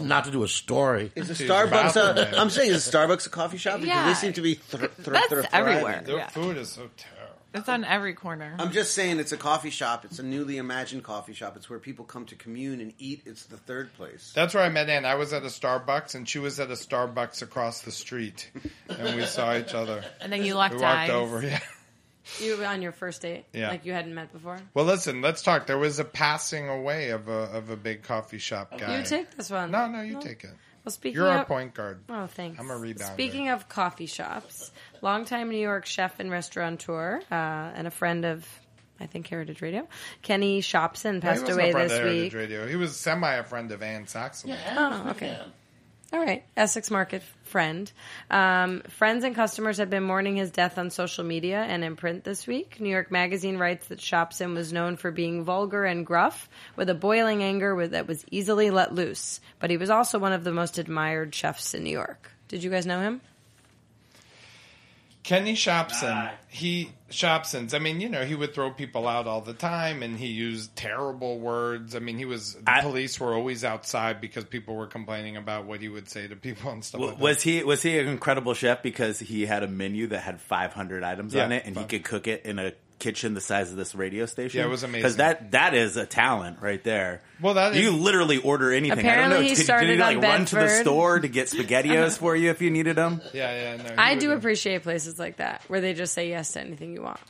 Not 0.03 0.25
to 0.27 0.31
do 0.31 0.45
a 0.45 0.49
story. 0.49 1.11
Is 1.17 1.31
a 1.31 1.35
Starbucks? 1.35 1.71
bathroom, 1.71 2.11
A, 2.11 2.15
man. 2.31 2.35
I'm 2.37 2.51
saying, 2.51 2.71
is 2.71 2.89
Starbucks 2.89 3.27
a 3.27 3.31
coffee 3.31 3.57
shop? 3.59 3.81
Because 3.81 3.89
Yeah. 3.89 4.07
they 4.07 4.15
seem 4.15 4.33
to 4.35 4.41
be 4.41 4.55
thr 4.55 4.87
thr 4.87 5.11
That's 5.13 5.27
thr- 5.29 5.41
thriving. 5.43 5.49
everywhere. 5.53 6.03
their 6.05 6.17
Yeah. 6.19 6.29
food 6.29 6.57
is 6.59 6.71
so 6.71 6.89
terrible. 6.97 7.34
It's 7.55 7.69
on 7.69 7.85
every 7.85 8.15
corner. 8.15 8.55
I'm 8.59 8.73
just 8.73 8.95
saying, 8.95 9.21
it's 9.21 9.31
a 9.33 9.37
coffee 9.37 9.71
shop. 9.71 10.05
It's 10.05 10.19
a 10.19 10.23
newly 10.25 10.57
imagined 10.59 11.05
coffee 11.05 11.33
shop. 11.35 11.57
It's 11.57 11.71
where 11.71 11.79
people 11.79 12.05
come 12.05 12.27
to 12.27 12.35
commune 12.35 12.81
and 12.81 12.93
eat. 12.99 13.23
It's 13.27 13.45
the 13.47 13.57
third 13.57 13.95
place. 13.95 14.33
That's 14.35 14.55
where 14.55 14.63
I 14.65 14.69
met 14.69 14.89
Ann. 14.89 15.05
I 15.05 15.15
was 15.15 15.33
at 15.33 15.43
a 15.45 15.47
Starbucks, 15.47 16.15
and 16.17 16.29
she 16.29 16.41
was 16.41 16.59
at 16.59 16.69
a 16.71 16.75
Starbucks 16.75 17.43
across 17.43 17.83
the 17.83 17.93
street, 17.93 18.51
and 18.89 19.17
we 19.17 19.25
saw 19.25 19.57
each 19.57 19.73
other. 19.73 20.05
and 20.21 20.33
then 20.33 20.45
you 20.45 20.55
locked 20.55 20.75
We 20.75 20.81
walked 20.83 20.99
eyes. 20.99 21.11
over. 21.11 21.43
Yeah. 21.43 21.61
You 22.41 22.57
were 22.57 22.65
on 22.65 22.81
your 22.81 22.93
first 22.93 23.21
date, 23.21 23.45
Yeah. 23.53 23.69
like 23.69 23.85
you 23.85 23.93
hadn't 23.93 24.15
met 24.15 24.33
before. 24.33 24.59
Well, 24.73 24.87
listen. 24.87 25.21
Let's 25.21 25.43
talk. 25.43 25.67
There 25.67 25.77
was 25.77 25.99
a 25.99 26.05
passing 26.05 26.71
away 26.71 27.11
of 27.11 27.29
a 27.29 27.51
of 27.55 27.69
a 27.69 27.77
big 27.77 28.03
coffee 28.03 28.39
shop 28.39 28.79
guy. 28.79 28.97
You 28.97 29.05
take 29.05 29.37
this 29.37 29.51
one. 29.51 29.71
No, 29.71 29.89
no, 29.89 30.01
you 30.01 30.19
take 30.23 30.43
it. 30.43 30.51
Well, 30.85 30.93
speaking 30.93 31.17
You're 31.17 31.29
of, 31.31 31.37
our 31.41 31.45
point 31.45 31.75
guard. 31.75 32.01
Oh, 32.09 32.27
thanks. 32.27 32.59
I'm 32.59 32.71
a 32.71 32.75
rebounder. 32.79 33.13
Speaking 33.13 33.51
of 33.51 33.69
coffee 33.69 34.07
shops, 34.07 34.71
longtime 35.05 35.51
New 35.51 35.59
York 35.59 35.87
chef 35.87 36.19
and 36.19 36.31
restaurateur, 36.31 37.21
uh, 37.31 37.35
and 37.35 37.87
a 37.87 37.91
friend 37.93 38.25
of, 38.25 38.49
I 38.99 39.07
think, 39.07 39.29
Heritage 39.29 39.63
Radio, 39.63 39.87
Kenny 40.23 40.61
Shopsin 40.61 41.15
he 41.15 41.21
passed 41.21 41.43
wasn't 41.43 41.61
away 41.61 41.69
a 41.69 41.73
friend 41.73 41.91
this 41.91 41.97
of 41.97 42.05
Heritage 42.05 42.35
week. 42.35 42.41
Radio. 42.41 42.67
He 42.67 42.77
was 42.77 42.97
semi 42.97 43.35
a 43.35 43.45
friend 43.45 43.71
of 43.71 43.83
Ann 43.83 44.07
Saxelby. 44.07 44.57
Oh, 44.75 45.11
okay. 45.11 45.39
All 46.13 46.21
right, 46.21 46.45
Essex 46.57 46.93
Market 46.93 47.23
friend. 47.43 47.91
Um, 48.31 48.83
friends 48.89 49.25
and 49.25 49.35
customers 49.35 49.79
have 49.79 49.91
been 49.91 50.05
mourning 50.05 50.37
his 50.37 50.53
death 50.53 50.79
on 50.79 50.91
social 50.91 51.25
media 51.25 51.61
and 51.61 51.83
in 51.83 51.97
print 51.97 52.23
this 52.23 52.47
week. 52.47 52.81
New 52.81 52.89
York 52.89 53.11
Magazine 53.11 53.59
writes 53.59 53.89
that 53.89 53.99
Shopsin 53.99 54.55
was 54.55 54.73
known 54.73 54.97
for 54.97 55.11
being 55.11 55.43
vulgar 55.43 55.85
and 55.85 56.07
gruff, 56.07 56.49
with 56.77 56.89
a 56.89 56.95
boiling 56.95 57.43
anger 57.43 57.75
with, 57.75 57.93
that 57.93 58.07
was 58.07 58.25
easily 58.31 58.71
let 58.71 58.95
loose. 58.95 59.41
But 59.59 59.71
he 59.71 59.77
was 59.77 59.91
also 59.91 60.21
one 60.21 60.33
of 60.33 60.45
the 60.45 60.53
most 60.53 60.79
admired 60.79 61.35
chefs 61.35 61.75
in 61.75 61.83
New 61.83 61.91
York. 61.91 62.31
Did 62.47 62.63
you 62.63 62.71
guys 62.71 62.87
know 62.87 63.01
him? 63.01 63.21
Kenny 65.25 65.55
Shopsin, 65.55 66.31
he 66.49 66.93
Shopsin's. 67.11 67.73
I 67.73 67.79
mean, 67.79 68.01
you 68.03 68.11
know, 68.11 68.25
he 68.27 68.35
would 68.35 68.55
throw 68.55 68.71
people 68.71 69.09
out 69.09 69.27
all 69.27 69.41
the 69.41 69.55
time, 69.55 70.03
and 70.03 70.19
he 70.19 70.27
used 70.27 70.77
terrible 70.77 71.39
words. 71.41 71.97
I 71.97 71.99
mean, 71.99 72.19
he 72.19 72.27
was 72.27 72.55
the 72.55 72.71
I- 72.71 72.83
police 72.83 73.19
were 73.19 73.33
always 73.35 73.65
outside 73.65 74.21
because 74.21 74.45
people 74.45 74.77
were 74.77 74.87
complaining 74.87 75.39
about 75.39 75.65
what 75.65 75.81
he 75.81 75.89
would 75.89 76.11
say 76.11 76.29
to 76.29 76.37
people 76.37 76.71
and 76.71 76.85
stuff. 76.85 77.01
W- 77.01 77.15
like 77.15 77.23
Was 77.23 77.43
he 77.43 77.65
was 77.65 77.83
he 77.83 77.99
an 77.99 78.07
incredible 78.07 78.53
chef 78.53 78.83
because 78.83 79.19
he 79.19 79.47
had 79.47 79.63
a 79.63 79.69
menu 79.69 80.09
that 80.09 80.21
had 80.21 80.41
500 80.43 81.03
items 81.03 81.33
Yeah, 81.35 81.45
on 81.47 81.53
it, 81.53 81.65
and 81.65 81.77
he 81.77 81.85
could 81.85 82.05
cook 82.05 82.29
it 82.29 82.45
in 82.45 82.59
a 82.59 82.73
kitchen 83.05 83.35
the 83.35 83.41
size 83.41 83.71
of 83.71 83.77
this 83.77 83.95
radio 83.95 84.27
station? 84.27 84.59
Yeah, 84.61 84.67
it 84.67 84.71
was 84.71 84.83
amazing. 84.83 85.03
Because 85.03 85.17
that 85.17 85.51
that 85.53 85.75
is 85.75 85.97
a 85.97 86.07
talent 86.07 86.59
right 86.61 86.83
there. 86.83 87.21
Well, 87.41 87.55
that 87.55 87.75
you 87.75 87.91
is- 87.95 88.01
literty 88.01 88.39
order 88.39 88.73
anything. 88.73 88.93
I 88.99 89.03
don't 89.03 89.05
Apparently 89.11 89.37
know. 89.39 89.43
he 89.49 89.55
did 89.55 89.65
started 89.65 89.91
you 89.91 89.97
like 89.97 90.17
on 90.17 90.23
run 90.23 90.45
to 90.47 90.55
the 90.57 90.69
store 90.69 91.21
to 91.21 91.29
get 91.29 91.49
spaghettios 91.49 92.19
for 92.19 92.35
you 92.35 92.51
if 92.51 92.61
you 92.63 92.71
needed 92.71 92.97
them? 92.97 93.21
Yeah, 93.33 93.77
yeah. 93.77 93.83
No, 93.83 93.95
I 93.99 94.15
do 94.17 94.33
appreciate 94.33 94.83
places 94.83 95.19
like 95.19 95.37
that 95.37 95.63
where 95.69 95.81
they 95.81 95.95
just 95.95 96.15
say 96.15 96.29
yes 96.31 96.53
to 96.55 96.61
anything 96.61 96.93
you 96.95 97.03
want, 97.03 97.21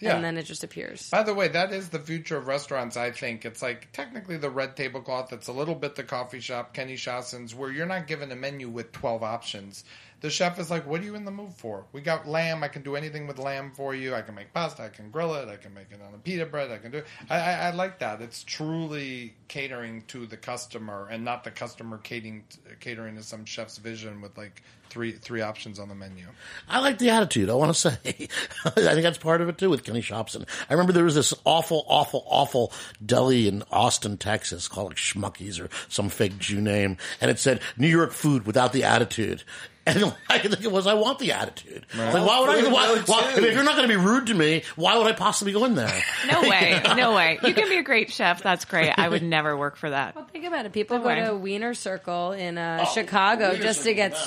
Yeah. 0.00 0.16
and 0.16 0.24
then 0.24 0.36
it 0.36 0.42
just 0.42 0.64
appears. 0.64 1.08
By 1.10 1.22
the 1.22 1.34
way, 1.34 1.48
that 1.48 1.72
is 1.72 1.88
the 1.90 1.98
future 2.00 2.36
of 2.36 2.46
restaurants, 2.48 2.96
I 2.96 3.12
think. 3.12 3.44
It's 3.44 3.62
like 3.62 3.92
technically 3.92 4.36
the 4.36 4.50
red 4.50 4.76
tablecloth, 4.76 5.32
it's 5.32 5.48
a 5.48 5.52
little 5.52 5.74
bit 5.74 5.94
the 5.94 6.02
coffee 6.02 6.40
shop, 6.40 6.74
Kenny 6.74 6.96
Shopsin's, 6.96 7.54
where 7.54 7.70
you're 7.70 7.86
not 7.86 8.06
given 8.06 8.32
a 8.32 8.36
menu 8.36 8.68
with 8.68 8.92
12 8.92 9.22
options. 9.22 9.84
The 10.20 10.30
chef 10.30 10.58
is 10.58 10.70
like, 10.70 10.86
what 10.86 11.00
are 11.02 11.04
you 11.04 11.14
in 11.14 11.24
the 11.24 11.30
mood 11.30 11.52
for? 11.52 11.84
We 11.92 12.00
got 12.00 12.26
lamb. 12.26 12.64
I 12.64 12.68
can 12.68 12.82
do 12.82 12.96
anything 12.96 13.26
with 13.26 13.38
lamb 13.38 13.72
for 13.74 13.94
you. 13.94 14.14
I 14.14 14.22
can 14.22 14.34
make 14.34 14.52
pasta. 14.52 14.82
I 14.82 14.88
can 14.88 15.10
grill 15.10 15.34
it. 15.34 15.48
I 15.48 15.56
can 15.56 15.74
make 15.74 15.92
it 15.92 16.00
on 16.00 16.14
a 16.14 16.18
pita 16.18 16.46
bread. 16.46 16.70
I 16.70 16.78
can 16.78 16.90
do 16.90 16.98
it. 16.98 17.06
I, 17.28 17.38
I, 17.38 17.52
I 17.52 17.70
like 17.72 17.98
that. 17.98 18.22
It's 18.22 18.42
truly 18.42 19.34
catering 19.48 20.02
to 20.08 20.26
the 20.26 20.36
customer 20.36 21.08
and 21.10 21.24
not 21.24 21.44
the 21.44 21.50
customer 21.50 21.98
catering, 21.98 22.44
catering 22.80 23.16
to 23.16 23.22
some 23.22 23.44
chef's 23.44 23.76
vision 23.78 24.20
with 24.20 24.36
like 24.38 24.62
three 24.88 25.12
three 25.12 25.40
options 25.40 25.78
on 25.78 25.88
the 25.88 25.94
menu. 25.94 26.26
I 26.68 26.80
like 26.80 26.98
the 26.98 27.10
attitude. 27.10 27.50
I 27.50 27.54
want 27.54 27.74
to 27.74 27.78
say, 27.78 27.96
I 28.64 28.70
think 28.70 29.02
that's 29.02 29.18
part 29.18 29.40
of 29.40 29.48
it 29.48 29.58
too 29.58 29.70
with 29.70 29.84
Kenny 29.84 30.02
Shopsin. 30.02 30.46
I 30.68 30.72
remember 30.74 30.92
there 30.92 31.04
was 31.04 31.14
this 31.14 31.34
awful, 31.44 31.84
awful, 31.88 32.24
awful 32.28 32.72
deli 33.04 33.48
in 33.48 33.62
Austin, 33.70 34.16
Texas, 34.18 34.68
called 34.68 34.88
like 34.88 34.96
Schmuckies 34.96 35.60
or 35.60 35.68
some 35.88 36.08
fake 36.08 36.38
Jew 36.38 36.60
name, 36.60 36.96
and 37.20 37.30
it 37.30 37.38
said 37.38 37.60
New 37.76 37.88
York 37.88 38.12
food 38.12 38.46
without 38.46 38.72
the 38.72 38.84
attitude. 38.84 39.42
And 39.88 40.02
I 40.28 40.38
think 40.40 40.64
it 40.64 40.72
was, 40.72 40.88
I 40.88 40.94
want 40.94 41.20
the 41.20 41.30
attitude. 41.30 41.86
Like, 41.96 42.12
why 42.26 42.40
would 42.40 42.48
I? 42.50 42.72
Why, 42.72 43.02
why, 43.06 43.34
if 43.36 43.54
you're 43.54 43.62
not 43.62 43.76
going 43.76 43.88
to 43.88 43.96
be 43.96 44.04
rude 44.04 44.26
to 44.26 44.34
me, 44.34 44.64
why 44.74 44.98
would 44.98 45.06
I 45.06 45.12
possibly 45.12 45.52
go 45.52 45.64
in 45.64 45.76
there? 45.76 46.02
No 46.28 46.40
way. 46.40 46.82
No 46.96 47.14
way. 47.14 47.38
You 47.44 47.54
can 47.54 47.68
be 47.68 47.76
a 47.76 47.84
great 47.84 48.10
chef. 48.10 48.42
That's 48.42 48.64
great. 48.64 48.92
I 48.98 49.08
would 49.08 49.22
never 49.22 49.56
work 49.56 49.76
for 49.76 49.88
that. 49.88 50.16
Well, 50.16 50.24
think 50.24 50.44
about 50.44 50.66
it. 50.66 50.72
People 50.72 50.96
No 50.96 51.02
go 51.04 51.08
way. 51.10 51.24
to 51.26 51.36
Wiener 51.36 51.72
Circle 51.72 52.32
in 52.32 52.58
uh, 52.58 52.84
Chicago 52.86 53.50
Wiener 53.52 53.62
just 53.62 53.84
to 53.84 53.94
get 53.94 54.10
yeah. 54.10 54.18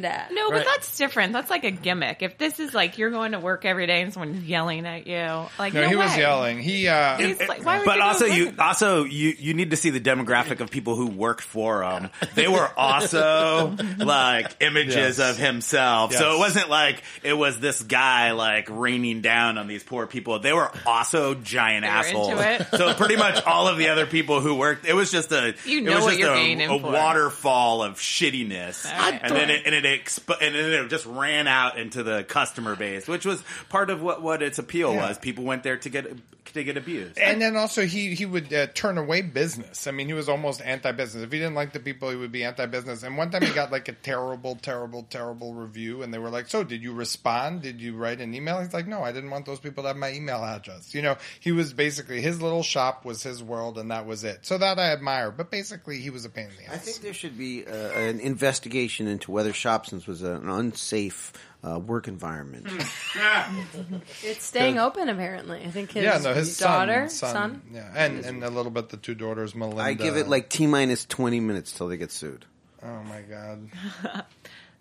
Screamed 0.00 0.04
at. 0.04 0.32
No, 0.32 0.50
Right. 0.50 0.58
but 0.58 0.66
that's 0.66 0.96
different. 0.96 1.32
That's 1.32 1.50
like 1.50 1.64
a 1.64 1.70
gimmick. 1.70 2.22
If 2.22 2.38
this 2.38 2.60
is 2.60 2.74
like 2.74 2.98
you're 2.98 3.10
going 3.10 3.32
to 3.32 3.38
work 3.38 3.64
every 3.64 3.86
day 3.86 4.02
and 4.02 4.12
someone's 4.12 4.44
yelling 4.44 4.86
at 4.86 5.06
you, 5.06 5.46
like 5.58 5.74
No, 5.74 5.82
no, 5.82 5.88
he 5.88 5.96
was 5.96 6.10
way. 6.12 6.18
yelling. 6.18 6.58
He, 6.60 6.88
uh, 6.88 7.16
He's 7.18 7.40
like, 7.40 7.64
why 7.64 7.78
would 7.78 7.86
But 7.86 8.00
also, 8.00 8.26
go 8.26 8.32
you 8.34 8.46
work? 8.46 8.58
also 8.60 9.04
you 9.04 9.34
you 9.38 9.54
need 9.54 9.70
to 9.70 9.76
see 9.76 9.90
the 9.90 10.00
demographic 10.00 10.60
of 10.60 10.70
people 10.70 10.94
who 10.96 11.06
worked 11.06 11.42
for 11.42 11.80
them. 11.80 12.10
They 12.34 12.48
were 12.48 12.68
also 12.76 13.76
like 13.98 14.54
images 14.60 15.18
Yes. 15.18 15.18
of 15.18 15.36
himself. 15.36 16.12
So 16.12 16.26
Yes. 16.30 16.34
it 16.36 16.38
wasn't 16.38 16.70
like 16.70 17.02
it 17.22 17.32
was 17.34 17.58
this 17.60 17.82
guy 17.82 18.32
like 18.32 18.68
raining 18.70 19.20
down 19.20 19.58
on 19.58 19.66
these 19.66 19.82
poor 19.82 20.06
people. 20.06 20.38
They 20.38 20.52
were 20.52 20.70
also 20.86 21.34
giant 21.34 21.84
They 21.84 21.88
were 21.90 21.94
assholes. 21.96 22.28
into 22.30 22.52
it. 22.52 22.66
So 22.76 22.94
pretty 22.94 23.16
much 23.16 23.42
all 23.44 23.68
of 23.68 23.78
the 23.78 23.88
other 23.88 24.06
people 24.06 24.40
who 24.40 24.54
worked, 24.54 24.86
it 24.86 24.94
was 24.94 25.10
just 25.10 25.32
a 25.32 25.54
You 25.64 25.78
it 25.78 25.84
know 25.84 25.94
was 25.96 26.04
what 26.04 26.10
just 26.10 26.20
you're 26.20 26.34
a, 26.34 26.36
getting 26.36 26.62
a 26.62 26.78
for. 26.78 26.90
waterfall 26.92 27.82
of 27.82 27.94
shittiness, 27.94 28.84
right. 28.90 29.20
and 29.22 29.34
then 29.34 29.50
it, 29.50 29.62
and 29.66 29.74
it 29.74 29.84
expo- 29.86 30.40
and 30.40 30.54
then 30.54 30.72
it 30.84 30.88
just 30.88 31.06
ran 31.06 31.46
out 31.48 31.78
into 31.78 32.02
the 32.02 32.24
customer 32.24 32.76
base, 32.76 33.06
which 33.08 33.24
was 33.24 33.42
part 33.68 33.90
of 33.90 34.02
what 34.02 34.22
what 34.22 34.42
its 34.42 34.58
appeal 34.58 34.92
Yeah. 34.94 35.08
was. 35.08 35.18
People 35.18 35.44
went 35.44 35.62
there 35.62 35.76
to 35.78 35.88
get 35.88 36.06
to 36.54 36.64
get 36.64 36.76
abused. 36.76 37.18
And 37.18 37.42
then 37.42 37.56
also 37.56 37.84
he 37.84 38.14
he 38.14 38.24
would 38.24 38.52
uh, 38.52 38.68
turn 38.68 38.96
away 38.98 39.20
business. 39.20 39.86
I 39.86 39.90
mean, 39.90 40.06
he 40.06 40.14
was 40.14 40.28
almost 40.28 40.62
anti-business. 40.62 41.22
If 41.24 41.32
he 41.32 41.38
didn't 41.38 41.54
like 41.56 41.72
the 41.72 41.80
people, 41.80 42.08
he 42.10 42.16
would 42.16 42.32
be 42.32 42.44
anti-business. 42.44 43.02
And 43.02 43.16
one 43.18 43.30
time 43.30 43.42
he 43.42 43.52
got 43.52 43.70
like 43.72 43.88
a 43.88 43.92
terrible, 43.92 44.56
terrible, 44.56 45.02
terrible 45.10 45.52
review, 45.54 46.02
and 46.02 46.14
they 46.14 46.18
were 46.18 46.30
like, 46.30 46.48
"So, 46.48 46.64
did 46.64 46.82
you 46.82 46.94
respond? 46.94 47.62
Did 47.62 47.80
you 47.80 47.94
write 47.96 48.20
an 48.20 48.32
email?" 48.34 48.60
He's 48.60 48.72
like, 48.72 48.86
"No, 48.86 49.02
I 49.02 49.12
didn't 49.12 49.30
want 49.30 49.44
those 49.44 49.58
people 49.60 49.82
to 49.84 49.88
have 49.88 49.96
my 49.96 50.12
email 50.12 50.42
address." 50.44 50.94
You 50.94 51.02
know, 51.02 51.16
he 51.40 51.52
was 51.52 51.72
basically 51.72 52.22
his 52.22 52.40
little 52.40 52.62
shop 52.62 53.04
was 53.04 53.22
his 53.22 53.42
world, 53.42 53.76
and 53.76 53.90
that 53.90 54.06
was 54.06 54.24
it. 54.24 54.46
So 54.46 54.56
that 54.56 54.78
I 54.78 54.92
admire. 54.92 55.30
But 55.32 55.50
basically, 55.50 55.98
he 55.98 56.10
was 56.10 56.24
a 56.24 56.30
pain 56.30 56.46
in 56.48 56.56
the 56.56 56.70
ass. 56.70 56.74
I 56.74 56.78
think 56.78 57.00
there 57.00 57.12
should 57.12 57.36
be 57.36 57.66
uh, 57.66 57.70
an 57.72 58.20
investigation 58.20 59.08
into 59.08 59.30
whether 59.30 59.52
Shopsins 59.76 60.06
was 60.06 60.22
an 60.22 60.48
unsafe 60.48 61.32
uh, 61.66 61.78
work 61.78 62.08
environment. 62.08 62.66
It's 64.22 64.44
staying 64.44 64.78
open 64.78 65.08
apparently. 65.08 65.62
I 65.62 65.70
think 65.70 65.92
his, 65.92 66.04
yeah, 66.04 66.18
no, 66.18 66.34
his 66.34 66.58
daughter, 66.58 67.08
son, 67.08 67.32
son, 67.32 67.62
yeah, 67.72 67.90
and 67.94 68.24
and 68.24 68.44
a 68.44 68.50
little 68.50 68.70
bit 68.70 68.88
the 68.88 68.96
two 68.96 69.14
daughters, 69.14 69.54
Melinda. 69.54 69.82
I 69.82 69.94
give 69.94 70.16
it 70.16 70.28
like 70.28 70.48
T 70.48 70.66
minus 70.66 71.04
twenty 71.04 71.40
minutes 71.40 71.72
till 71.72 71.88
they 71.88 71.96
get 71.96 72.10
sued. 72.12 72.44
oh 72.82 73.02
my 73.04 73.20
god. 73.22 73.68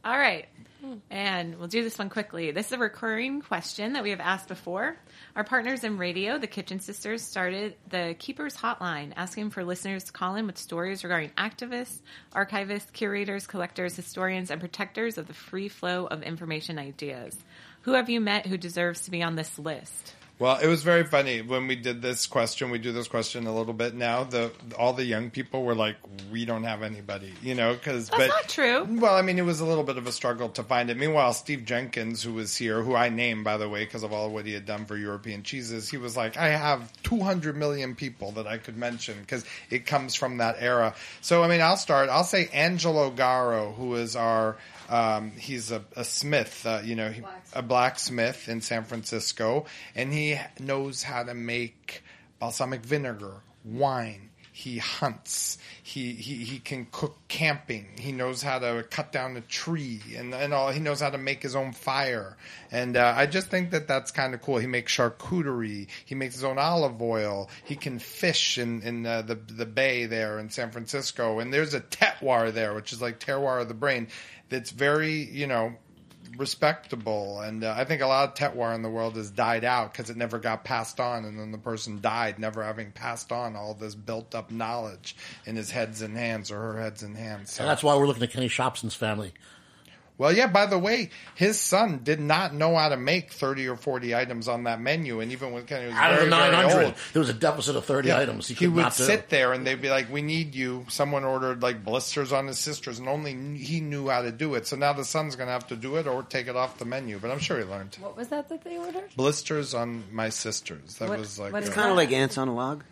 All 0.06 0.18
right. 0.18 0.48
And 1.10 1.58
we'll 1.58 1.68
do 1.68 1.82
this 1.84 1.98
one 1.98 2.10
quickly. 2.10 2.52
This 2.52 2.68
is 2.68 2.74
a 2.74 2.78
recurring 2.78 3.42
question 3.42 3.94
that 3.94 4.04
we 4.04 4.12
have 4.12 4.20
asked 4.20 4.48
before. 4.48 4.96
Our 5.36 5.44
partners 5.44 5.84
in 5.84 5.98
radio, 5.98 6.38
the 6.38 6.48
Kitchen 6.48 6.80
Sisters, 6.80 7.22
started 7.22 7.76
the 7.90 8.16
Keepers 8.18 8.56
Hotline, 8.56 9.12
asking 9.18 9.50
for 9.50 9.66
listeners 9.66 10.06
to 10.06 10.14
call 10.14 10.36
in 10.38 10.48
with 10.48 10.58
stories 10.58 11.04
regarding 11.04 11.32
activists, 11.32 12.00
archivists, 12.34 12.94
curators, 12.94 13.46
collectors, 13.46 13.98
historians, 13.98 14.50
and 14.50 14.62
protectors 14.62 15.18
of 15.18 15.28
the 15.28 15.34
free 15.34 15.68
flow 15.68 16.06
of 16.06 16.24
information 16.24 16.80
ideas. 16.80 17.38
Who 17.82 17.96
have 17.96 18.10
you 18.10 18.22
met 18.22 18.46
who 18.46 18.58
deserves 18.58 19.02
to 19.02 19.12
be 19.12 19.24
on 19.24 19.36
this 19.36 19.60
list? 19.60 20.16
Well, 20.38 20.58
it 20.58 20.68
was 20.68 20.84
very 20.84 21.06
funny 21.06 21.42
when 21.42 21.66
we 21.68 21.78
did 21.78 22.02
this 22.02 22.28
question. 22.28 22.70
We 22.70 22.78
do 22.78 22.92
this 22.92 23.08
question 23.08 23.48
a 23.48 23.56
little 23.56 23.74
bit 23.74 23.94
now. 23.96 24.26
The 24.26 24.52
all 24.78 24.92
the 24.92 25.06
young 25.06 25.30
people 25.30 25.64
were 25.64 25.76
like, 25.76 25.96
"We 26.30 26.44
don't 26.44 26.66
have 26.66 26.84
anybody," 26.84 27.34
you 27.42 27.56
know, 27.56 27.74
because 27.74 28.10
That's 28.10 28.18
but 28.20 28.28
not 28.28 28.50
true. 28.50 28.84
well, 29.00 29.16
I 29.16 29.22
mean, 29.22 29.40
it 29.40 29.46
was 29.46 29.62
a 29.62 29.66
little 29.66 29.86
bit 29.86 29.98
of 29.98 30.08
a 30.08 30.12
struggle 30.12 30.50
to 30.50 30.64
find 30.64 30.90
it. 30.90 30.98
Meanwhile, 30.98 31.34
Steve 31.34 31.64
Jenkins, 31.64 32.22
who 32.22 32.34
was 32.34 32.54
here, 32.58 32.82
who 32.84 32.96
I 32.96 33.08
named 33.08 33.46
by 33.46 33.56
the 33.56 33.70
way 33.70 33.86
because 33.86 34.04
of 34.04 34.12
all 34.12 34.30
what 34.30 34.46
he 34.46 34.52
had 34.52 34.66
done 34.66 34.86
for 34.86 34.98
European 34.98 35.42
cheeses, 35.44 35.90
he 35.90 35.96
was 35.96 36.18
like, 36.18 36.36
"I 36.36 36.50
have 36.50 36.92
200 37.04 37.56
million 37.56 37.96
people 37.96 38.34
that 38.34 38.46
I 38.46 38.58
could 38.58 38.76
mention 38.76 39.18
because 39.22 39.46
it 39.70 39.86
comes 39.86 40.16
from 40.16 40.38
that 40.38 40.58
era." 40.60 40.96
So, 41.22 41.44
I 41.44 41.48
mean, 41.48 41.62
I'll 41.62 41.78
start. 41.78 42.10
I'll 42.10 42.26
say 42.26 42.50
Angelo 42.52 43.10
Garro, 43.10 43.74
who 43.76 43.96
is 43.96 44.18
our 44.18 44.58
um, 44.90 45.32
he's 45.32 45.72
a, 45.72 45.84
a 45.96 46.04
smith, 46.04 46.66
uh, 46.66 46.82
you 46.84 46.96
know, 46.96 47.10
he, 47.10 47.24
a 47.54 47.62
blacksmith 47.62 48.50
in 48.50 48.62
San 48.62 48.84
Francisco, 48.84 49.66
and 49.96 50.14
he 50.14 50.40
knows 50.60 51.04
how 51.04 51.24
to 51.24 51.34
make 51.34 52.04
balsamic 52.40 52.82
vinegar, 52.82 53.42
wine. 53.64 54.30
He 54.58 54.78
hunts. 54.78 55.58
He, 55.84 56.14
he 56.14 56.46
he 56.46 56.60
can 56.60 56.88
cook 56.90 57.18
camping. 57.28 57.88
He 58.00 58.14
knows 58.14 58.42
how 58.42 58.60
to 58.60 58.86
cut 58.90 59.12
down 59.12 59.36
a 59.36 59.42
tree, 59.42 60.00
and 60.16 60.34
and 60.34 60.54
all. 60.54 60.72
He 60.72 60.80
knows 60.80 61.02
how 61.02 61.10
to 61.10 61.18
make 61.18 61.44
his 61.44 61.58
own 61.58 61.74
fire. 61.74 62.38
And 62.72 62.96
uh, 62.96 63.14
I 63.18 63.26
just 63.26 63.48
think 63.50 63.72
that 63.72 63.90
that's 63.90 64.12
kind 64.12 64.34
of 64.34 64.42
cool. 64.42 64.58
He 64.58 64.66
makes 64.66 64.96
charcuterie. 64.96 65.88
He 66.06 66.16
makes 66.16 66.36
his 66.36 66.46
own 66.46 66.58
olive 66.58 67.02
oil. 67.02 67.50
He 67.66 67.76
can 67.76 68.00
fish 68.00 68.58
in 68.58 68.82
in 68.84 69.06
uh, 69.06 69.24
the 69.24 69.36
the 69.36 69.66
bay 69.66 70.06
there 70.06 70.40
in 70.40 70.50
San 70.50 70.72
Francisco. 70.72 71.40
And 71.40 71.54
there's 71.54 71.74
a 71.74 71.82
terroir 71.82 72.54
there, 72.54 72.74
which 72.74 72.94
is 72.94 73.02
like 73.02 73.20
terroir 73.20 73.62
of 73.62 73.68
the 73.68 73.74
brain. 73.74 74.08
That's 74.48 74.72
very 74.72 75.16
you 75.16 75.48
know 75.48 75.74
respectable. 76.38 77.42
And 77.42 77.64
uh, 77.64 77.74
I 77.78 77.86
think 77.86 78.02
a 78.02 78.08
lot 78.08 78.30
of 78.30 78.36
terroir 78.36 78.76
in 78.76 78.82
the 78.82 78.90
world 78.90 79.16
has 79.16 79.32
died 79.32 79.64
out 79.64 79.92
because 79.92 80.10
it 80.10 80.18
never 80.18 80.40
got 80.40 80.64
passed 80.64 81.00
on, 81.00 81.26
and 81.26 81.40
then 81.40 81.52
the 81.52 81.58
person 81.58 82.02
died 82.02 82.40
never 82.40 82.64
having 82.64 82.92
passed 82.92 83.32
on 83.32 83.56
all 83.56 83.74
this 83.74 83.96
built 83.96 84.36
up 84.36 84.52
knowledge 84.52 85.16
in 85.46 85.56
his 85.56 85.72
heads 85.72 86.02
and 86.02 86.18
hands 86.18 86.52
or 86.52 86.58
her 86.58 86.82
heads 86.82 87.04
and 87.04 87.16
hands. 87.18 87.54
So. 87.54 87.64
And 87.64 87.70
that's 87.70 87.84
why 87.84 87.96
we're 87.96 88.08
looking 88.08 88.24
at 88.24 88.32
Kenny 88.32 88.50
Shopsin's 88.50 88.96
family. 88.96 89.34
Well, 90.18 90.32
yeah. 90.32 90.48
By 90.48 90.66
the 90.66 90.80
way, 90.80 91.10
his 91.36 91.60
son 91.60 92.00
did 92.04 92.22
not 92.22 92.54
know 92.54 92.76
how 92.78 92.88
to 92.90 92.96
make 92.96 93.32
thirty 93.34 93.68
or 93.68 93.76
forty 93.76 94.16
items 94.16 94.48
on 94.48 94.64
that 94.64 94.80
menu, 94.80 95.20
and 95.20 95.32
even 95.34 95.52
when 95.52 95.66
Kenny 95.66 95.88
was 95.88 95.96
Out 95.96 96.12
of 96.14 96.18
very, 96.20 96.30
the 96.30 96.36
900, 96.38 96.86
old, 96.86 96.94
there 97.12 97.20
was 97.20 97.28
a 97.30 97.34
deficit 97.34 97.76
of 97.76 97.84
30 97.84 98.08
yeah, 98.08 98.20
items. 98.20 98.48
He, 98.48 98.54
he 98.54 98.68
would 98.68 98.82
not 98.82 98.96
do. 98.96 99.04
sit 99.04 99.28
there 99.30 99.52
and 99.52 99.68
they'd 99.68 99.82
be 99.82 99.90
like, 99.90 100.10
"We 100.10 100.22
need 100.22 100.56
you." 100.56 100.86
Someone 100.88 101.26
ordered 101.26 101.62
like 101.62 101.84
blisters 101.84 102.32
on 102.32 102.48
his 102.48 102.60
sisters, 102.60 102.98
and 103.00 103.10
only 103.10 103.34
he 103.58 103.82
knew 103.82 104.08
how 104.08 104.22
to 104.22 104.32
do 104.32 104.56
it. 104.56 104.68
So 104.68 104.78
now 104.78 104.94
the 104.94 105.04
son's 105.04 105.36
going 105.36 105.48
to 105.48 105.54
have 105.54 105.68
to 105.68 105.76
do 105.76 105.98
it 105.98 106.08
or 106.08 106.24
take 106.24 106.48
it 106.48 106.56
off 106.56 106.78
the 106.78 106.86
menu. 106.86 107.20
But 107.20 107.32
I'm 107.32 107.40
sure 107.40 107.58
he 107.58 107.66
learned. 107.66 107.98
What 108.00 108.16
was 108.16 108.30
that 108.30 108.48
that 108.48 108.64
they 108.64 108.78
ordered? 108.78 109.14
Blisters 109.18 109.74
on 109.74 110.04
my 110.14 110.30
sisters. 110.30 110.96
That 111.00 111.10
What- 111.10 111.20
was 111.20 111.38
like 111.38 111.52
what 111.52 111.64
is 111.64 111.70
a- 111.70 111.74
Kind 111.74 111.90
of 111.92 111.98
like 111.98 112.14
ants 112.14 112.38
on 112.38 112.48
a 112.48 112.56
log. 112.56 112.86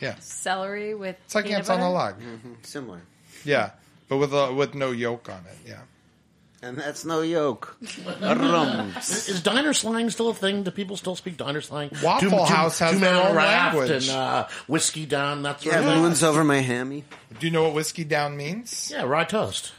yeah, 0.00 0.16
Celery 0.20 0.94
with 0.94 1.16
it's 1.24 1.34
like 1.34 1.44
peanut 1.46 1.60
ants 1.60 1.70
on 1.70 1.78
a 1.78 1.82
butter? 1.84 1.92
log. 1.94 2.14
Similar. 2.62 3.00
Yeah, 3.44 3.70
but 4.08 4.18
with 4.18 4.34
uh, 4.34 4.52
with 4.54 4.74
no 4.74 4.90
yolk 4.90 5.30
on 5.30 5.42
it. 5.50 5.56
Yeah. 5.70 5.78
And 6.60 6.76
that's 6.76 7.04
no 7.04 7.20
yoke. 7.22 7.76
Rum. 8.20 8.92
Is 8.98 9.42
diner 9.42 9.72
slang 9.72 10.10
still 10.10 10.30
a 10.30 10.34
thing? 10.34 10.64
Do 10.64 10.70
people 10.72 10.96
still 10.96 11.14
speak 11.14 11.36
diner 11.36 11.60
slang? 11.60 11.90
Waffle 12.02 12.44
House 12.46 12.80
has 12.80 12.94
two-man 12.94 13.14
their 13.14 13.28
own 13.30 13.36
raft 13.36 13.76
language. 13.76 14.08
and 14.08 14.16
uh, 14.18 14.48
whiskey 14.66 15.06
down. 15.06 15.42
That 15.42 15.60
sort 15.60 15.72
Yeah, 15.74 15.80
of 15.82 15.86
thing. 15.86 16.02
moons 16.02 16.22
over 16.24 16.42
my 16.42 16.58
hammy. 16.58 17.04
Do 17.38 17.46
you 17.46 17.52
know 17.52 17.62
what 17.62 17.74
whiskey 17.74 18.02
down 18.04 18.36
means? 18.36 18.90
Yeah, 18.92 19.02
rye 19.04 19.22
toast. 19.24 19.72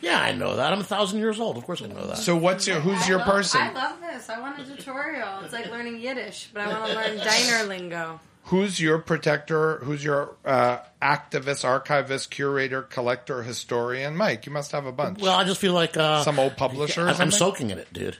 Yeah, 0.00 0.20
I 0.20 0.32
know 0.32 0.56
that. 0.56 0.72
I'm 0.72 0.80
a 0.80 0.84
thousand 0.84 1.20
years 1.20 1.38
old. 1.40 1.56
Of 1.56 1.64
course, 1.64 1.80
I 1.80 1.86
know 1.86 2.06
that. 2.08 2.18
So 2.18 2.36
what's 2.36 2.66
your 2.66 2.80
who's 2.80 3.02
I 3.04 3.08
your 3.08 3.18
love- 3.18 3.28
person? 3.28 3.60
I 3.60 3.72
love 3.72 4.00
this. 4.00 4.28
I 4.28 4.40
want 4.40 4.58
a 4.58 4.64
tutorial. 4.64 5.28
It's 5.44 5.52
like 5.52 5.70
learning 5.70 6.00
Yiddish, 6.00 6.50
but 6.52 6.62
I 6.66 6.68
want 6.78 6.90
to 6.90 6.96
learn 6.96 7.16
diner 7.18 7.68
lingo. 7.68 8.20
Who's 8.46 8.80
your 8.80 8.98
protector? 8.98 9.78
Who's 9.78 10.04
your 10.04 10.36
uh, 10.44 10.78
activist, 11.02 11.64
archivist, 11.64 12.30
curator, 12.30 12.82
collector, 12.82 13.42
historian? 13.42 14.16
Mike, 14.16 14.46
you 14.46 14.52
must 14.52 14.70
have 14.70 14.86
a 14.86 14.92
bunch. 14.92 15.20
well, 15.20 15.36
I 15.36 15.42
just 15.42 15.60
feel 15.60 15.72
like 15.72 15.96
uh, 15.96 16.22
Some 16.22 16.38
old 16.38 16.56
publisher 16.56 17.08
I'm 17.08 17.32
soaking 17.32 17.70
in 17.70 17.78
it, 17.78 17.92
dude. 17.92 18.16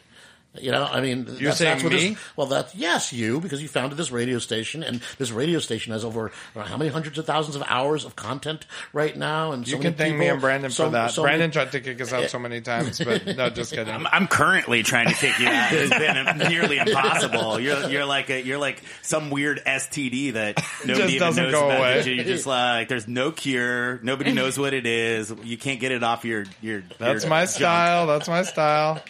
You 0.60 0.72
know, 0.72 0.84
I 0.84 1.00
mean, 1.00 1.26
You're 1.26 1.50
that's, 1.50 1.58
saying 1.58 1.70
that's 1.78 1.84
what 1.84 1.92
me? 1.92 2.10
This, 2.10 2.18
well, 2.36 2.46
that's 2.46 2.74
yes, 2.74 3.12
you 3.12 3.40
because 3.40 3.60
you 3.62 3.68
founded 3.68 3.98
this 3.98 4.10
radio 4.10 4.38
station, 4.38 4.82
and 4.82 5.00
this 5.18 5.30
radio 5.30 5.58
station 5.58 5.92
has 5.92 6.04
over 6.04 6.32
uh, 6.54 6.62
how 6.62 6.76
many 6.76 6.90
hundreds 6.90 7.18
of 7.18 7.26
thousands 7.26 7.56
of 7.56 7.62
hours 7.66 8.04
of 8.04 8.16
content 8.16 8.66
right 8.92 9.16
now, 9.16 9.52
and 9.52 9.66
so 9.66 9.72
you 9.72 9.76
many 9.78 9.90
can 9.90 9.98
thank 9.98 10.12
people, 10.14 10.18
me 10.20 10.28
and 10.28 10.40
Brandon 10.40 10.70
so- 10.70 10.86
for 10.86 10.90
that. 10.92 11.10
so 11.10 11.22
Brandon 11.22 11.40
many- 11.42 11.52
tried 11.52 11.72
to 11.72 11.80
kick 11.80 12.00
us 12.00 12.12
out 12.12 12.30
so 12.30 12.38
many 12.38 12.60
times, 12.60 12.98
but 12.98 13.26
no, 13.36 13.48
just 13.50 13.72
kidding. 13.72 13.92
I'm, 13.92 14.06
I'm 14.06 14.26
currently 14.26 14.82
trying 14.82 15.08
to 15.08 15.14
kick 15.14 15.38
you 15.38 15.46
out. 15.48 15.72
It's 15.72 15.90
been 15.90 16.48
nearly 16.50 16.78
impossible. 16.78 17.60
You're 17.60 17.88
you're 17.88 18.04
like 18.06 18.30
a 18.30 18.42
you're 18.42 18.58
like 18.58 18.82
some 19.02 19.30
weird 19.30 19.60
STD 19.66 20.32
that 20.34 20.56
nobody 20.86 20.94
Just 21.02 21.14
even 21.14 21.26
doesn't 21.28 21.42
knows 21.44 21.52
go 21.52 21.66
about. 21.66 21.78
away. 21.78 22.02
You're 22.14 22.24
just 22.24 22.46
like 22.46 22.88
there's 22.88 23.08
no 23.08 23.30
cure. 23.32 23.98
Nobody 24.02 24.32
knows 24.32 24.58
what 24.58 24.74
it 24.74 24.86
is. 24.86 25.32
You 25.44 25.56
can't 25.58 25.80
get 25.80 25.92
it 25.92 26.02
off 26.02 26.24
your 26.24 26.44
your. 26.62 26.82
That's 26.98 27.24
your 27.24 27.30
my 27.30 27.40
junk. 27.40 27.50
style. 27.50 28.06
That's 28.06 28.28
my 28.28 28.42
style. 28.42 29.02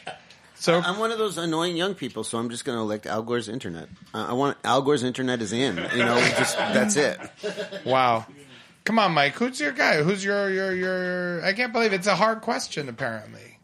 So 0.58 0.80
I'm 0.80 0.98
one 0.98 1.12
of 1.12 1.18
those 1.18 1.36
annoying 1.38 1.76
young 1.76 1.94
people, 1.94 2.24
so 2.24 2.38
I'm 2.38 2.48
just 2.50 2.64
going 2.64 2.76
to 2.76 2.82
elect 2.82 3.06
Al 3.06 3.22
Gore's 3.22 3.48
internet. 3.48 3.88
Uh, 4.14 4.26
I 4.30 4.32
want 4.32 4.56
Al 4.64 4.82
Gore's 4.82 5.02
internet 5.02 5.42
is 5.42 5.52
in. 5.52 5.76
You 5.76 6.04
know, 6.04 6.18
just 6.38 6.56
that's 6.56 6.96
it. 6.96 7.18
wow. 7.84 8.26
Come 8.84 8.98
on, 8.98 9.12
Mike. 9.12 9.34
Who's 9.34 9.60
your 9.60 9.72
guy? 9.72 10.02
Who's 10.02 10.24
your 10.24 10.48
your 10.50 10.74
your? 10.74 11.44
I 11.44 11.52
can't 11.52 11.72
believe 11.72 11.92
it's 11.92 12.06
a 12.06 12.14
hard 12.14 12.40
question. 12.40 12.88
Apparently, 12.88 13.58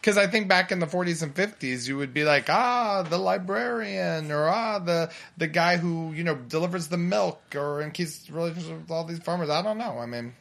because 0.00 0.18
I 0.18 0.26
think 0.26 0.48
back 0.48 0.70
in 0.70 0.80
the 0.80 0.86
40s 0.86 1.22
and 1.22 1.34
50s, 1.34 1.88
you 1.88 1.96
would 1.96 2.12
be 2.12 2.24
like, 2.24 2.50
ah, 2.50 3.02
the 3.08 3.16
librarian, 3.16 4.30
or 4.30 4.48
ah, 4.48 4.80
the 4.80 5.10
the 5.36 5.46
guy 5.46 5.76
who 5.76 6.12
you 6.12 6.24
know 6.24 6.34
delivers 6.34 6.88
the 6.88 6.98
milk, 6.98 7.40
or 7.54 7.80
in 7.80 7.90
case 7.92 8.28
relationships 8.28 8.82
with 8.82 8.90
all 8.90 9.04
these 9.04 9.20
farmers. 9.20 9.48
I 9.48 9.62
don't 9.62 9.78
know. 9.78 9.98
I 9.98 10.06
mean, 10.06 10.34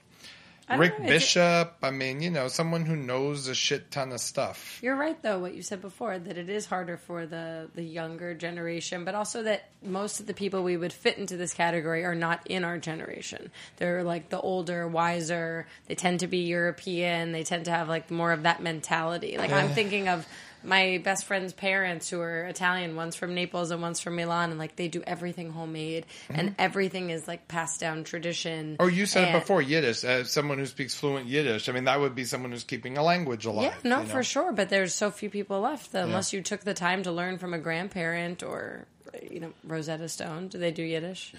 Rick 0.70 1.00
know, 1.00 1.08
Bishop. 1.08 1.76
I 1.82 1.92
mean, 1.92 2.22
you 2.22 2.30
know, 2.30 2.48
someone 2.48 2.86
who 2.86 2.96
knows 2.96 3.48
a 3.48 3.56
shit 3.56 3.92
ton 3.92 4.12
of 4.12 4.22
stuff. 4.22 4.80
You're 4.82 4.96
right, 4.96 5.22
though, 5.22 5.40
what 5.40 5.54
you 5.54 5.62
said 5.62 5.82
before, 5.82 6.18
that 6.18 6.38
it 6.38 6.50
is 6.50 6.66
harder 6.66 6.98
for 6.98 7.26
the, 7.26 7.70
the 7.76 7.84
younger 7.84 8.34
generation, 8.34 9.06
but 9.06 9.16
also 9.16 9.44
that 9.44 9.70
most 9.84 10.20
of 10.20 10.28
the 10.28 10.34
people 10.34 10.64
we 10.64 10.78
would 10.78 10.94
fit 10.94 11.18
into 11.18 11.38
this 11.38 11.54
category 11.54 12.06
are 12.06 12.16
not 12.16 12.46
in 12.48 12.64
our 12.64 12.78
generation. 12.78 13.52
They're 13.78 14.04
like 14.04 14.30
the 14.30 14.40
older, 14.40 14.88
wiser, 14.88 15.68
they 15.88 15.96
tend 15.96 16.22
to 16.22 16.28
be 16.28 16.40
European, 16.40 17.32
they 17.32 17.44
tend 17.44 17.66
to 17.66 17.72
have 17.72 17.90
like 17.90 18.10
more 18.10 18.32
of 18.32 18.44
that 18.44 18.62
mentality. 18.62 19.38
Like 19.38 19.52
I'm 19.52 19.70
thinking 19.70 20.08
of 20.08 20.28
my 20.64 21.02
best 21.04 21.26
friend's 21.26 21.54
parents 21.54 22.10
who 22.10 22.20
are 22.22 22.46
Italian, 22.46 22.96
one's 22.96 23.16
from 23.16 23.34
Naples 23.34 23.72
and 23.72 23.82
one's 23.82 24.00
from 24.00 24.16
Milan, 24.16 24.52
and 24.52 24.60
like 24.60 24.76
they 24.76 24.88
do 24.88 25.04
everything 25.06 25.52
homemade 25.52 26.06
mm-hmm. 26.28 26.40
and 26.40 26.56
everything 26.58 27.10
is 27.10 27.28
like 27.28 27.48
passed 27.48 27.80
down 27.80 28.04
tradition. 28.04 28.78
Oh, 28.80 28.88
you 28.88 29.06
said 29.06 29.30
it 29.30 29.40
before 29.40 29.62
Yiddish. 29.62 30.04
As 30.04 30.32
someone 30.32 30.58
who 30.58 30.66
speaks 30.66 30.96
fluent 30.96 31.28
Yiddish, 31.28 31.70
I 31.70 31.72
mean, 31.72 31.86
that 31.86 32.00
would 32.00 32.16
be 32.16 32.24
someone 32.26 32.52
who's 32.52 32.64
keeping 32.64 32.98
a 32.98 33.04
language 33.04 33.46
alive. 33.46 33.64
Yeah, 33.84 33.90
no, 33.90 34.02
you 34.02 34.08
know? 34.08 34.10
for 34.10 34.24
sure. 34.24 34.52
But 34.52 34.70
there's 34.70 34.94
so 34.94 35.12
few 35.12 35.30
people 35.30 35.60
left 35.62 35.92
that 35.92 36.06
unless 36.06 36.34
you 36.34 36.42
took 36.42 36.62
the 36.62 36.74
time 36.74 37.04
to 37.04 37.12
learn 37.12 37.38
from 37.38 37.54
a 37.54 37.60
grandparent 37.60 38.44
or 38.44 38.88
you 39.32 39.40
know 39.40 39.54
Rosetta 39.64 40.10
Stone. 40.10 40.48
Do 40.50 40.58
they 40.58 40.72
do 40.72 40.84
Yiddish? 40.84 41.34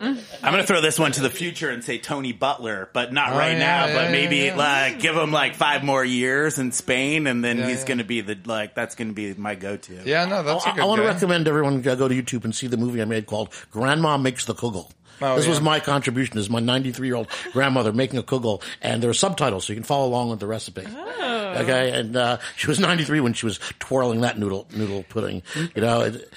I'm 0.00 0.18
gonna 0.42 0.64
throw 0.64 0.80
this 0.80 0.98
one 0.98 1.12
to 1.12 1.20
the 1.20 1.30
future 1.30 1.68
and 1.70 1.84
say 1.84 1.98
Tony 1.98 2.32
Butler, 2.32 2.88
but 2.92 3.12
not 3.12 3.32
Oh, 3.32 3.38
right 3.38 3.52
yeah, 3.52 3.58
now. 3.58 3.86
yeah, 3.86 3.94
but 3.94 4.04
yeah, 4.06 4.10
maybe 4.12 4.36
yeah. 4.36 4.56
like 4.56 5.00
give 5.00 5.16
him 5.16 5.30
like 5.32 5.54
five 5.54 5.84
more 5.84 6.04
years 6.04 6.58
in 6.58 6.72
Spain, 6.72 7.26
and 7.26 7.44
then 7.44 7.58
Yeah, 7.58 7.68
he's 7.68 7.80
yeah. 7.80 7.86
gonna 7.88 8.04
be 8.04 8.20
the 8.20 8.38
like 8.46 8.74
that's 8.74 8.94
gonna 8.94 9.12
be 9.12 9.34
my 9.34 9.54
go-to. 9.54 10.00
Yeah, 10.04 10.24
no, 10.24 10.42
that's 10.42 10.64
a 10.64 10.70
I, 10.70 10.74
good 10.74 10.82
I 10.82 10.86
want 10.86 11.00
to 11.02 11.06
recommend 11.06 11.48
everyone 11.48 11.80
go 11.82 11.96
go 11.96 12.08
to 12.08 12.14
YouTube 12.14 12.44
and 12.44 12.54
see 12.54 12.66
the 12.66 12.76
movie 12.76 13.02
I 13.02 13.04
made 13.04 13.26
called 13.26 13.50
Grandma 13.70 14.16
Makes 14.16 14.44
the 14.46 14.54
Kugel. 14.54 14.90
Oh, 15.20 15.34
this 15.34 15.48
was 15.48 15.60
my 15.60 15.80
contribution. 15.80 16.36
This 16.36 16.44
is 16.44 16.50
my 16.50 16.60
93 16.60 17.08
year 17.08 17.16
old 17.16 17.26
grandmother 17.52 17.92
making 17.92 18.20
a 18.20 18.22
kugel, 18.22 18.62
and 18.80 19.02
there 19.02 19.10
are 19.10 19.14
subtitles 19.14 19.64
so 19.64 19.72
you 19.72 19.76
can 19.76 19.82
follow 19.82 20.06
along 20.06 20.30
with 20.30 20.38
the 20.38 20.46
recipe. 20.46 20.84
Oh. 20.88 21.54
Okay, 21.58 21.90
and 21.90 22.14
uh, 22.16 22.38
she 22.56 22.68
was 22.68 22.78
93 22.78 23.18
when 23.20 23.32
she 23.32 23.44
was 23.44 23.58
twirling 23.80 24.20
that 24.20 24.38
noodle 24.38 24.68
noodle 24.76 25.02
pudding. 25.08 25.42
You 25.74 25.82
know, 25.82 26.02
it, 26.02 26.30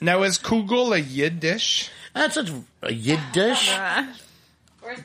Now, 0.00 0.22
is 0.22 0.38
Kugel 0.38 0.94
a 0.94 1.00
Yiddish? 1.00 1.90
that's 2.14 2.36
a, 2.36 2.62
a 2.82 2.92
Yiddish. 2.92 3.70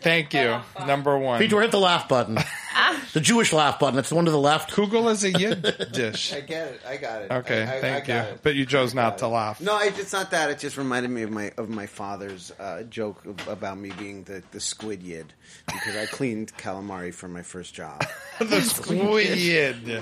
Thank 0.02 0.34
you. 0.34 0.62
Number 0.86 1.18
one. 1.18 1.40
Peter, 1.40 1.62
hit 1.62 1.72
the 1.72 1.80
laugh 1.80 2.08
button. 2.08 2.38
the 3.14 3.20
Jewish 3.20 3.54
laugh 3.54 3.78
button. 3.78 4.00
It's 4.00 4.10
the 4.10 4.16
one 4.16 4.26
to 4.26 4.32
the 4.32 4.40
left. 4.40 4.72
Kugel 4.72 5.12
is 5.12 5.24
a 5.24 5.32
Yiddish. 5.38 6.34
I 6.34 6.40
get 6.40 6.68
it. 6.70 6.82
I 6.88 6.98
got 6.98 7.22
it. 7.24 7.32
Okay, 7.32 7.64
I, 7.64 7.78
I, 7.78 7.82
thank 7.82 8.10
I 8.10 8.14
you. 8.14 8.20
it. 8.34 8.40
But 8.42 8.56
you 8.56 8.66
chose 8.66 8.94
not 8.94 9.12
got 9.12 9.18
to 9.20 9.28
laugh. 9.28 9.62
No, 9.62 9.80
it, 9.80 9.98
it's 10.00 10.14
not 10.14 10.32
that. 10.32 10.50
It 10.50 10.60
just 10.60 10.78
reminded 10.78 11.12
me 11.12 11.24
of 11.24 11.32
my 11.32 11.52
of 11.58 11.70
my 11.70 11.86
father's 11.86 12.52
uh, 12.60 12.84
joke 12.84 13.22
about 13.48 13.78
me 13.78 13.92
being 13.98 14.24
the, 14.24 14.42
the 14.52 14.60
squid 14.60 15.04
yid 15.04 15.34
because 15.66 15.96
I 15.96 16.06
cleaned 16.06 16.56
calamari 16.58 17.14
for 17.14 17.28
my 17.28 17.42
first 17.42 17.74
job. 17.74 18.04
the 18.40 18.62
squid. 18.62 20.02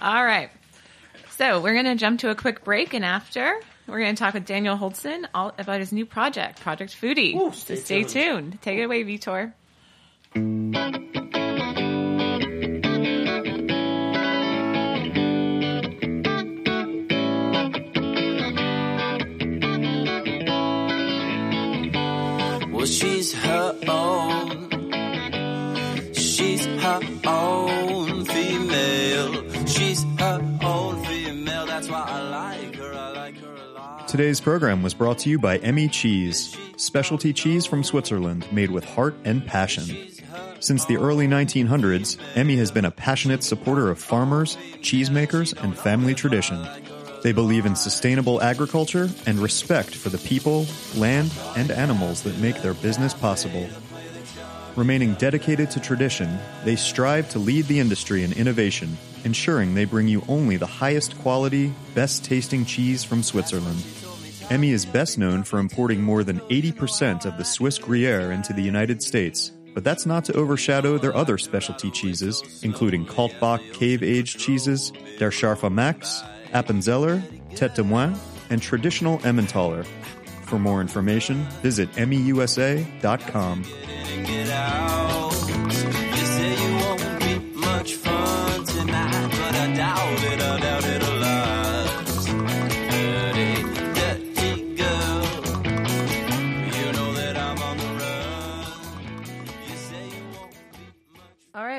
All 0.00 0.24
right. 0.24 0.50
So 1.36 1.60
we're 1.60 1.72
going 1.74 1.86
to 1.86 1.96
jump 1.96 2.20
to 2.20 2.30
a 2.30 2.34
quick 2.34 2.62
break, 2.64 2.94
and 2.94 3.04
after 3.04 3.58
we're 3.86 4.00
going 4.00 4.14
to 4.14 4.20
talk 4.22 4.34
with 4.34 4.46
Daniel 4.46 4.76
Holzman 4.76 5.26
all 5.34 5.52
about 5.58 5.80
his 5.80 5.92
new 5.92 6.06
project, 6.06 6.60
Project 6.60 6.96
Foodie. 7.00 7.34
Ooh, 7.34 7.52
so 7.52 7.74
stay 7.74 7.76
stay 7.76 8.02
tuned. 8.04 8.52
tuned. 8.52 8.62
Take 8.62 8.78
it 8.78 8.82
away, 8.84 9.04
Vitor. 9.04 9.52
Well, 22.72 22.86
she's 22.86 23.32
her 23.32 23.78
own. 23.86 24.70
She's 26.14 26.64
her 26.64 27.00
own 27.26 28.11
Today's 34.12 34.42
program 34.42 34.82
was 34.82 34.92
brought 34.92 35.20
to 35.20 35.30
you 35.30 35.38
by 35.38 35.56
Emmi 35.60 35.90
Cheese, 35.90 36.54
specialty 36.76 37.32
cheese 37.32 37.64
from 37.64 37.82
Switzerland 37.82 38.46
made 38.52 38.70
with 38.70 38.84
heart 38.84 39.16
and 39.24 39.46
passion. 39.46 39.86
Since 40.60 40.84
the 40.84 40.98
early 40.98 41.26
1900s, 41.26 42.18
Emmi 42.34 42.58
has 42.58 42.70
been 42.70 42.84
a 42.84 42.90
passionate 42.90 43.42
supporter 43.42 43.88
of 43.88 43.98
farmers, 43.98 44.58
cheesemakers, 44.82 45.58
and 45.64 45.78
family 45.78 46.14
tradition. 46.14 46.62
They 47.22 47.32
believe 47.32 47.64
in 47.64 47.74
sustainable 47.74 48.42
agriculture 48.42 49.08
and 49.24 49.38
respect 49.38 49.94
for 49.94 50.10
the 50.10 50.18
people, 50.18 50.66
land, 50.94 51.32
and 51.56 51.70
animals 51.70 52.22
that 52.24 52.36
make 52.36 52.60
their 52.60 52.74
business 52.74 53.14
possible. 53.14 53.66
Remaining 54.76 55.14
dedicated 55.14 55.70
to 55.70 55.80
tradition, 55.80 56.38
they 56.66 56.76
strive 56.76 57.30
to 57.30 57.38
lead 57.38 57.64
the 57.64 57.80
industry 57.80 58.24
in 58.24 58.34
innovation, 58.34 58.98
ensuring 59.24 59.72
they 59.72 59.86
bring 59.86 60.06
you 60.06 60.22
only 60.28 60.58
the 60.58 60.66
highest 60.66 61.18
quality, 61.20 61.72
best 61.94 62.26
tasting 62.26 62.66
cheese 62.66 63.04
from 63.04 63.22
Switzerland. 63.22 63.82
Emmi 64.50 64.70
is 64.70 64.84
best 64.84 65.18
known 65.18 65.42
for 65.42 65.58
importing 65.58 66.02
more 66.02 66.24
than 66.24 66.40
80% 66.40 67.24
of 67.24 67.38
the 67.38 67.44
Swiss 67.44 67.78
Gruyere 67.78 68.32
into 68.32 68.52
the 68.52 68.62
United 68.62 69.02
States, 69.02 69.52
but 69.74 69.84
that's 69.84 70.04
not 70.06 70.24
to 70.26 70.34
overshadow 70.34 70.98
their 70.98 71.16
other 71.16 71.38
specialty 71.38 71.90
cheeses, 71.90 72.60
including 72.62 73.06
Kaltbach 73.06 73.60
cave 73.72 74.02
aged 74.02 74.38
cheeses, 74.38 74.92
Der 75.18 75.30
Scharfe 75.30 75.70
Max, 75.72 76.22
Appenzeller, 76.52 77.22
Tete 77.54 77.74
de 77.76 77.82
Moine, 77.82 78.18
and 78.50 78.60
traditional 78.60 79.20
Emmentaler. 79.24 79.84
For 80.44 80.58
more 80.58 80.80
information, 80.80 81.44
visit 81.62 81.88
E 81.96 82.32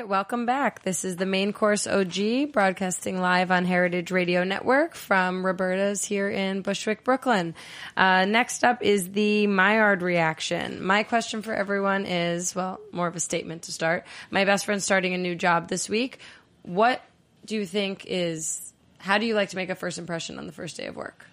right, 0.04 0.10
welcome 0.10 0.44
back. 0.44 0.82
This 0.82 1.02
is 1.04 1.16
the 1.16 1.24
main 1.24 1.54
course 1.54 1.86
OG 1.86 2.52
broadcasting 2.52 3.18
live 3.20 3.50
on 3.50 3.64
Heritage 3.64 4.10
Radio 4.10 4.44
Network 4.44 4.94
from 4.94 5.44
Roberta's 5.44 6.04
here 6.04 6.28
in 6.28 6.60
Bushwick, 6.60 7.04
Brooklyn. 7.04 7.54
Uh, 7.96 8.26
next 8.26 8.64
up 8.64 8.82
is 8.82 9.12
the 9.12 9.46
Maillard 9.46 10.02
reaction. 10.02 10.84
My 10.84 11.04
question 11.04 11.40
for 11.40 11.54
everyone 11.54 12.04
is, 12.04 12.54
well, 12.54 12.80
more 12.92 13.06
of 13.06 13.16
a 13.16 13.20
statement 13.20 13.62
to 13.62 13.72
start. 13.72 14.04
My 14.30 14.44
best 14.44 14.66
friend's 14.66 14.84
starting 14.84 15.14
a 15.14 15.18
new 15.18 15.34
job 15.34 15.68
this 15.68 15.88
week. 15.88 16.18
What 16.62 17.00
do 17.46 17.54
you 17.54 17.64
think 17.64 18.04
is, 18.06 18.74
how 18.98 19.16
do 19.16 19.24
you 19.24 19.34
like 19.34 19.50
to 19.50 19.56
make 19.56 19.70
a 19.70 19.74
first 19.74 19.98
impression 19.98 20.38
on 20.38 20.46
the 20.46 20.52
first 20.52 20.76
day 20.76 20.86
of 20.86 20.96
work? 20.96 21.26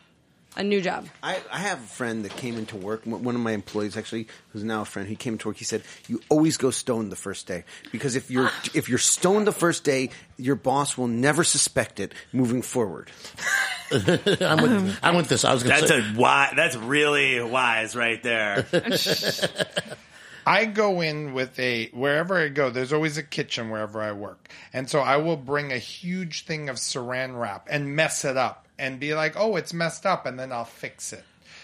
A 0.58 0.64
new 0.64 0.82
job. 0.82 1.08
I, 1.24 1.40
I 1.50 1.60
have 1.60 1.80
a 1.80 1.88
friend 1.88 2.26
that 2.26 2.36
came 2.36 2.58
into 2.58 2.76
work. 2.76 3.06
One 3.06 3.24
one 3.24 3.36
of 3.36 3.42
my 3.42 3.54
employees, 3.54 3.96
actually, 3.96 4.28
who's 4.50 4.66
now 4.66 4.82
a 4.82 4.86
friend, 4.86 5.08
he 5.08 5.16
came 5.16 5.38
to 5.38 5.48
work. 5.48 5.56
He 5.56 5.64
said, 5.64 5.82
"You 6.10 6.22
always 6.28 6.58
go 6.58 6.72
stoned 6.72 7.10
the 7.10 7.16
first 7.16 7.48
day 7.48 7.64
because 7.92 8.18
if 8.18 8.30
you're 8.30 8.52
if 8.74 8.90
you're 8.90 8.98
stoned 8.98 9.48
the 9.48 9.54
first 9.54 9.86
day, 9.86 10.10
your 10.36 10.56
boss 10.56 10.98
will 10.98 11.08
never 11.08 11.46
suspect 11.46 12.02
it 12.02 12.14
moving 12.34 12.62
forward." 12.62 13.10
I'm 13.92 14.62
with, 14.62 15.00
I'm 15.02 15.16
with 15.16 15.30
this. 15.30 15.46
I 15.46 15.54
was 15.54 15.64
going 15.64 15.76
to 15.76 15.88
That's 15.88 16.06
say. 16.06 16.16
a 16.16 16.20
wise. 16.20 16.54
That's 16.56 16.76
really 16.76 17.42
wise 17.42 17.96
right 17.96 18.22
there. 18.22 18.66
I 20.46 20.66
go 20.66 21.02
in 21.02 21.34
with 21.34 21.58
a 21.60 21.90
wherever 21.90 22.38
I 22.38 22.50
go. 22.50 22.72
There's 22.72 22.92
always 22.92 23.18
a 23.18 23.24
kitchen 23.24 23.70
wherever 23.70 24.02
I 24.02 24.12
work, 24.12 24.50
and 24.74 24.90
so 24.90 25.00
I 25.00 25.18
will 25.18 25.38
bring 25.38 25.72
a 25.72 25.78
huge 25.78 26.44
thing 26.46 26.68
of 26.68 26.76
Saran 26.76 27.40
wrap 27.40 27.68
and 27.70 27.96
mess 27.96 28.26
it 28.26 28.36
up 28.36 28.68
and 28.82 29.00
be 29.00 29.14
like, 29.14 29.36
"Oh, 29.38 29.56
it's 29.56 29.74
messed 29.74 30.06
up," 30.06 30.26
and 30.26 30.38
then 30.38 30.52
I'll 30.52 30.66
fix 30.66 31.14
it 31.14 31.24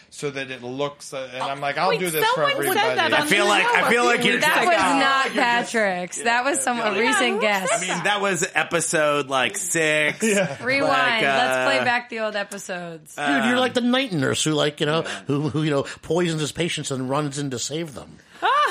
so 0.09 0.29
that 0.29 0.51
it 0.51 0.63
looks. 0.63 1.13
Uh, 1.13 1.29
and 1.33 1.43
I'm 1.43 1.59
like, 1.59 1.77
"I'll 1.77 1.89
Wait, 1.89 1.99
do 1.99 2.09
this 2.09 2.25
for 2.29 2.49
everybody." 2.49 2.79
I 2.79 3.25
feel 3.25 3.45
like 3.47 3.65
I 3.65 3.89
feel 3.89 4.05
like 4.05 4.23
you're. 4.23 4.39
That 4.39 4.65
was 4.65 4.75
oh, 4.77 4.99
not 4.99 5.43
Patrick's. 5.43 6.21
that 6.21 6.45
was 6.45 6.61
some 6.61 6.79
a 6.79 6.91
recent 6.91 7.33
who 7.33 7.41
guest. 7.41 7.73
I 7.73 7.79
mean, 7.81 8.03
that 8.03 8.21
was 8.21 8.47
episode 8.53 9.27
like 9.27 9.57
six. 9.57 10.21
Rewind. 10.23 10.91
Like, 10.91 11.23
uh, 11.23 11.25
Let's 11.25 11.75
play 11.75 11.83
back 11.83 12.09
the 12.09 12.19
old 12.19 12.35
episodes. 12.35 13.15
Dude, 13.15 13.45
you're 13.45 13.59
like 13.59 13.73
the 13.73 13.81
night 13.81 14.13
nurse 14.13 14.43
who, 14.43 14.51
like, 14.51 14.79
you 14.79 14.85
know, 14.85 15.01
who, 15.25 15.49
who, 15.49 15.63
you 15.63 15.71
know, 15.71 15.83
poisons 16.03 16.41
his 16.41 16.51
patients 16.51 16.91
and 16.91 17.09
runs 17.09 17.39
in 17.39 17.49
to 17.49 17.59
save 17.59 17.93
them. 17.93 18.17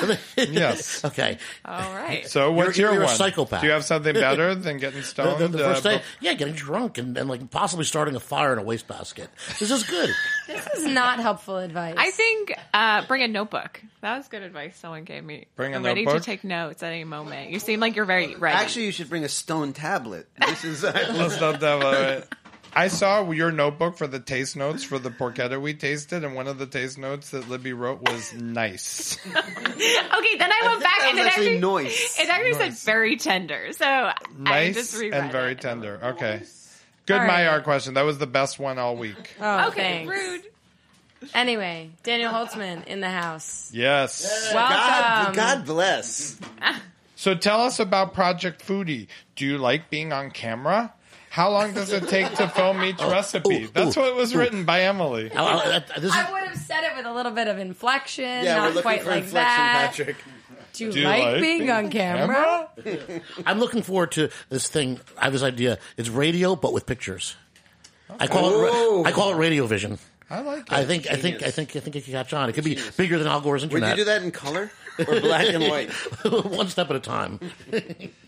Yes. 0.37 1.03
Okay. 1.05 1.37
All 1.65 1.93
right. 1.93 2.27
So 2.27 2.51
what's 2.51 2.77
You're- 2.77 2.89
your 2.89 2.93
you're 2.93 3.03
a 3.03 3.05
one? 3.07 3.15
psychopath. 3.15 3.61
Do 3.61 3.67
you 3.67 3.73
have 3.73 3.83
something 3.85 4.13
better 4.27 4.55
than 4.55 4.77
getting 4.77 4.99
The, 5.01 5.05
stoned? 5.05 5.39
the- 5.39 5.47
the 5.57 5.65
uh, 5.65 5.73
first 5.73 5.83
day, 5.83 6.01
yeah, 6.21 6.33
getting 6.33 6.53
drunk 6.53 6.97
and, 6.97 7.17
and 7.17 7.29
like 7.29 7.49
possibly 7.51 7.85
starting 7.85 8.15
a 8.15 8.19
fire 8.19 8.53
in 8.53 8.59
a 8.59 8.63
wastebasket. 8.63 9.29
This 9.59 9.71
is 9.71 9.83
good. 9.83 10.09
This 10.47 10.65
is 10.77 10.85
not 10.85 11.19
helpful 11.19 11.57
advice. 11.57 11.95
I 11.97 12.09
think 12.11 12.53
uh, 12.73 13.05
bring 13.05 13.21
a 13.21 13.27
notebook. 13.27 13.81
That 13.99 14.15
was 14.17 14.29
good 14.29 14.43
advice 14.43 14.77
someone 14.77 15.03
gave 15.03 15.21
me. 15.21 15.47
Bring 15.57 15.73
a 15.73 15.77
I'm 15.77 15.83
ready 15.83 16.05
notebook? 16.05 16.21
to 16.23 16.25
take 16.25 16.45
notes 16.45 16.81
at 16.83 16.93
any 16.93 17.03
moment. 17.03 17.49
You 17.49 17.59
seem 17.59 17.81
like 17.81 17.97
you're 17.97 18.05
very 18.05 18.33
ready. 18.35 18.55
Actually, 18.55 18.85
you 18.85 18.91
should 18.93 19.09
bring 19.09 19.25
a 19.25 19.29
stone 19.29 19.73
tablet. 19.73 20.25
This 20.39 20.63
is 20.63 20.83
Let's 20.83 21.39
not 21.41 21.61
have 21.61 21.81
a- 21.83 22.27
I 22.75 22.89
saw 22.89 23.29
your 23.31 23.51
notebook 23.51 23.97
for 23.97 24.05
the 24.07 24.19
taste 24.19 24.55
notes 24.55 24.83
for 24.83 24.99
the 24.99 25.09
porchetta 25.09 25.59
we 25.59 25.73
tasted, 25.73 26.23
and 26.23 26.35
one 26.35 26.47
of 26.47 26.57
the 26.59 26.67
taste 26.67 26.97
notes 26.97 27.31
that 27.31 27.49
Libby 27.49 27.73
wrote 27.73 28.01
was 28.01 28.33
nice. 28.33 29.17
okay, 29.27 30.37
then 30.37 30.51
I 30.51 30.61
went 30.67 30.83
back 30.83 30.99
and 31.05 31.17
it 31.19 31.25
actually 31.25 31.45
actually, 31.47 31.59
noise. 31.59 32.17
it 32.19 32.29
actually 32.29 32.53
said 32.53 32.73
very 32.73 33.17
tender. 33.17 33.73
So 33.73 33.85
I 33.85 34.13
Nice 34.37 34.75
just 34.75 35.01
and 35.01 35.31
very 35.31 35.53
it. 35.53 35.61
tender. 35.61 35.99
Okay. 36.03 36.41
Good 37.07 37.13
All 37.13 37.19
right. 37.19 37.27
Maillard 37.45 37.63
question. 37.63 37.93
That 37.95 38.03
was 38.03 38.17
the 38.17 38.27
best 38.27 38.59
one 38.59 38.77
all 38.77 38.95
week. 38.97 39.35
oh, 39.41 39.67
Okay, 39.69 40.05
thanks. 40.05 40.11
rude. 40.11 40.41
Anyway, 41.33 41.89
Daniel 42.03 42.31
Holzman 42.31 42.85
in 42.85 42.99
the 42.99 43.09
house. 43.09 43.71
Yes. 43.73 44.51
Welcome. 44.53 44.75
God, 44.77 45.35
God 45.35 45.65
bless. 45.65 46.37
So 47.15 47.33
tell 47.33 47.61
us 47.61 47.79
about 47.79 48.13
Project 48.13 48.63
Foodie. 48.65 49.07
Do 49.35 49.45
you 49.45 49.57
like 49.57 49.89
being 49.89 50.13
on 50.13 50.29
camera? 50.29 50.93
How 51.37 51.51
long 51.51 51.71
does 51.73 51.93
it 51.93 52.07
take 52.09 52.33
to 52.37 52.47
film 52.49 52.83
each 52.83 52.95
oh. 52.97 53.11
recipe? 53.11 53.65
ooh, 53.65 53.67
That's 53.71 53.95
ooh, 53.95 53.99
what 54.01 54.15
was 54.15 54.33
ooh. 54.33 54.39
written 54.39 54.65
by 54.65 54.81
Emily. 54.81 55.31
I- 55.31 55.43
I- 55.43 55.75
I- 55.75 55.99
this 55.99 56.05
is- 56.05 56.11
I 56.11 56.31
would 56.31 56.41
have 56.49 56.57
said 56.57 56.83
it 56.83 56.95
with 56.97 57.05
a 57.05 57.13
little 57.13 57.31
bit 57.31 57.47
of 57.47 57.59
inflection, 57.59 58.23
Yeah, 58.25 58.55
we're 58.55 58.61
not 58.61 58.67
looking 58.69 58.81
quite 58.81 59.03
for 59.03 59.11
like 59.11 59.23
inflection, 59.25 59.55
that. 59.55 59.85
Patrick. 59.91 60.15
Do 60.73 60.85
you 60.85 60.91
Do 60.91 60.99
you 60.99 61.05
like, 61.05 61.23
like 61.23 61.41
being 61.41 61.59
being 61.59 61.69
on 61.71 61.89
camera? 61.91 62.69
I'm 63.45 63.59
looking 63.59 63.83
forward 63.83 64.11
to 64.13 64.29
this 64.49 64.67
thing. 64.67 64.99
I 65.15 65.25
have 65.25 65.33
this 65.33 65.43
idea. 65.43 65.77
It's 65.95 66.09
radio, 66.09 66.55
but 66.55 66.73
with 66.73 66.87
pictures. 66.87 67.35
I 68.19 68.25
call 68.25 68.49
it. 68.49 68.69
Oh. 68.71 69.03
ra- 69.03 69.09
I 69.09 69.11
call 69.11 69.31
it 69.31 69.37
radio 69.37 69.67
vision. 69.67 69.99
I 70.29 70.41
like 70.41 70.61
it. 70.61 70.73
I 70.73 70.85
think. 70.85 71.05
I 71.09 71.15
think. 71.17 71.43
I 71.43 71.51
think. 71.51 71.75
I 71.75 71.79
think 71.79 71.95
it 71.95 72.03
could 72.05 72.11
catch 72.13 72.33
on. 72.33 72.49
It 72.49 72.53
could 72.53 72.63
be 72.63 72.79
bigger 72.97 73.17
than 73.19 73.27
Al 73.27 73.41
Gore's 73.41 73.61
Would 73.63 73.71
internet. 73.73 73.97
you 73.97 74.03
do 74.03 74.05
that 74.05 74.23
in 74.23 74.31
color 74.31 74.71
or 74.99 75.19
black 75.21 75.47
and 75.49 75.63
white? 75.69 75.91
One 76.25 76.67
step 76.69 76.89
at 76.89 76.95
a 76.95 76.99
time. 76.99 77.39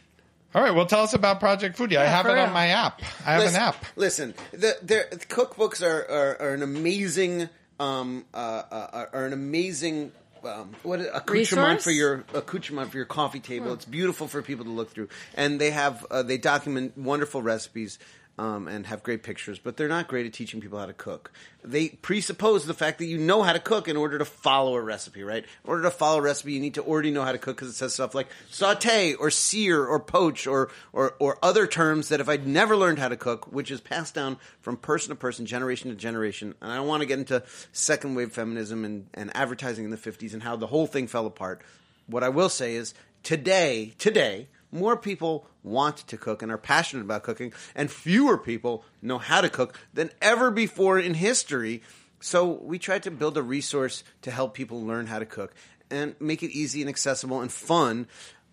All 0.55 0.63
right, 0.63 0.73
well, 0.73 0.87
tell 0.87 1.01
us 1.01 1.13
about 1.13 1.39
Project 1.39 1.77
Foodie. 1.77 1.97
I 1.97 2.05
have 2.05 2.25
it 2.25 2.37
on 2.37 2.51
my 2.51 2.67
app. 2.67 3.01
I 3.23 3.33
have 3.33 3.41
listen, 3.41 3.55
an 3.55 3.61
app. 3.61 3.85
Listen, 3.95 4.33
the, 4.51 4.77
their 4.81 5.03
cookbooks 5.29 5.85
are, 5.85 6.09
are, 6.09 6.41
are 6.41 6.53
an 6.55 6.63
amazing, 6.63 7.49
um, 7.79 8.25
uh, 8.33 8.63
uh, 8.71 9.05
are 9.13 9.25
an 9.25 9.33
amazing. 9.33 10.11
Um, 10.43 10.73
what 10.83 11.01
accoutrement 11.01 11.29
Resource? 11.29 11.83
for 11.83 11.91
your 11.91 12.23
accoutrement 12.33 12.89
for 12.89 12.97
your 12.97 13.05
coffee 13.05 13.41
table? 13.41 13.73
It's 13.73 13.85
beautiful 13.85 14.27
for 14.27 14.41
people 14.41 14.65
to 14.65 14.71
look 14.71 14.89
through, 14.91 15.09
and 15.35 15.59
they 15.59 15.69
have 15.69 16.05
uh, 16.09 16.23
they 16.23 16.37
document 16.37 16.97
wonderful 16.97 17.41
recipes 17.41 17.99
um, 18.39 18.69
and 18.69 18.85
have 18.85 19.03
great 19.03 19.21
pictures. 19.21 19.59
But 19.59 19.75
they're 19.75 19.89
not 19.89 20.07
great 20.07 20.25
at 20.25 20.31
teaching 20.31 20.61
people 20.61 20.79
how 20.79 20.85
to 20.85 20.93
cook. 20.93 21.31
They 21.61 21.89
presuppose 21.89 22.65
the 22.65 22.73
fact 22.73 22.99
that 22.99 23.05
you 23.05 23.17
know 23.17 23.43
how 23.43 23.51
to 23.51 23.59
cook 23.59 23.89
in 23.89 23.97
order 23.97 24.17
to 24.17 24.23
follow 24.23 24.75
a 24.75 24.81
recipe. 24.81 25.23
Right? 25.23 25.43
In 25.43 25.69
order 25.69 25.83
to 25.83 25.91
follow 25.91 26.19
a 26.19 26.21
recipe, 26.21 26.53
you 26.53 26.61
need 26.61 26.75
to 26.75 26.81
already 26.81 27.11
know 27.11 27.23
how 27.23 27.33
to 27.33 27.37
cook 27.37 27.57
because 27.57 27.67
it 27.67 27.73
says 27.73 27.93
stuff 27.93 28.15
like 28.15 28.27
saute 28.49 29.13
or 29.13 29.29
sear 29.29 29.85
or 29.85 29.99
poach 29.99 30.47
or, 30.47 30.69
or 30.93 31.15
or 31.19 31.37
other 31.43 31.67
terms 31.67 32.07
that 32.09 32.21
if 32.21 32.29
I'd 32.29 32.47
never 32.47 32.77
learned 32.77 32.99
how 32.99 33.09
to 33.09 33.17
cook, 33.17 33.51
which 33.51 33.71
is 33.71 33.81
passed 33.81 34.15
down 34.15 34.37
from 34.61 34.77
person 34.77 35.09
to 35.09 35.15
person, 35.15 35.45
generation 35.45 35.89
to 35.89 35.95
generation. 35.97 36.55
And 36.61 36.71
I 36.71 36.77
don't 36.77 36.87
want 36.87 37.01
to 37.01 37.07
get 37.07 37.19
into 37.19 37.43
second 37.73 38.15
wave 38.15 38.31
feminism 38.31 38.85
and, 38.85 39.07
and 39.13 39.35
advertising 39.35 39.83
in 39.83 39.91
the 39.91 39.97
fifties 39.97 40.33
and 40.33 40.41
how 40.41 40.55
the 40.55 40.67
whole 40.67 40.87
thing 40.87 41.07
fell 41.07 41.25
apart. 41.25 41.61
What 42.07 42.23
I 42.23 42.29
will 42.29 42.49
say 42.49 42.75
is 42.75 42.93
today, 43.21 43.95
today, 43.97 44.47
more 44.71 44.97
people 44.97 45.47
want 45.63 45.97
to 45.97 46.17
cook 46.17 46.41
and 46.41 46.51
are 46.51 46.57
passionate 46.57 47.03
about 47.03 47.23
cooking, 47.23 47.53
and 47.75 47.89
fewer 47.89 48.37
people 48.37 48.83
know 49.01 49.17
how 49.17 49.41
to 49.41 49.49
cook 49.49 49.77
than 49.93 50.11
ever 50.21 50.51
before 50.51 50.99
in 50.99 51.13
history. 51.13 51.81
So 52.19 52.59
we 52.61 52.79
tried 52.79 53.03
to 53.03 53.11
build 53.11 53.37
a 53.37 53.41
resource 53.41 54.03
to 54.23 54.31
help 54.31 54.53
people 54.53 54.85
learn 54.85 55.07
how 55.07 55.19
to 55.19 55.25
cook 55.25 55.53
and 55.89 56.15
make 56.19 56.43
it 56.43 56.51
easy 56.51 56.81
and 56.81 56.89
accessible 56.89 57.41
and 57.41 57.51
fun. 57.51 58.07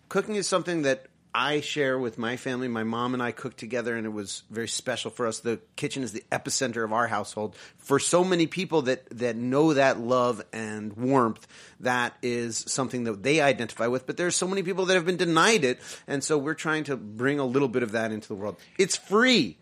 Cooking 0.09 0.35
is 0.35 0.47
something 0.47 0.83
that 0.83 1.07
I 1.33 1.61
share 1.61 1.99
with 1.99 2.17
my 2.17 2.37
family. 2.37 2.67
My 2.67 2.83
mom 2.83 3.13
and 3.13 3.21
I 3.21 3.31
cooked 3.31 3.57
together, 3.57 3.95
and 3.95 4.05
it 4.05 4.11
was 4.11 4.43
very 4.49 4.67
special 4.67 5.11
for 5.11 5.27
us. 5.27 5.39
The 5.39 5.59
kitchen 5.75 6.03
is 6.03 6.11
the 6.11 6.23
epicenter 6.31 6.83
of 6.83 6.93
our 6.93 7.07
household. 7.07 7.55
For 7.77 7.99
so 7.99 8.23
many 8.23 8.47
people 8.47 8.83
that 8.83 9.07
that 9.17 9.35
know 9.35 9.73
that 9.73 9.99
love 9.99 10.43
and 10.51 10.93
warmth, 10.93 11.45
that 11.81 12.15
is 12.21 12.57
something 12.67 13.03
that 13.03 13.23
they 13.23 13.41
identify 13.41 13.87
with. 13.87 14.07
But 14.07 14.17
there's 14.17 14.35
so 14.35 14.47
many 14.47 14.63
people 14.63 14.85
that 14.85 14.95
have 14.95 15.05
been 15.05 15.17
denied 15.17 15.63
it, 15.63 15.79
and 16.07 16.23
so 16.23 16.37
we're 16.37 16.53
trying 16.53 16.85
to 16.85 16.97
bring 16.97 17.39
a 17.39 17.45
little 17.45 17.67
bit 17.67 17.83
of 17.83 17.91
that 17.91 18.11
into 18.11 18.27
the 18.27 18.35
world. 18.35 18.57
It's 18.77 18.95
free. 18.95 19.57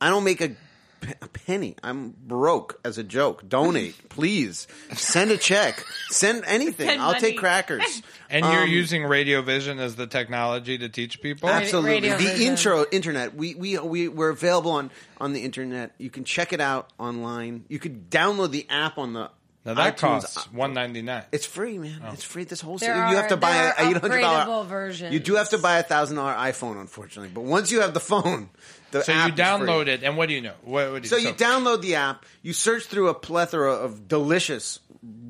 I 0.00 0.10
don't 0.10 0.24
make 0.24 0.40
a 0.40 0.54
a 1.22 1.28
penny. 1.28 1.76
I'm 1.82 2.14
broke 2.26 2.80
as 2.84 2.98
a 2.98 3.02
joke. 3.04 3.48
Donate, 3.48 3.94
please. 4.08 4.66
Send 4.94 5.30
a 5.30 5.36
check. 5.36 5.84
Send 6.08 6.44
anything. 6.46 6.88
Send 6.88 7.00
I'll 7.00 7.08
money. 7.12 7.20
take 7.20 7.38
crackers. 7.38 8.02
And 8.30 8.44
you're 8.44 8.64
Um, 8.64 8.68
using 8.68 9.04
Radio 9.04 9.40
Vision 9.40 9.78
as 9.78 9.96
the 9.96 10.06
technology 10.06 10.76
to 10.76 10.90
teach 10.90 11.22
people? 11.22 11.48
Absolutely. 11.48 11.92
Radio 11.92 12.18
the 12.18 12.24
version. 12.24 12.42
intro 12.46 12.84
internet. 12.92 13.34
We 13.34 13.54
we 13.54 13.78
we 13.78 14.08
we're 14.08 14.28
available 14.28 14.72
on 14.72 14.90
on 15.18 15.32
the 15.32 15.42
internet. 15.42 15.92
You 15.96 16.10
can 16.10 16.24
check 16.24 16.52
it 16.52 16.60
out 16.60 16.90
online. 16.98 17.64
You 17.68 17.78
could 17.78 18.10
download 18.10 18.50
the 18.50 18.66
app 18.68 18.98
on 18.98 19.14
the 19.14 19.30
Now 19.64 19.74
that 19.74 19.96
iTunes. 19.96 20.00
costs 20.00 20.36
uh, 20.38 20.42
one 20.52 20.72
ninety 20.72 21.02
nine. 21.02 21.24
It's 21.32 21.44
free, 21.44 21.78
man. 21.78 22.00
Oh. 22.04 22.12
It's 22.12 22.24
free. 22.24 22.44
This 22.44 22.60
whole 22.60 22.78
There 22.78 22.94
se- 22.94 23.10
you 23.10 23.16
have 23.16 23.28
to 23.28 23.36
buy 23.36 23.52
there 23.52 23.74
a 23.76 23.88
eight 23.88 23.96
hundred 23.98 24.12
upgradable 24.22 24.46
dollar 24.46 24.64
versions. 24.64 25.12
You 25.12 25.20
do 25.20 25.34
have 25.34 25.50
to 25.50 25.58
buy 25.58 25.78
a 25.78 25.82
thousand 25.82 26.16
dollar 26.16 26.32
iPhone, 26.32 26.80
unfortunately. 26.80 27.30
But 27.34 27.42
once 27.44 27.70
you 27.70 27.80
have 27.82 27.92
the 27.92 28.00
phone, 28.00 28.48
the 28.92 29.02
So 29.02 29.12
you 29.12 29.18
app 29.18 29.28
is 29.30 29.34
free. 29.34 29.44
download 29.44 29.86
it, 29.88 30.02
and 30.04 30.16
what 30.16 30.28
do 30.28 30.34
you 30.34 30.40
know? 30.40 30.54
What, 30.62 30.92
what 30.92 31.02
do 31.02 31.08
So 31.08 31.16
you 31.16 31.30
download 31.32 31.82
the 31.82 31.96
app, 31.96 32.24
you 32.42 32.52
search 32.54 32.86
through 32.86 33.08
a 33.08 33.14
plethora 33.14 33.72
of 33.74 34.08
delicious, 34.08 34.78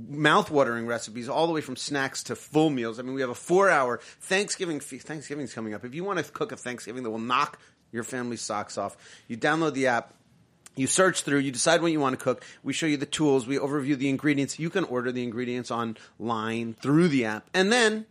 mouth-watering 0.08 0.86
recipes, 0.86 1.28
all 1.28 1.46
the 1.46 1.52
way 1.52 1.60
from 1.60 1.76
snacks 1.76 2.22
to 2.24 2.36
full 2.36 2.70
meals. 2.70 2.98
I 2.98 3.02
mean, 3.02 3.14
we 3.14 3.22
have 3.22 3.30
a 3.30 3.34
four-hour 3.34 3.98
Thanksgiving 4.20 4.78
feast. 4.80 5.06
Thanksgiving's 5.06 5.52
coming 5.54 5.74
up. 5.74 5.84
If 5.84 5.94
you 5.94 6.04
want 6.04 6.18
to 6.24 6.30
cook 6.30 6.52
a 6.52 6.56
Thanksgiving 6.56 7.02
that 7.02 7.10
will 7.10 7.18
knock 7.18 7.58
your 7.92 8.04
family's 8.04 8.42
socks 8.42 8.78
off, 8.78 8.96
you 9.26 9.36
download 9.36 9.72
the 9.74 9.88
app. 9.88 10.12
You 10.78 10.86
search 10.86 11.22
through, 11.22 11.40
you 11.40 11.50
decide 11.50 11.82
what 11.82 11.90
you 11.92 12.00
want 12.00 12.18
to 12.18 12.22
cook. 12.22 12.44
We 12.62 12.72
show 12.72 12.86
you 12.86 12.96
the 12.96 13.06
tools, 13.06 13.46
we 13.46 13.58
overview 13.58 13.96
the 13.96 14.08
ingredients. 14.08 14.58
You 14.58 14.70
can 14.70 14.84
order 14.84 15.10
the 15.10 15.24
ingredients 15.24 15.70
online 15.70 16.74
through 16.74 17.08
the 17.08 17.24
app. 17.24 17.50
And 17.52 17.72
then 17.72 18.06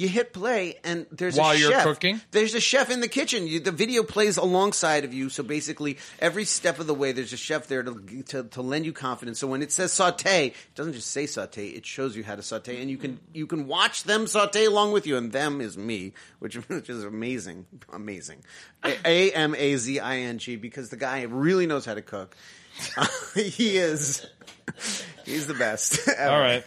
you 0.00 0.08
hit 0.08 0.32
play 0.32 0.76
and 0.82 1.06
there's 1.12 1.36
While 1.36 1.54
a 1.54 1.58
you're 1.58 1.72
chef. 1.72 1.84
cooking? 1.84 2.20
There's 2.30 2.54
a 2.54 2.60
chef 2.60 2.90
in 2.90 3.00
the 3.00 3.08
kitchen. 3.08 3.46
You, 3.46 3.60
the 3.60 3.70
video 3.70 4.02
plays 4.02 4.38
alongside 4.38 5.04
of 5.04 5.12
you, 5.12 5.28
so 5.28 5.42
basically 5.42 5.98
every 6.18 6.46
step 6.46 6.78
of 6.78 6.86
the 6.86 6.94
way, 6.94 7.12
there's 7.12 7.34
a 7.34 7.36
chef 7.36 7.66
there 7.66 7.82
to, 7.82 8.22
to 8.28 8.44
to 8.44 8.62
lend 8.62 8.86
you 8.86 8.92
confidence. 8.94 9.38
So 9.38 9.46
when 9.46 9.60
it 9.60 9.70
says 9.72 9.92
saute, 9.92 10.46
it 10.48 10.74
doesn't 10.74 10.94
just 10.94 11.10
say 11.10 11.26
saute; 11.26 11.68
it 11.68 11.84
shows 11.84 12.16
you 12.16 12.24
how 12.24 12.34
to 12.34 12.42
saute, 12.42 12.80
and 12.80 12.90
you 12.90 12.96
can 12.96 13.20
you 13.34 13.46
can 13.46 13.66
watch 13.66 14.04
them 14.04 14.26
saute 14.26 14.64
along 14.64 14.92
with 14.92 15.06
you. 15.06 15.18
And 15.18 15.32
them 15.32 15.60
is 15.60 15.76
me, 15.76 16.14
which 16.38 16.54
which 16.68 16.88
is 16.88 17.04
amazing, 17.04 17.66
amazing. 17.92 18.42
A 18.82 19.30
M 19.32 19.54
A 19.54 19.76
Z 19.76 20.00
I 20.00 20.16
N 20.20 20.38
G, 20.38 20.56
because 20.56 20.88
the 20.88 20.96
guy 20.96 21.22
really 21.22 21.66
knows 21.66 21.84
how 21.84 21.94
to 21.94 22.02
cook. 22.02 22.34
he 23.34 23.76
is. 23.76 24.26
He's 25.26 25.46
the 25.46 25.54
best. 25.54 26.08
All 26.20 26.40
right. 26.40 26.64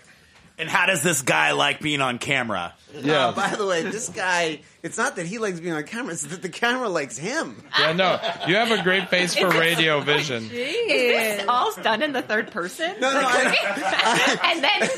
And 0.58 0.70
how 0.70 0.86
does 0.86 1.02
this 1.02 1.22
guy 1.24 1.52
like 1.52 1.80
being 1.82 2.00
on 2.00 2.20
camera? 2.20 2.74
Yeah. 3.02 3.28
Uh, 3.28 3.32
by 3.32 3.56
the 3.56 3.66
way, 3.66 3.82
this 3.82 4.10
guy, 4.10 4.62
it's 4.84 4.98
not 4.98 5.16
that 5.16 5.26
he 5.26 5.40
likes 5.40 5.60
being 5.60 5.74
on 5.74 5.84
camera, 5.84 6.14
it's 6.14 6.24
that 6.24 6.44
the 6.44 6.50
camera 6.50 6.90
likes 6.90 7.18
him. 7.18 7.64
Yeah, 7.80 7.94
no. 7.94 8.20
You 8.48 8.56
have 8.56 8.70
a 8.72 8.84
great 8.84 9.10
face 9.10 9.36
for 9.36 9.50
Radio 9.50 10.00
Vision. 10.02 10.44
Is 10.44 10.50
this 10.52 11.46
all 11.48 11.74
done 11.82 12.04
in 12.04 12.14
the 12.14 12.22
third 12.22 12.52
person? 12.52 12.96
No, 13.00 13.12
no, 13.12 13.20
I, 13.24 14.40
and 14.54 14.64
then 14.64 14.90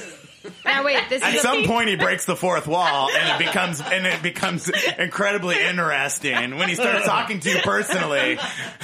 Now 0.64 0.84
wait, 0.84 1.00
this 1.10 1.22
At 1.24 1.36
is 1.36 1.42
some 1.42 1.64
point, 1.66 1.90
he 1.90 1.96
breaks 1.96 2.26
the 2.26 2.36
fourth 2.36 2.68
wall, 2.68 3.10
and 3.16 3.30
it 3.42 3.46
becomes 3.46 3.82
and 3.82 4.06
it 4.06 4.22
becomes 4.24 4.70
incredibly 4.98 5.62
interesting 5.62 6.58
when 6.58 6.70
he 6.70 6.76
starts 6.76 7.06
talking 7.06 7.40
to 7.42 7.50
you 7.50 7.60
personally 7.60 8.38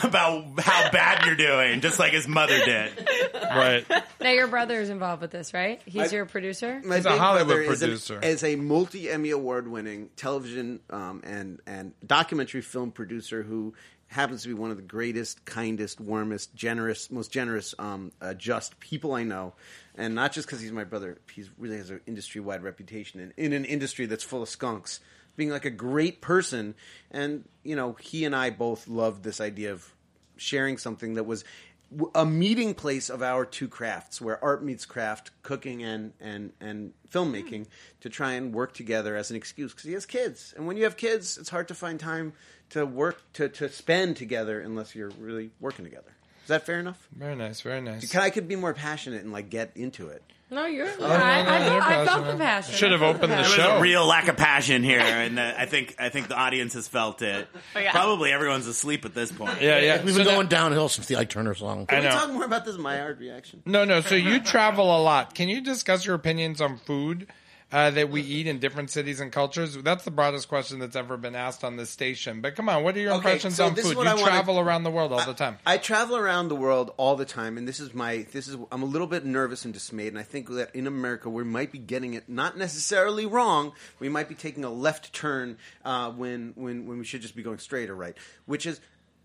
about 0.04 0.60
how 0.60 0.92
bad 0.92 1.26
you're 1.26 1.36
doing, 1.36 1.82
just 1.82 2.00
like 2.00 2.14
his 2.14 2.28
mother 2.28 2.58
did. 2.64 2.92
Right. 3.34 3.86
now 4.22 4.30
your 4.32 4.48
brother 4.48 4.80
is 4.80 4.90
involved 4.90 5.22
with 5.22 5.32
this, 5.32 5.54
right? 5.54 5.82
He's 5.86 6.12
I- 6.14 6.16
your 6.16 6.26
producer. 6.26 6.82
my 6.86 6.98
He's 6.98 7.06
a 7.06 7.10
big 7.10 7.20
Hollywood 7.20 7.48
brother 7.48 7.62
is 7.72 7.82
an- 7.82 7.90
producer. 7.90 8.20
Is, 8.22 8.44
a 8.44 8.56
multi 8.56 9.10
Emmy 9.10 9.30
award 9.32 9.68
winning 9.68 10.10
television 10.16 10.80
um, 10.90 11.22
and 11.26 11.60
and 11.68 11.94
documentary 12.06 12.62
film 12.62 12.92
producer 12.92 13.44
who 13.44 13.74
happens 14.12 14.42
to 14.42 14.50
be 14.50 14.54
one 14.54 14.72
of 14.72 14.76
the 14.76 14.84
greatest, 14.84 15.46
kindest, 15.46 16.02
warmest, 16.02 16.54
generous, 16.54 17.10
most 17.10 17.32
generous, 17.32 17.74
um, 17.80 18.12
uh, 18.22 18.34
just 18.34 18.78
people 18.82 19.14
I 19.14 19.24
know. 19.24 19.54
And 19.96 20.14
not 20.14 20.34
just 20.34 20.48
because 20.48 20.60
he's 20.60 20.74
my 20.74 20.84
brother, 20.84 21.18
he 21.34 21.46
really 21.58 21.78
has 21.78 21.90
an 21.90 22.02
industry 22.06 22.42
wide 22.42 22.62
reputation 22.62 23.22
in, 23.22 23.34
in 23.38 23.54
an 23.54 23.64
industry 23.64 24.08
that's 24.08 24.24
full 24.24 24.42
of 24.42 24.50
skunks. 24.50 25.00
Being 25.38 25.50
like 25.50 25.64
a 25.64 25.72
great 25.72 26.20
person, 26.20 26.76
and 27.10 27.46
you 27.64 27.78
know, 27.78 27.94
he 27.94 28.26
and 28.26 28.36
I 28.36 28.50
both 28.50 28.90
loved 28.90 29.24
this 29.24 29.40
idea 29.40 29.72
of 29.72 29.90
sharing 30.36 30.78
something 30.78 31.14
that 31.14 31.24
was 31.24 31.46
a 32.16 32.26
meeting 32.26 32.74
place 32.74 33.10
of 33.10 33.22
our 33.22 33.46
two 33.46 33.68
crafts 33.68 34.22
where 34.22 34.42
art 34.44 34.64
meets 34.64 34.86
craft 34.86 35.32
cooking 35.44 35.84
and 35.84 36.14
and 36.22 36.54
and 36.62 36.94
filmmaking 37.12 37.66
to 38.00 38.10
try 38.10 38.34
and 38.34 38.54
work 38.54 38.74
together 38.74 39.16
as 39.18 39.30
an 39.30 39.36
excuse 39.36 39.72
because 39.74 39.86
he 39.86 39.94
has 39.94 40.06
kids 40.06 40.54
and 40.56 40.66
when 40.68 40.78
you 40.78 40.84
have 40.86 40.96
kids 40.96 41.38
it's 41.38 41.50
hard 41.50 41.68
to 41.68 41.76
find 41.76 42.00
time 42.00 42.32
to 42.70 42.86
work 42.86 43.22
to 43.34 43.50
to 43.50 43.68
spend 43.70 44.16
together 44.16 44.62
unless 44.62 44.96
you're 44.96 45.12
really 45.20 45.52
working 45.60 45.84
together 45.84 46.12
is 46.44 46.48
that 46.48 46.66
fair 46.66 46.80
enough 46.80 47.08
Very 47.14 47.36
nice. 47.36 47.62
Very 47.62 47.82
nice. 47.82 48.10
Can- 48.10 48.22
i 48.22 48.30
could 48.30 48.48
be 48.48 48.56
more 48.56 48.74
passionate 48.74 49.22
and 49.24 49.34
like 49.34 49.50
get 49.50 49.72
into 49.76 50.08
it 50.08 50.24
No, 50.52 50.66
you're. 50.66 50.86
no, 51.00 51.06
I, 51.08 51.44
no, 51.44 51.50
I, 51.50 51.72
you're 51.74 51.82
felt, 51.82 51.84
I 51.84 52.06
felt 52.06 52.28
the 52.28 52.36
passion. 52.36 52.76
Should 52.76 52.92
have 52.92 53.02
I 53.02 53.06
felt 53.06 53.22
the 53.22 53.24
opened 53.28 53.32
the 53.32 53.44
passion. 53.44 53.58
There 53.58 53.68
was 53.68 53.74
show. 53.74 53.78
a 53.78 53.82
real 53.82 54.06
lack 54.06 54.28
of 54.28 54.36
passion 54.36 54.84
here, 54.84 55.00
and 55.00 55.40
uh, 55.40 55.54
I 55.58 55.66
think 55.66 55.96
I 55.98 56.10
think 56.10 56.28
the 56.28 56.36
audience 56.36 56.74
has 56.74 56.88
felt 56.90 57.22
it. 57.22 57.48
Oh, 57.74 57.80
yeah. 57.80 57.92
Probably 57.92 58.34
everyone's 58.34 58.68
asleep 58.68 59.06
at 59.06 59.14
this 59.14 59.32
point. 59.32 59.62
Yeah, 59.62 59.80
yeah. 59.80 60.04
We've 60.04 60.14
been 60.14 60.26
now- 60.28 60.34
going 60.36 60.48
downhill 60.48 60.90
since 60.90 61.08
the 61.08 61.16
Ike 61.16 61.30
Turner 61.30 61.54
song. 61.54 61.84
I 61.84 61.86
can 61.86 62.00
we 62.04 62.10
know. 62.10 62.16
talk 62.16 62.32
more 62.32 62.44
about 62.44 62.66
this 62.66 62.78
Maillard 62.78 63.18
reaction 63.22 63.64
No, 63.66 63.86
no. 63.86 64.02
So 64.02 64.16
you 64.16 64.42
travel 64.42 64.86
a 64.86 65.00
lot. 65.02 65.34
Can 65.34 65.48
you 65.48 65.62
discuss 65.62 66.06
your 66.06 66.16
opinions 66.16 66.60
on 66.60 66.78
food 66.80 67.28
uh, 67.72 67.90
that 67.92 68.10
we 68.10 68.22
eat 68.22 68.48
in 68.48 68.60
different 68.60 68.90
cities 68.90 69.20
and 69.20 69.32
cultures? 69.32 69.76
That's 69.78 70.04
the 70.04 70.12
broadest 70.12 70.48
question 70.50 70.80
that's 70.80 70.96
ever 70.96 71.18
been 71.18 71.36
asked 71.36 71.64
on 71.64 71.78
this 71.78 71.90
station. 71.90 72.42
But 72.42 72.56
come 72.56 72.68
on, 72.70 72.84
what 72.84 72.96
are 72.96 73.00
your 73.00 73.12
Okay, 73.12 73.18
impressions 73.18 73.56
so 73.56 73.66
on 73.66 73.76
food? 73.76 73.86
You 73.96 74.02
I 74.02 74.14
wanna- 74.14 74.22
travel 74.22 74.60
around 74.60 74.84
the 74.84 74.92
world 74.92 75.14
all 75.14 75.26
the 75.26 75.34
time. 75.34 75.58
I 75.66 75.78
travel 75.78 76.18
around 76.18 76.50
the 76.50 76.56
world 76.56 76.94
all 76.98 77.16
the 77.16 77.26
time, 77.26 77.58
and 77.58 77.68
this 77.68 77.80
is 77.80 77.94
my 77.94 78.26
this 78.32 78.48
is 78.48 78.58
I'm 78.72 78.82
a 78.84 78.86
little 78.86 79.08
bit 79.08 79.26
nervous 79.26 79.66
and 79.66 79.74
dismayed, 79.74 80.10
and 80.10 80.20
I 80.20 80.24
think 80.24 80.50
that 80.50 80.76
in 80.76 80.88
America 80.88 81.30
we 81.30 81.44
might 81.44 81.72
be 81.72 81.80
getting 81.80 82.14
it 82.14 82.28
not 82.28 82.58
necessarily 82.58 83.26
wrong. 83.26 83.74
We 84.00 84.10
might 84.10 84.30
be 84.30 84.36
taking 84.36 84.64
a 84.64 84.70
left 84.72 85.14
turn 85.14 85.58
uh, 85.86 86.12
when 86.12 86.54
when 86.56 86.86
when 86.88 86.98
we 87.00 87.06
should 87.06 87.22
just 87.22 87.36
be 87.36 87.44
going 87.44 87.60
straight 87.60 87.90
or 87.90 87.96
right, 87.96 88.18
which 88.46 88.66
is. 88.66 88.80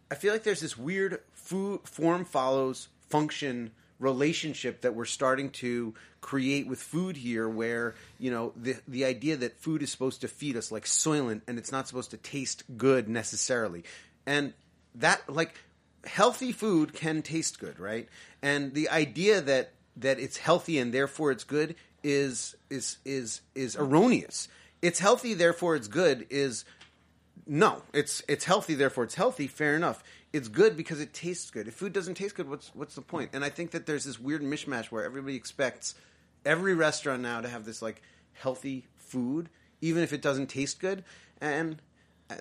I 0.08 0.14
feel 0.14 0.32
like 0.32 0.44
there's 0.44 0.60
this 0.60 0.78
weird 0.78 1.20
food 1.32 1.80
form 1.82 2.24
follows 2.24 2.86
function 3.10 3.72
relationship 3.98 4.82
that 4.82 4.94
we're 4.94 5.04
starting 5.04 5.50
to 5.50 5.94
create 6.20 6.66
with 6.66 6.80
food 6.80 7.16
here 7.16 7.48
where 7.48 7.94
you 8.18 8.30
know 8.30 8.52
the 8.56 8.76
the 8.86 9.04
idea 9.04 9.36
that 9.36 9.58
food 9.58 9.82
is 9.82 9.90
supposed 9.90 10.20
to 10.20 10.28
feed 10.28 10.56
us 10.56 10.70
like 10.70 10.84
soylent 10.84 11.40
and 11.46 11.58
it's 11.58 11.72
not 11.72 11.88
supposed 11.88 12.10
to 12.10 12.16
taste 12.16 12.64
good 12.76 13.08
necessarily 13.08 13.84
and 14.26 14.52
that 14.94 15.22
like 15.28 15.54
healthy 16.04 16.52
food 16.52 16.92
can 16.92 17.22
taste 17.22 17.58
good 17.58 17.78
right 17.78 18.08
and 18.42 18.74
the 18.74 18.88
idea 18.90 19.40
that 19.40 19.72
that 19.96 20.18
it's 20.18 20.36
healthy 20.36 20.78
and 20.78 20.92
therefore 20.92 21.30
it's 21.30 21.44
good 21.44 21.74
is 22.02 22.54
is 22.68 22.98
is 23.04 23.40
is 23.54 23.76
erroneous 23.76 24.48
it's 24.82 24.98
healthy 24.98 25.32
therefore 25.32 25.74
it's 25.74 25.88
good 25.88 26.26
is 26.28 26.64
no, 27.46 27.82
it's 27.92 28.22
it's 28.28 28.44
healthy, 28.44 28.74
therefore 28.74 29.04
it's 29.04 29.14
healthy. 29.14 29.46
Fair 29.46 29.76
enough. 29.76 30.02
It's 30.36 30.48
good 30.48 30.76
because 30.76 31.00
it 31.00 31.14
tastes 31.14 31.50
good. 31.50 31.66
If 31.66 31.72
food 31.72 31.94
doesn't 31.94 32.16
taste 32.16 32.34
good, 32.34 32.46
what's 32.46 32.70
what's 32.74 32.94
the 32.94 33.00
point? 33.00 33.30
And 33.32 33.42
I 33.42 33.48
think 33.48 33.70
that 33.70 33.86
there's 33.86 34.04
this 34.04 34.20
weird 34.20 34.42
mishmash 34.42 34.86
where 34.86 35.02
everybody 35.02 35.34
expects 35.34 35.94
every 36.44 36.74
restaurant 36.74 37.22
now 37.22 37.40
to 37.40 37.48
have 37.48 37.64
this 37.64 37.80
like 37.80 38.02
healthy 38.34 38.86
food, 38.96 39.48
even 39.80 40.02
if 40.02 40.12
it 40.12 40.20
doesn't 40.20 40.48
taste 40.48 40.78
good. 40.78 41.04
And 41.40 41.80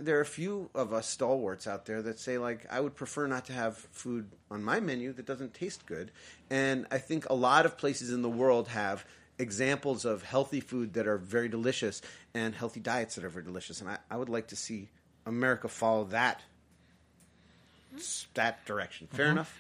there 0.02 0.18
are 0.18 0.22
a 0.22 0.26
few 0.26 0.70
of 0.76 0.92
us 0.92 1.08
stalwarts 1.08 1.68
out 1.68 1.86
there 1.86 2.02
that 2.02 2.20
say 2.20 2.38
like 2.38 2.66
I 2.70 2.82
would 2.82 2.96
prefer 2.96 3.28
not 3.28 3.46
to 3.46 3.54
have 3.54 3.78
food 3.78 4.30
on 4.52 4.62
my 4.62 4.82
menu 4.82 5.14
that 5.14 5.26
doesn't 5.26 5.54
taste 5.54 5.86
good. 5.86 6.12
And 6.50 6.88
I 6.92 6.98
think 6.98 7.30
a 7.30 7.36
lot 7.36 7.66
of 7.66 7.78
places 7.78 8.12
in 8.12 8.22
the 8.22 8.30
world 8.30 8.68
have 8.68 9.06
examples 9.40 10.04
of 10.04 10.22
healthy 10.22 10.60
food 10.60 10.96
that 10.96 11.08
are 11.08 11.18
very 11.18 11.48
delicious 11.48 12.02
and 12.34 12.54
healthy 12.56 12.82
diets 12.82 13.16
that 13.16 13.24
are 13.24 13.30
very 13.30 13.46
delicious. 13.46 13.80
And 13.80 13.90
I, 13.90 14.00
I 14.12 14.18
would 14.18 14.30
like 14.30 14.48
to 14.48 14.58
see 14.58 14.90
America 15.26 15.70
follow 15.70 16.04
that 16.06 16.42
that 18.36 18.66
direction. 18.66 19.08
Fair 19.12 19.28
enough. 19.28 19.58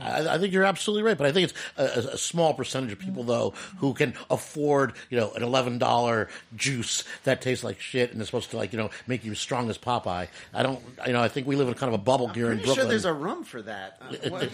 I, 0.00 0.26
I 0.36 0.38
think 0.38 0.54
you're 0.54 0.64
absolutely 0.64 1.02
right, 1.02 1.18
but 1.18 1.26
I 1.26 1.32
think 1.32 1.50
it's 1.50 1.60
a, 1.76 2.14
a 2.14 2.16
small 2.16 2.54
percentage 2.54 2.92
of 2.92 2.98
people 2.98 3.24
though 3.24 3.52
who 3.76 3.92
can 3.92 4.14
afford, 4.30 4.94
you 5.10 5.20
know, 5.20 5.32
an 5.32 5.42
eleven 5.42 5.76
dollar 5.76 6.28
juice 6.56 7.04
that 7.24 7.42
tastes 7.42 7.62
like 7.62 7.78
shit 7.78 8.10
and 8.10 8.18
is 8.22 8.26
supposed 8.28 8.50
to 8.52 8.56
like, 8.56 8.72
you 8.72 8.78
know, 8.78 8.88
make 9.06 9.22
you 9.22 9.32
as 9.32 9.38
strong 9.38 9.68
as 9.68 9.76
Popeye. 9.76 10.28
I 10.54 10.62
don't, 10.62 10.80
you 11.06 11.12
know, 11.12 11.22
I 11.22 11.28
think 11.28 11.46
we 11.46 11.56
live 11.56 11.68
in 11.68 11.74
kind 11.74 11.92
of 11.92 12.00
a 12.00 12.02
bubble 12.02 12.28
here 12.28 12.46
in 12.50 12.52
Pretty 12.58 12.64
Brooklyn. 12.64 12.84
sure 12.84 12.88
there's 12.88 13.04
a 13.04 13.12
room 13.12 13.44
for 13.44 13.60
that. 13.62 14.00
Uh, 14.24 14.30
what- 14.30 14.48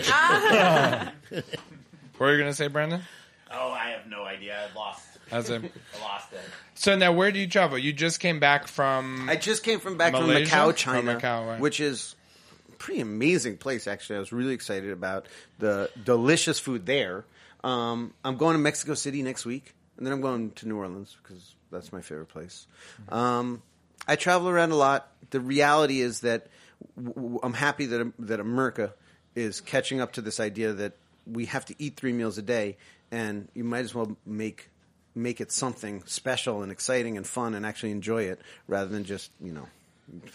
What 2.18 2.26
were 2.26 2.32
you 2.32 2.38
going 2.38 2.50
to 2.50 2.56
say, 2.56 2.66
Brandon? 2.66 3.00
Oh, 3.52 3.70
I 3.70 3.90
have 3.90 4.08
no 4.08 4.24
idea. 4.24 4.56
I 4.58 4.76
lost. 4.76 5.06
That's 5.30 5.48
it. 5.50 5.62
I 5.96 6.02
lost 6.02 6.32
it. 6.32 6.40
So 6.74 6.96
now, 6.96 7.12
where 7.12 7.30
do 7.30 7.38
you 7.38 7.46
travel? 7.46 7.78
You 7.78 7.92
just 7.92 8.18
came 8.18 8.40
back 8.40 8.66
from. 8.66 9.28
I 9.30 9.36
just 9.36 9.62
came 9.62 9.78
from 9.78 9.96
back 9.98 10.14
Malaysia? 10.14 10.50
from 10.50 10.58
Macau, 10.58 10.64
From 10.66 10.74
China, 10.74 11.20
Macau, 11.20 11.46
right. 11.48 11.60
which 11.60 11.78
is 11.78 12.14
a 12.14 12.17
pretty 12.78 13.00
amazing 13.00 13.56
place. 13.56 13.86
Actually, 13.86 14.16
I 14.16 14.20
was 14.20 14.32
really 14.32 14.54
excited 14.54 14.90
about 14.90 15.26
the 15.58 15.90
delicious 16.04 16.58
food 16.58 16.86
there. 16.86 17.24
Um, 17.64 18.14
I'm 18.24 18.36
going 18.36 18.54
to 18.54 18.58
Mexico 18.58 18.94
City 18.94 19.22
next 19.22 19.44
week, 19.44 19.74
and 19.96 20.06
then 20.06 20.12
I'm 20.12 20.20
going 20.20 20.52
to 20.52 20.68
New 20.68 20.76
Orleans 20.76 21.16
because 21.22 21.54
that's 21.70 21.92
my 21.92 22.00
favorite 22.00 22.28
place. 22.28 22.66
Um, 23.08 23.62
I 24.06 24.16
travel 24.16 24.48
around 24.48 24.70
a 24.70 24.76
lot. 24.76 25.08
The 25.30 25.40
reality 25.40 26.00
is 26.00 26.20
that 26.20 26.46
w- 26.96 27.14
w- 27.14 27.40
I'm 27.42 27.52
happy 27.52 27.86
that 27.86 28.12
that 28.20 28.40
America 28.40 28.94
is 29.34 29.60
catching 29.60 30.00
up 30.00 30.12
to 30.12 30.20
this 30.20 30.40
idea 30.40 30.72
that 30.74 30.92
we 31.26 31.46
have 31.46 31.64
to 31.66 31.74
eat 31.78 31.96
three 31.96 32.12
meals 32.12 32.38
a 32.38 32.42
day, 32.42 32.76
and 33.10 33.48
you 33.54 33.64
might 33.64 33.80
as 33.84 33.94
well 33.94 34.16
make 34.24 34.70
make 35.14 35.40
it 35.40 35.50
something 35.50 36.02
special 36.06 36.62
and 36.62 36.70
exciting 36.70 37.16
and 37.16 37.26
fun 37.26 37.54
and 37.54 37.66
actually 37.66 37.90
enjoy 37.90 38.22
it 38.22 38.40
rather 38.68 38.88
than 38.88 39.02
just 39.04 39.30
you 39.40 39.52
know 39.52 39.66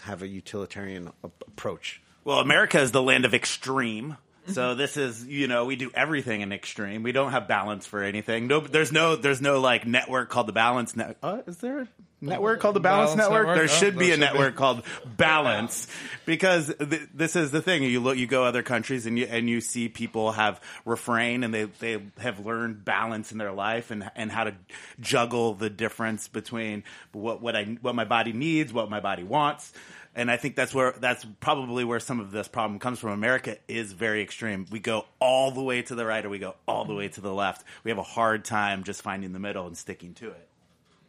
have 0.02 0.22
a 0.22 0.28
utilitarian 0.28 1.08
a- 1.24 1.30
approach. 1.48 2.02
Well, 2.24 2.38
America 2.40 2.80
is 2.80 2.90
the 2.92 3.02
land 3.02 3.24
of 3.24 3.34
extreme. 3.34 4.16
So 4.46 4.74
this 4.74 4.98
is, 4.98 5.26
you 5.26 5.48
know, 5.48 5.64
we 5.64 5.74
do 5.74 5.90
everything 5.94 6.42
in 6.42 6.52
extreme. 6.52 7.02
We 7.02 7.12
don't 7.12 7.30
have 7.30 7.48
balance 7.48 7.86
for 7.86 8.02
anything. 8.02 8.46
No, 8.46 8.60
there's 8.60 8.92
no, 8.92 9.16
there's 9.16 9.40
no 9.40 9.58
like 9.58 9.86
network 9.86 10.28
called 10.28 10.48
the 10.48 10.52
Balance 10.52 10.94
Network. 10.94 11.16
Uh, 11.22 11.38
is 11.46 11.56
there 11.58 11.80
a 11.80 11.88
network 12.20 12.60
called 12.60 12.76
the 12.76 12.80
Balance, 12.80 13.12
Balance 13.14 13.30
Network? 13.30 13.46
Network? 13.46 13.56
There 13.56 13.64
Oh, 13.74 13.80
should 13.80 13.98
be 13.98 14.08
a 14.08 14.10
should 14.10 14.20
be. 14.20 14.26
network 14.26 14.54
called 14.54 14.82
Balance 15.16 15.88
because 16.26 16.74
th- 16.78 17.08
this 17.14 17.36
is 17.36 17.52
the 17.52 17.62
thing. 17.62 17.84
You 17.84 18.00
look, 18.00 18.18
you 18.18 18.26
go 18.26 18.44
other 18.44 18.62
countries 18.62 19.06
and 19.06 19.18
you 19.18 19.24
and 19.30 19.48
you 19.48 19.62
see 19.62 19.88
people 19.88 20.32
have 20.32 20.60
refrain 20.84 21.42
and 21.42 21.54
they 21.54 21.64
they 21.64 22.02
have 22.18 22.44
learned 22.44 22.84
balance 22.84 23.32
in 23.32 23.38
their 23.38 23.52
life 23.52 23.90
and 23.90 24.10
and 24.14 24.30
how 24.30 24.44
to 24.44 24.54
juggle 25.00 25.54
the 25.54 25.70
difference 25.70 26.28
between 26.28 26.84
what 27.12 27.40
what 27.40 27.56
I 27.56 27.64
what 27.80 27.94
my 27.94 28.04
body 28.04 28.34
needs, 28.34 28.74
what 28.74 28.90
my 28.90 29.00
body 29.00 29.22
wants. 29.22 29.72
And 30.16 30.30
I 30.30 30.36
think 30.36 30.54
that's 30.54 30.72
where 30.72 30.92
that's 30.92 31.26
probably 31.40 31.84
where 31.84 31.98
some 31.98 32.20
of 32.20 32.30
this 32.30 32.46
problem 32.46 32.78
comes 32.78 33.00
from. 33.00 33.10
America 33.10 33.56
is 33.66 33.92
very 33.92 34.22
extreme. 34.22 34.66
We 34.70 34.78
go 34.78 35.06
all 35.18 35.50
the 35.50 35.62
way 35.62 35.82
to 35.82 35.94
the 35.94 36.06
right 36.06 36.24
or 36.24 36.28
we 36.28 36.38
go 36.38 36.54
all 36.68 36.84
the 36.84 36.94
way 36.94 37.08
to 37.08 37.20
the 37.20 37.32
left. 37.32 37.64
We 37.82 37.90
have 37.90 37.98
a 37.98 38.04
hard 38.04 38.44
time 38.44 38.84
just 38.84 39.02
finding 39.02 39.32
the 39.32 39.40
middle 39.40 39.66
and 39.66 39.76
sticking 39.76 40.14
to 40.14 40.28
it. 40.28 40.48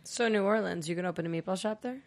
So 0.03 0.27
New 0.27 0.43
Orleans, 0.43 0.89
you 0.89 0.95
can 0.95 1.05
open 1.05 1.25
a 1.25 1.29
meatball 1.29 1.59
shop 1.59 1.81
there. 1.81 1.99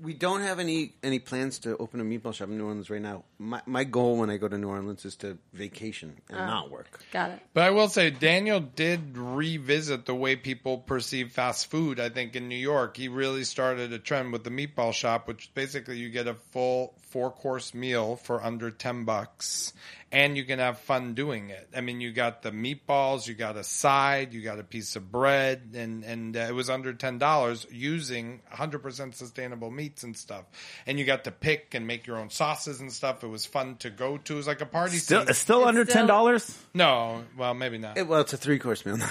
We 0.00 0.14
don't 0.14 0.40
have 0.42 0.58
any 0.58 0.94
any 1.02 1.18
plans 1.18 1.58
to 1.60 1.76
open 1.76 2.00
a 2.00 2.04
meatball 2.04 2.34
shop 2.34 2.48
in 2.48 2.58
New 2.58 2.64
Orleans 2.64 2.90
right 2.90 3.00
now. 3.00 3.24
My 3.38 3.62
my 3.66 3.84
goal 3.84 4.16
when 4.16 4.30
I 4.30 4.36
go 4.36 4.48
to 4.48 4.58
New 4.58 4.68
Orleans 4.68 5.04
is 5.04 5.16
to 5.16 5.38
vacation 5.52 6.16
and 6.28 6.38
ah, 6.38 6.46
not 6.46 6.70
work. 6.70 7.00
Got 7.12 7.30
it. 7.30 7.40
But 7.54 7.64
I 7.64 7.70
will 7.70 7.88
say, 7.88 8.10
Daniel 8.10 8.60
did 8.60 9.16
revisit 9.16 10.06
the 10.06 10.14
way 10.14 10.36
people 10.36 10.78
perceive 10.78 11.32
fast 11.32 11.70
food. 11.70 12.00
I 12.00 12.08
think 12.08 12.36
in 12.36 12.48
New 12.48 12.56
York, 12.56 12.96
he 12.96 13.08
really 13.08 13.44
started 13.44 13.92
a 13.92 13.98
trend 13.98 14.32
with 14.32 14.44
the 14.44 14.50
meatball 14.50 14.92
shop, 14.92 15.26
which 15.26 15.52
basically 15.54 15.98
you 15.98 16.10
get 16.10 16.26
a 16.26 16.34
full 16.34 16.94
four 17.02 17.30
course 17.30 17.74
meal 17.74 18.16
for 18.16 18.42
under 18.44 18.70
10 18.70 19.04
bucks 19.04 19.72
and 20.10 20.36
you 20.36 20.44
can 20.44 20.58
have 20.58 20.78
fun 20.78 21.12
doing 21.14 21.50
it. 21.50 21.68
I 21.76 21.82
mean, 21.82 22.00
you 22.00 22.12
got 22.12 22.42
the 22.42 22.50
meatballs, 22.50 23.26
you 23.26 23.34
got 23.34 23.56
a 23.56 23.64
side, 23.64 24.32
you 24.32 24.40
got 24.40 24.58
a 24.58 24.62
piece 24.64 24.96
of 24.96 25.12
bread, 25.12 25.72
and, 25.74 26.02
and 26.04 26.36
uh, 26.36 26.40
it 26.48 26.54
was 26.54 26.70
under 26.70 26.92
$10 26.94 27.66
using 27.70 28.40
100% 28.52 29.14
sustainable 29.14 29.70
meats 29.70 30.02
and 30.04 30.16
stuff. 30.16 30.44
And 30.86 30.98
you 30.98 31.04
got 31.04 31.24
to 31.24 31.30
pick 31.30 31.74
and 31.74 31.86
make 31.86 32.06
your 32.06 32.16
own 32.16 32.30
sauces 32.30 32.80
and 32.80 32.90
stuff. 32.92 33.22
It 33.22 33.28
was 33.28 33.44
fun 33.44 33.76
to 33.80 33.90
go 33.90 34.16
to. 34.16 34.32
It 34.32 34.36
was 34.36 34.46
like 34.46 34.60
a 34.62 34.66
party 34.66 34.96
Still, 34.96 35.20
scene. 35.20 35.28
it's 35.28 35.50
under 35.50 35.84
ten 35.84 36.06
dollars. 36.06 36.58
No, 36.72 37.24
well, 37.36 37.52
maybe 37.54 37.76
not. 37.78 37.98
It, 37.98 38.06
well, 38.08 38.20
it's 38.22 38.32
a 38.32 38.36
three 38.38 38.58
course 38.58 38.86
meal 38.86 38.96
now. 38.96 39.10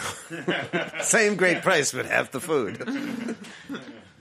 Same 1.01 1.35
great 1.35 1.61
price, 1.61 1.91
but 1.91 2.05
half 2.07 2.31
the 2.31 2.39
food. 2.39 2.79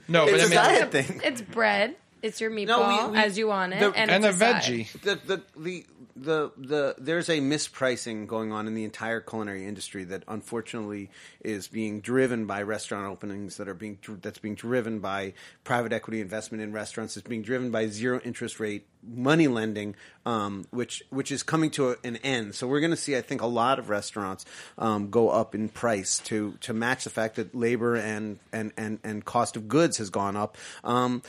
no, 0.07 0.25
but 0.25 0.33
It's 0.35 0.43
I 0.43 0.45
a 0.45 0.49
mean, 0.49 0.51
diet 0.51 0.91
thing. 0.91 1.21
It's 1.23 1.41
bread. 1.41 1.95
It's 2.21 2.41
your 2.41 2.49
No, 2.49 2.55
meatball 2.79 3.05
we- 3.07 3.11
we- 3.13 3.17
as 3.23 3.37
you 3.37 3.47
want 3.47 3.73
it, 3.73 3.79
the- 3.79 3.93
and, 3.95 4.09
and 4.09 4.25
a 4.25 4.29
it's 4.29 4.39
side. 4.39 4.63
veggie. 4.63 5.01
the, 5.01 5.15
the 5.27 5.43
the 5.55 5.85
the 6.19 6.51
the 6.57 6.95
there's 6.97 7.29
a 7.29 7.39
mispricing 7.39 8.27
going 8.27 8.51
on 8.51 8.67
in 8.67 8.73
the 8.73 8.83
entire 8.83 9.21
culinary 9.21 9.65
industry 9.65 10.03
that 10.05 10.23
unfortunately 10.27 11.09
is 11.41 11.67
being 11.67 12.01
driven 12.01 12.45
by 12.45 12.61
restaurant 12.61 13.05
openings 13.05 13.57
that 13.57 13.67
are 13.67 13.73
being 13.73 13.97
that's 14.21 14.39
being 14.39 14.55
driven 14.55 14.99
by 14.99 15.33
private 15.63 15.93
equity 15.93 16.21
investment 16.21 16.63
in 16.63 16.73
restaurants. 16.73 17.15
It's 17.17 17.27
being 17.27 17.43
driven 17.43 17.71
by 17.71 17.87
zero 17.87 18.19
interest 18.23 18.59
rate 18.59 18.87
money 19.07 19.47
lending, 19.47 19.95
um, 20.25 20.65
which 20.71 21.03
which 21.09 21.31
is 21.31 21.43
coming 21.43 21.69
to 21.71 21.95
an 22.03 22.17
end. 22.17 22.55
So 22.55 22.67
we're 22.67 22.79
going 22.79 22.91
to 22.91 22.97
see, 22.97 23.15
I 23.15 23.21
think, 23.21 23.41
a 23.41 23.47
lot 23.47 23.79
of 23.79 23.89
restaurants 23.89 24.45
um, 24.77 25.09
go 25.09 25.29
up 25.29 25.55
in 25.55 25.69
price 25.69 26.19
to 26.25 26.57
to 26.61 26.73
match 26.73 27.03
the 27.03 27.09
fact 27.09 27.35
that 27.35 27.55
labor 27.55 27.95
and 27.95 28.39
and 28.51 28.71
and, 28.77 28.99
and 29.03 29.23
cost 29.23 29.55
of 29.55 29.67
goods 29.67 29.97
has 29.97 30.09
gone 30.09 30.35
up. 30.35 30.57
Um, 30.83 31.21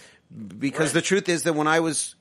because 0.58 0.92
the 0.92 1.00
truth 1.00 1.28
is 1.28 1.44
that 1.44 1.54
when 1.54 1.66
I 1.66 1.80
was 1.80 2.14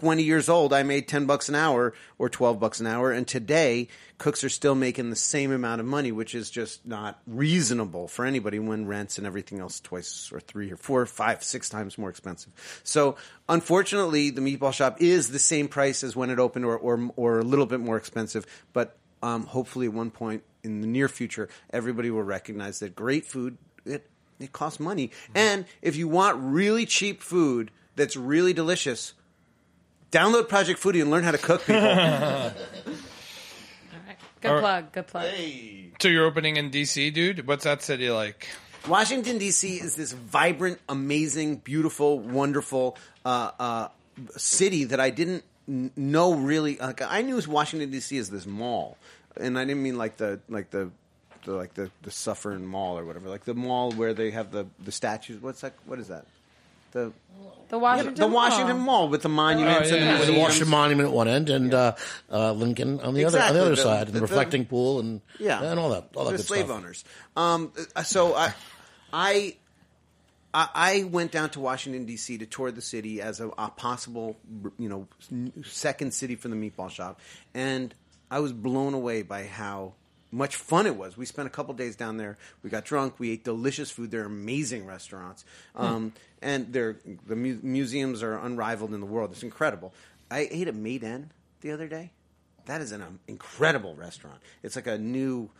20 0.00 0.22
years 0.22 0.50
old, 0.50 0.74
I 0.74 0.82
made 0.82 1.08
10 1.08 1.24
bucks 1.24 1.48
an 1.48 1.54
hour 1.54 1.94
or 2.18 2.28
12 2.28 2.60
bucks 2.60 2.80
an 2.80 2.86
hour. 2.86 3.12
And 3.12 3.26
today, 3.26 3.88
cooks 4.18 4.44
are 4.44 4.50
still 4.50 4.74
making 4.74 5.08
the 5.08 5.16
same 5.16 5.50
amount 5.50 5.80
of 5.80 5.86
money, 5.86 6.12
which 6.12 6.34
is 6.34 6.50
just 6.50 6.86
not 6.86 7.18
reasonable 7.26 8.06
for 8.06 8.26
anybody 8.26 8.58
when 8.58 8.86
rents 8.86 9.16
and 9.16 9.26
everything 9.26 9.58
else 9.58 9.80
twice 9.80 10.30
or 10.30 10.38
three 10.38 10.70
or 10.70 10.76
four, 10.76 11.06
five, 11.06 11.42
six 11.42 11.70
times 11.70 11.96
more 11.96 12.10
expensive. 12.10 12.52
So, 12.84 13.16
unfortunately, 13.48 14.28
the 14.28 14.42
meatball 14.42 14.74
shop 14.74 15.00
is 15.00 15.30
the 15.30 15.38
same 15.38 15.66
price 15.66 16.04
as 16.04 16.14
when 16.14 16.28
it 16.28 16.38
opened 16.38 16.66
or, 16.66 16.76
or, 16.76 17.10
or 17.16 17.38
a 17.38 17.44
little 17.44 17.66
bit 17.66 17.80
more 17.80 17.96
expensive. 17.96 18.44
But 18.74 18.98
um, 19.22 19.46
hopefully, 19.46 19.86
at 19.86 19.94
one 19.94 20.10
point 20.10 20.42
in 20.62 20.82
the 20.82 20.86
near 20.86 21.08
future, 21.08 21.48
everybody 21.70 22.10
will 22.10 22.22
recognize 22.22 22.80
that 22.80 22.94
great 22.94 23.24
food, 23.24 23.56
it, 23.86 24.10
it 24.38 24.52
costs 24.52 24.78
money. 24.78 25.10
And 25.34 25.64
if 25.80 25.96
you 25.96 26.06
want 26.06 26.36
really 26.38 26.84
cheap 26.84 27.22
food 27.22 27.70
that's 27.94 28.14
really 28.14 28.52
delicious, 28.52 29.14
Download 30.16 30.48
Project 30.48 30.80
Foodie 30.80 31.02
and 31.02 31.10
learn 31.10 31.24
how 31.24 31.32
to 31.32 31.38
cook, 31.38 31.60
people. 31.66 31.82
Good 34.40 34.50
Or- 34.50 34.60
plug. 34.60 34.92
Good 34.92 35.06
plug. 35.08 35.26
So 36.00 36.08
you're 36.08 36.24
opening 36.24 36.56
in 36.56 36.70
DC, 36.70 37.12
dude? 37.12 37.46
What's 37.46 37.64
that 37.64 37.82
city 37.82 38.08
like? 38.08 38.48
Washington 38.88 39.36
D.C. 39.38 39.74
is 39.76 39.94
this 39.96 40.12
vibrant, 40.12 40.78
amazing, 40.88 41.56
beautiful, 41.56 42.18
wonderful 42.18 42.96
uh, 43.24 43.50
uh, 43.58 43.88
city 44.36 44.84
that 44.84 45.00
I 45.00 45.10
didn't 45.10 45.42
n- 45.68 45.90
know 45.96 46.32
really. 46.34 46.76
Like, 46.78 47.02
I 47.02 47.20
knew 47.22 47.38
Washington 47.46 47.90
D.C. 47.90 48.16
as 48.16 48.30
this 48.30 48.46
mall, 48.46 48.96
and 49.36 49.58
I 49.58 49.64
didn't 49.64 49.82
mean 49.82 49.98
like 49.98 50.16
the 50.16 50.40
like 50.48 50.70
the. 50.70 50.90
The, 51.44 51.52
like 51.52 51.74
the 51.74 51.92
the 52.02 52.10
Suffern 52.10 52.66
Mall 52.66 52.98
or 52.98 53.04
whatever, 53.04 53.28
like 53.28 53.44
the 53.44 53.54
mall 53.54 53.92
where 53.92 54.12
they 54.14 54.32
have 54.32 54.50
the 54.50 54.66
the 54.84 54.90
statues. 54.90 55.40
What's 55.40 55.60
that? 55.60 55.74
What 55.84 56.00
is 56.00 56.08
that? 56.08 56.26
The 56.92 57.12
The 57.68 57.78
Washington. 57.78 58.14
the 58.14 58.26
Washington 58.28 58.76
Mall. 58.78 58.86
Mall 59.02 59.08
with 59.08 59.22
the 59.22 59.28
monuments 59.28 59.90
Oh, 59.90 59.94
yeah, 59.96 60.00
and 60.00 60.04
yeah. 60.04 60.12
the 60.12 60.18
With 60.18 60.26
the 60.26 60.32
museums. 60.32 60.42
Washington 60.48 60.70
Monument 60.70 61.08
at 61.08 61.14
one 61.14 61.28
end 61.28 61.50
and 61.50 61.74
uh, 61.74 61.94
uh, 62.30 62.52
Lincoln 62.52 63.00
on 63.00 63.14
the 63.14 63.24
other 63.24 63.38
on 63.38 63.42
Exactly. 63.44 63.58
the 63.58 63.62
other 63.66 63.74
The- 63.76 63.82
side, 63.82 64.06
and 64.06 64.08
the, 64.08 64.20
the- 64.20 64.26
reflecting 64.26 64.64
pool 64.66 65.00
and 65.00 65.20
Yeah, 65.40 65.62
and 65.62 65.78
all 65.80 65.90
that 65.90 66.08
all 66.14 66.24
that 66.26 66.30
the 66.32 66.36
good 66.38 66.46
slave 66.46 66.66
stuff. 66.66 66.76
owners. 66.78 67.04
Um, 67.36 67.72
uh, 67.96 68.02
so 68.04 68.34
I, 68.34 68.54
I, 69.12 69.56
I 70.54 70.68
I 70.74 71.02
went 71.04 71.32
down 71.32 71.50
to 71.50 71.60
Washington 71.60 72.04
D.C. 72.06 72.38
to 72.38 72.46
tour 72.46 72.70
the 72.70 72.80
city 72.80 73.20
as 73.20 73.40
a, 73.40 73.48
a 73.58 73.70
possible, 73.76 74.36
you 74.78 74.88
know, 74.88 75.08
second 75.64 76.14
city 76.14 76.36
for 76.36 76.48
the 76.48 76.56
meatball 76.56 76.88
shop, 76.90 77.20
and 77.54 77.92
I 78.30 78.38
was 78.40 78.52
blown 78.52 78.94
away 78.94 79.22
by 79.22 79.44
how 79.44 79.94
much 80.30 80.56
fun 80.56 80.86
it 80.86 80.96
was. 80.96 81.16
We 81.16 81.26
spent 81.26 81.46
a 81.46 81.50
couple 81.50 81.74
days 81.74 81.96
down 81.96 82.16
there. 82.16 82.36
We 82.62 82.70
got 82.70 82.84
drunk. 82.84 83.18
We 83.18 83.30
ate 83.32 83.44
delicious 83.44 83.90
food. 83.90 84.10
They're 84.10 84.24
amazing 84.24 84.86
restaurants, 84.86 85.44
um, 85.74 86.12
and 86.42 86.72
they're 86.72 86.96
the 87.26 87.36
mu- 87.36 87.60
museums 87.62 88.22
are 88.22 88.36
unrivaled 88.38 88.92
in 88.92 89.00
the 89.00 89.06
world. 89.06 89.32
It's 89.32 89.42
incredible. 89.42 89.94
I 90.30 90.48
ate 90.50 90.68
at 90.68 90.74
Maydan 90.74 91.26
the 91.60 91.70
other 91.70 91.88
day. 91.88 92.12
That 92.66 92.80
is 92.80 92.92
an 92.92 93.02
um, 93.02 93.20
incredible 93.28 93.94
restaurant. 93.94 94.40
It's 94.62 94.76
like 94.76 94.86
a 94.86 94.98
new. 94.98 95.50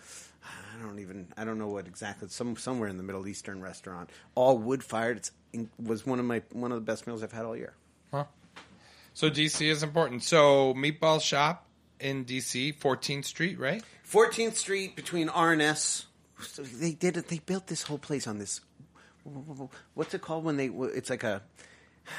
I 0.45 0.83
don't 0.85 0.99
even. 0.99 1.29
I 1.37 1.45
don't 1.45 1.59
know 1.59 1.69
what 1.69 1.87
exactly. 1.87 2.29
Some 2.29 2.57
somewhere 2.57 2.89
in 2.89 2.97
the 2.97 3.03
Middle 3.03 3.27
Eastern 3.29 3.61
restaurant, 3.61 4.11
all 4.35 4.59
wood 4.59 4.83
fired. 4.83 5.19
It's 5.19 5.33
in, 5.53 5.71
was 5.83 6.05
one 6.05 6.19
of 6.19 6.25
my 6.25 6.43
one 6.53 6.73
of 6.73 6.77
the 6.77 6.85
best 6.85 7.07
meals 7.07 7.23
I've 7.23 7.33
had 7.33 7.45
all 7.45 7.57
year. 7.57 7.75
Huh. 8.11 8.25
So 9.15 9.31
DC 9.31 9.67
is 9.67 9.83
important. 9.83 10.23
So 10.23 10.75
Meatball 10.75 11.23
Shop 11.23 11.66
in 12.01 12.25
DC, 12.25 12.77
14th 12.79 13.25
Street, 13.25 13.59
right? 13.59 13.83
14th 14.11 14.55
Street 14.55 14.97
between 14.97 15.29
R 15.29 15.53
and 15.53 15.63
S. 15.63 16.07
So 16.41 16.63
They 16.63 16.93
did 16.93 17.17
it. 17.17 17.29
They 17.29 17.39
built 17.39 17.67
this 17.67 17.83
whole 17.83 17.99
place 17.99 18.27
on 18.27 18.39
this. 18.39 18.61
What's 19.95 20.15
it 20.15 20.21
called 20.23 20.45
when 20.45 20.57
they? 20.57 20.67
It's 20.67 21.11
like 21.11 21.25
a. 21.25 21.43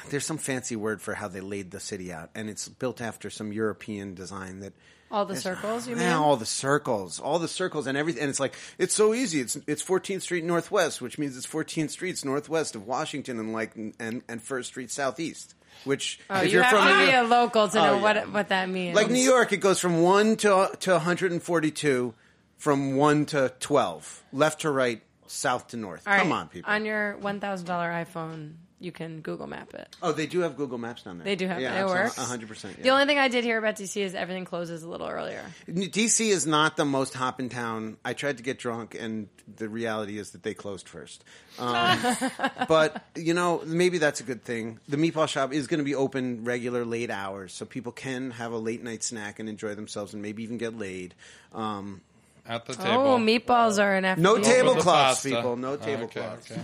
There's 0.10 0.26
some 0.26 0.38
fancy 0.38 0.76
word 0.76 1.02
for 1.02 1.14
how 1.14 1.30
they 1.30 1.40
laid 1.40 1.72
the 1.72 1.80
city 1.80 2.12
out, 2.12 2.30
and 2.36 2.50
it's 2.50 2.68
built 2.68 3.00
after 3.00 3.30
some 3.30 3.54
European 3.54 4.16
design 4.16 4.60
that. 4.60 4.74
All 5.10 5.24
the 5.24 5.38
circles, 5.38 5.88
you 5.88 5.96
mean? 5.96 6.04
Yeah, 6.04 6.20
all 6.20 6.36
the 6.36 6.46
circles, 6.46 7.22
all 7.22 7.40
the 7.40 7.48
circles, 7.48 7.88
and 7.88 7.98
everything. 7.98 8.24
And 8.24 8.30
it's 8.30 8.42
like 8.42 8.56
it's 8.78 8.94
so 8.94 9.14
easy. 9.14 9.40
It's 9.40 9.58
it's 9.66 9.82
14th 9.82 10.24
Street 10.24 10.44
Northwest, 10.44 11.02
which 11.02 11.18
means 11.18 11.38
it's 11.38 11.48
14th 11.48 11.92
streets 11.92 12.26
northwest 12.26 12.76
of 12.76 12.86
Washington, 12.86 13.40
and 13.40 13.54
like 13.54 13.74
and 13.76 14.22
and 14.28 14.42
First 14.42 14.68
Street 14.68 14.92
Southeast. 14.92 15.56
Which 15.84 16.20
Oh, 16.30 16.38
if 16.40 16.46
you 16.46 16.52
you're 16.54 16.64
have 16.64 16.78
from 16.78 16.88
to 16.88 16.98
New 17.00 17.06
be 17.08 17.14
a 17.14 17.24
local 17.24 17.68
to 17.70 17.80
Oh, 17.80 17.84
know 17.86 17.96
yeah. 17.98 18.02
what 18.02 18.32
what 18.34 18.50
that 18.50 18.70
means. 18.70 18.96
like 18.96 19.10
New 19.10 19.20
York, 19.24 19.54
it 19.54 19.58
goes 19.58 19.80
from 19.80 20.02
one 20.02 20.36
to 20.38 20.72
to 20.82 20.92
142, 20.92 22.14
from 22.58 22.96
one 22.96 23.26
to 23.28 23.54
12, 23.60 24.24
left 24.34 24.62
to 24.62 24.72
right, 24.72 25.02
south 25.28 25.68
to 25.70 25.78
north. 25.78 26.06
All 26.08 26.14
right, 26.14 26.22
Come 26.22 26.32
on, 26.32 26.48
people. 26.50 26.72
On 26.72 26.86
your 26.86 27.18
one 27.18 27.40
thousand 27.40 27.68
dollar 27.68 27.90
iPhone, 27.90 28.54
you 28.80 28.92
can 28.92 29.22
Google 29.22 29.48
Map 29.48 29.74
it. 29.74 29.96
oh, 30.04 30.12
they 30.12 30.28
do 30.28 30.42
have 30.42 30.56
Google 30.56 30.78
Maps 30.78 31.02
down 31.04 31.18
there. 31.18 31.26
They 31.26 31.36
do 31.36 31.48
have 31.48 31.60
yeah, 31.60 31.82
it. 31.82 31.88
Works. 31.88 32.18
100. 32.18 32.48
percent 32.48 32.84
The 32.84 32.90
only 32.90 33.06
thing 33.06 33.18
I 33.18 33.28
did 33.28 33.44
hear 33.44 33.58
about 33.58 33.76
DC 33.76 34.00
is 34.00 34.14
everything 34.14 34.46
closes 34.46 34.84
a 34.84 34.90
little 34.90 35.08
earlier. 35.08 35.44
DC 35.68 36.30
is 36.30 36.46
not 36.46 36.78
the 36.78 36.86
most 36.86 37.14
hop 37.16 37.40
in 37.40 37.50
town. 37.50 37.98
I 38.06 38.14
tried 38.14 38.38
to 38.38 38.44
get 38.44 38.60
drunk, 38.60 38.96
and 39.00 39.30
the 39.56 39.68
reality 39.68 40.20
is 40.20 40.32
that 40.32 40.44
they 40.44 40.54
closed 40.54 40.88
first. 40.88 41.24
Um, 41.58 42.00
but 42.68 43.04
you 43.16 43.34
know, 43.34 43.64
maybe 43.66 43.98
that's 43.98 44.20
a 44.20 44.24
good 44.24 44.44
thing. 44.44 44.80
The 44.88 44.98
meatball 44.98 45.28
shop 45.28 45.54
is 45.54 45.66
going 45.66 45.80
to 45.80 45.84
be 45.86 45.96
open 45.96 46.44
regular 46.44 46.86
late 46.86 47.10
hours, 47.10 47.54
so 47.54 47.66
people 47.66 47.92
can 47.92 48.32
have 48.32 48.52
a 48.52 48.58
late 48.58 48.84
night 48.84 49.04
snack 49.04 49.40
and 49.40 49.50
enjoy 49.50 49.74
themselves, 49.74 50.14
and 50.14 50.22
maybe 50.22 50.44
even 50.44 50.58
get 50.60 50.78
laid. 50.78 51.16
Um, 51.52 52.02
At 52.46 52.66
the 52.68 52.76
table. 52.76 53.08
Oh, 53.08 53.18
meatballs 53.18 53.82
are 53.82 53.96
an 53.96 54.04
FD. 54.04 54.18
no 54.20 54.38
tablecloths, 54.38 55.24
people. 55.24 55.56
No 55.56 55.70
Okay, 55.72 55.94
tablecloths. 55.96 56.52
okay. 56.52 56.62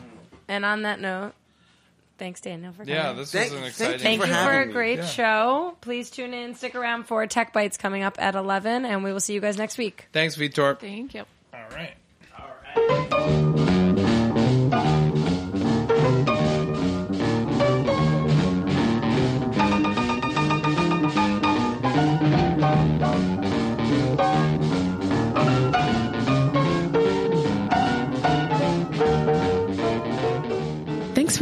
And 0.47 0.63
on 0.65 0.83
that 0.83 0.99
note, 0.99 1.33
thanks 2.23 2.39
Daniel 2.39 2.71
for 2.71 2.85
coming. 2.85 2.95
Yeah, 2.95 3.11
this 3.11 3.33
Thank- 3.33 3.51
was 3.51 3.59
an 3.59 3.65
exciting. 3.67 3.99
Thank 3.99 4.21
you 4.21 4.27
for 4.27 4.33
having 4.33 4.61
a 4.61 4.65
me. 4.67 4.71
great 4.71 4.99
Yeah. 4.99 5.05
show. 5.07 5.77
Please 5.81 6.09
tune 6.09 6.33
in, 6.33 6.55
stick 6.55 6.73
around 6.73 7.03
for 7.03 7.27
Tech 7.27 7.51
Bites 7.51 7.75
coming 7.75 8.01
up 8.01 8.15
at 8.17 8.35
11, 8.35 8.85
and 8.85 9.03
we 9.03 9.11
will 9.11 9.19
see 9.19 9.33
you 9.33 9.41
guys 9.41 9.57
next 9.57 9.77
week. 9.77 10.07
Thanks, 10.13 10.37
Vitor. 10.37 10.79
Thank 10.79 11.13
you. 11.15 11.25
All 11.53 11.59
right. 11.75 11.93
Thanks 12.75 13.42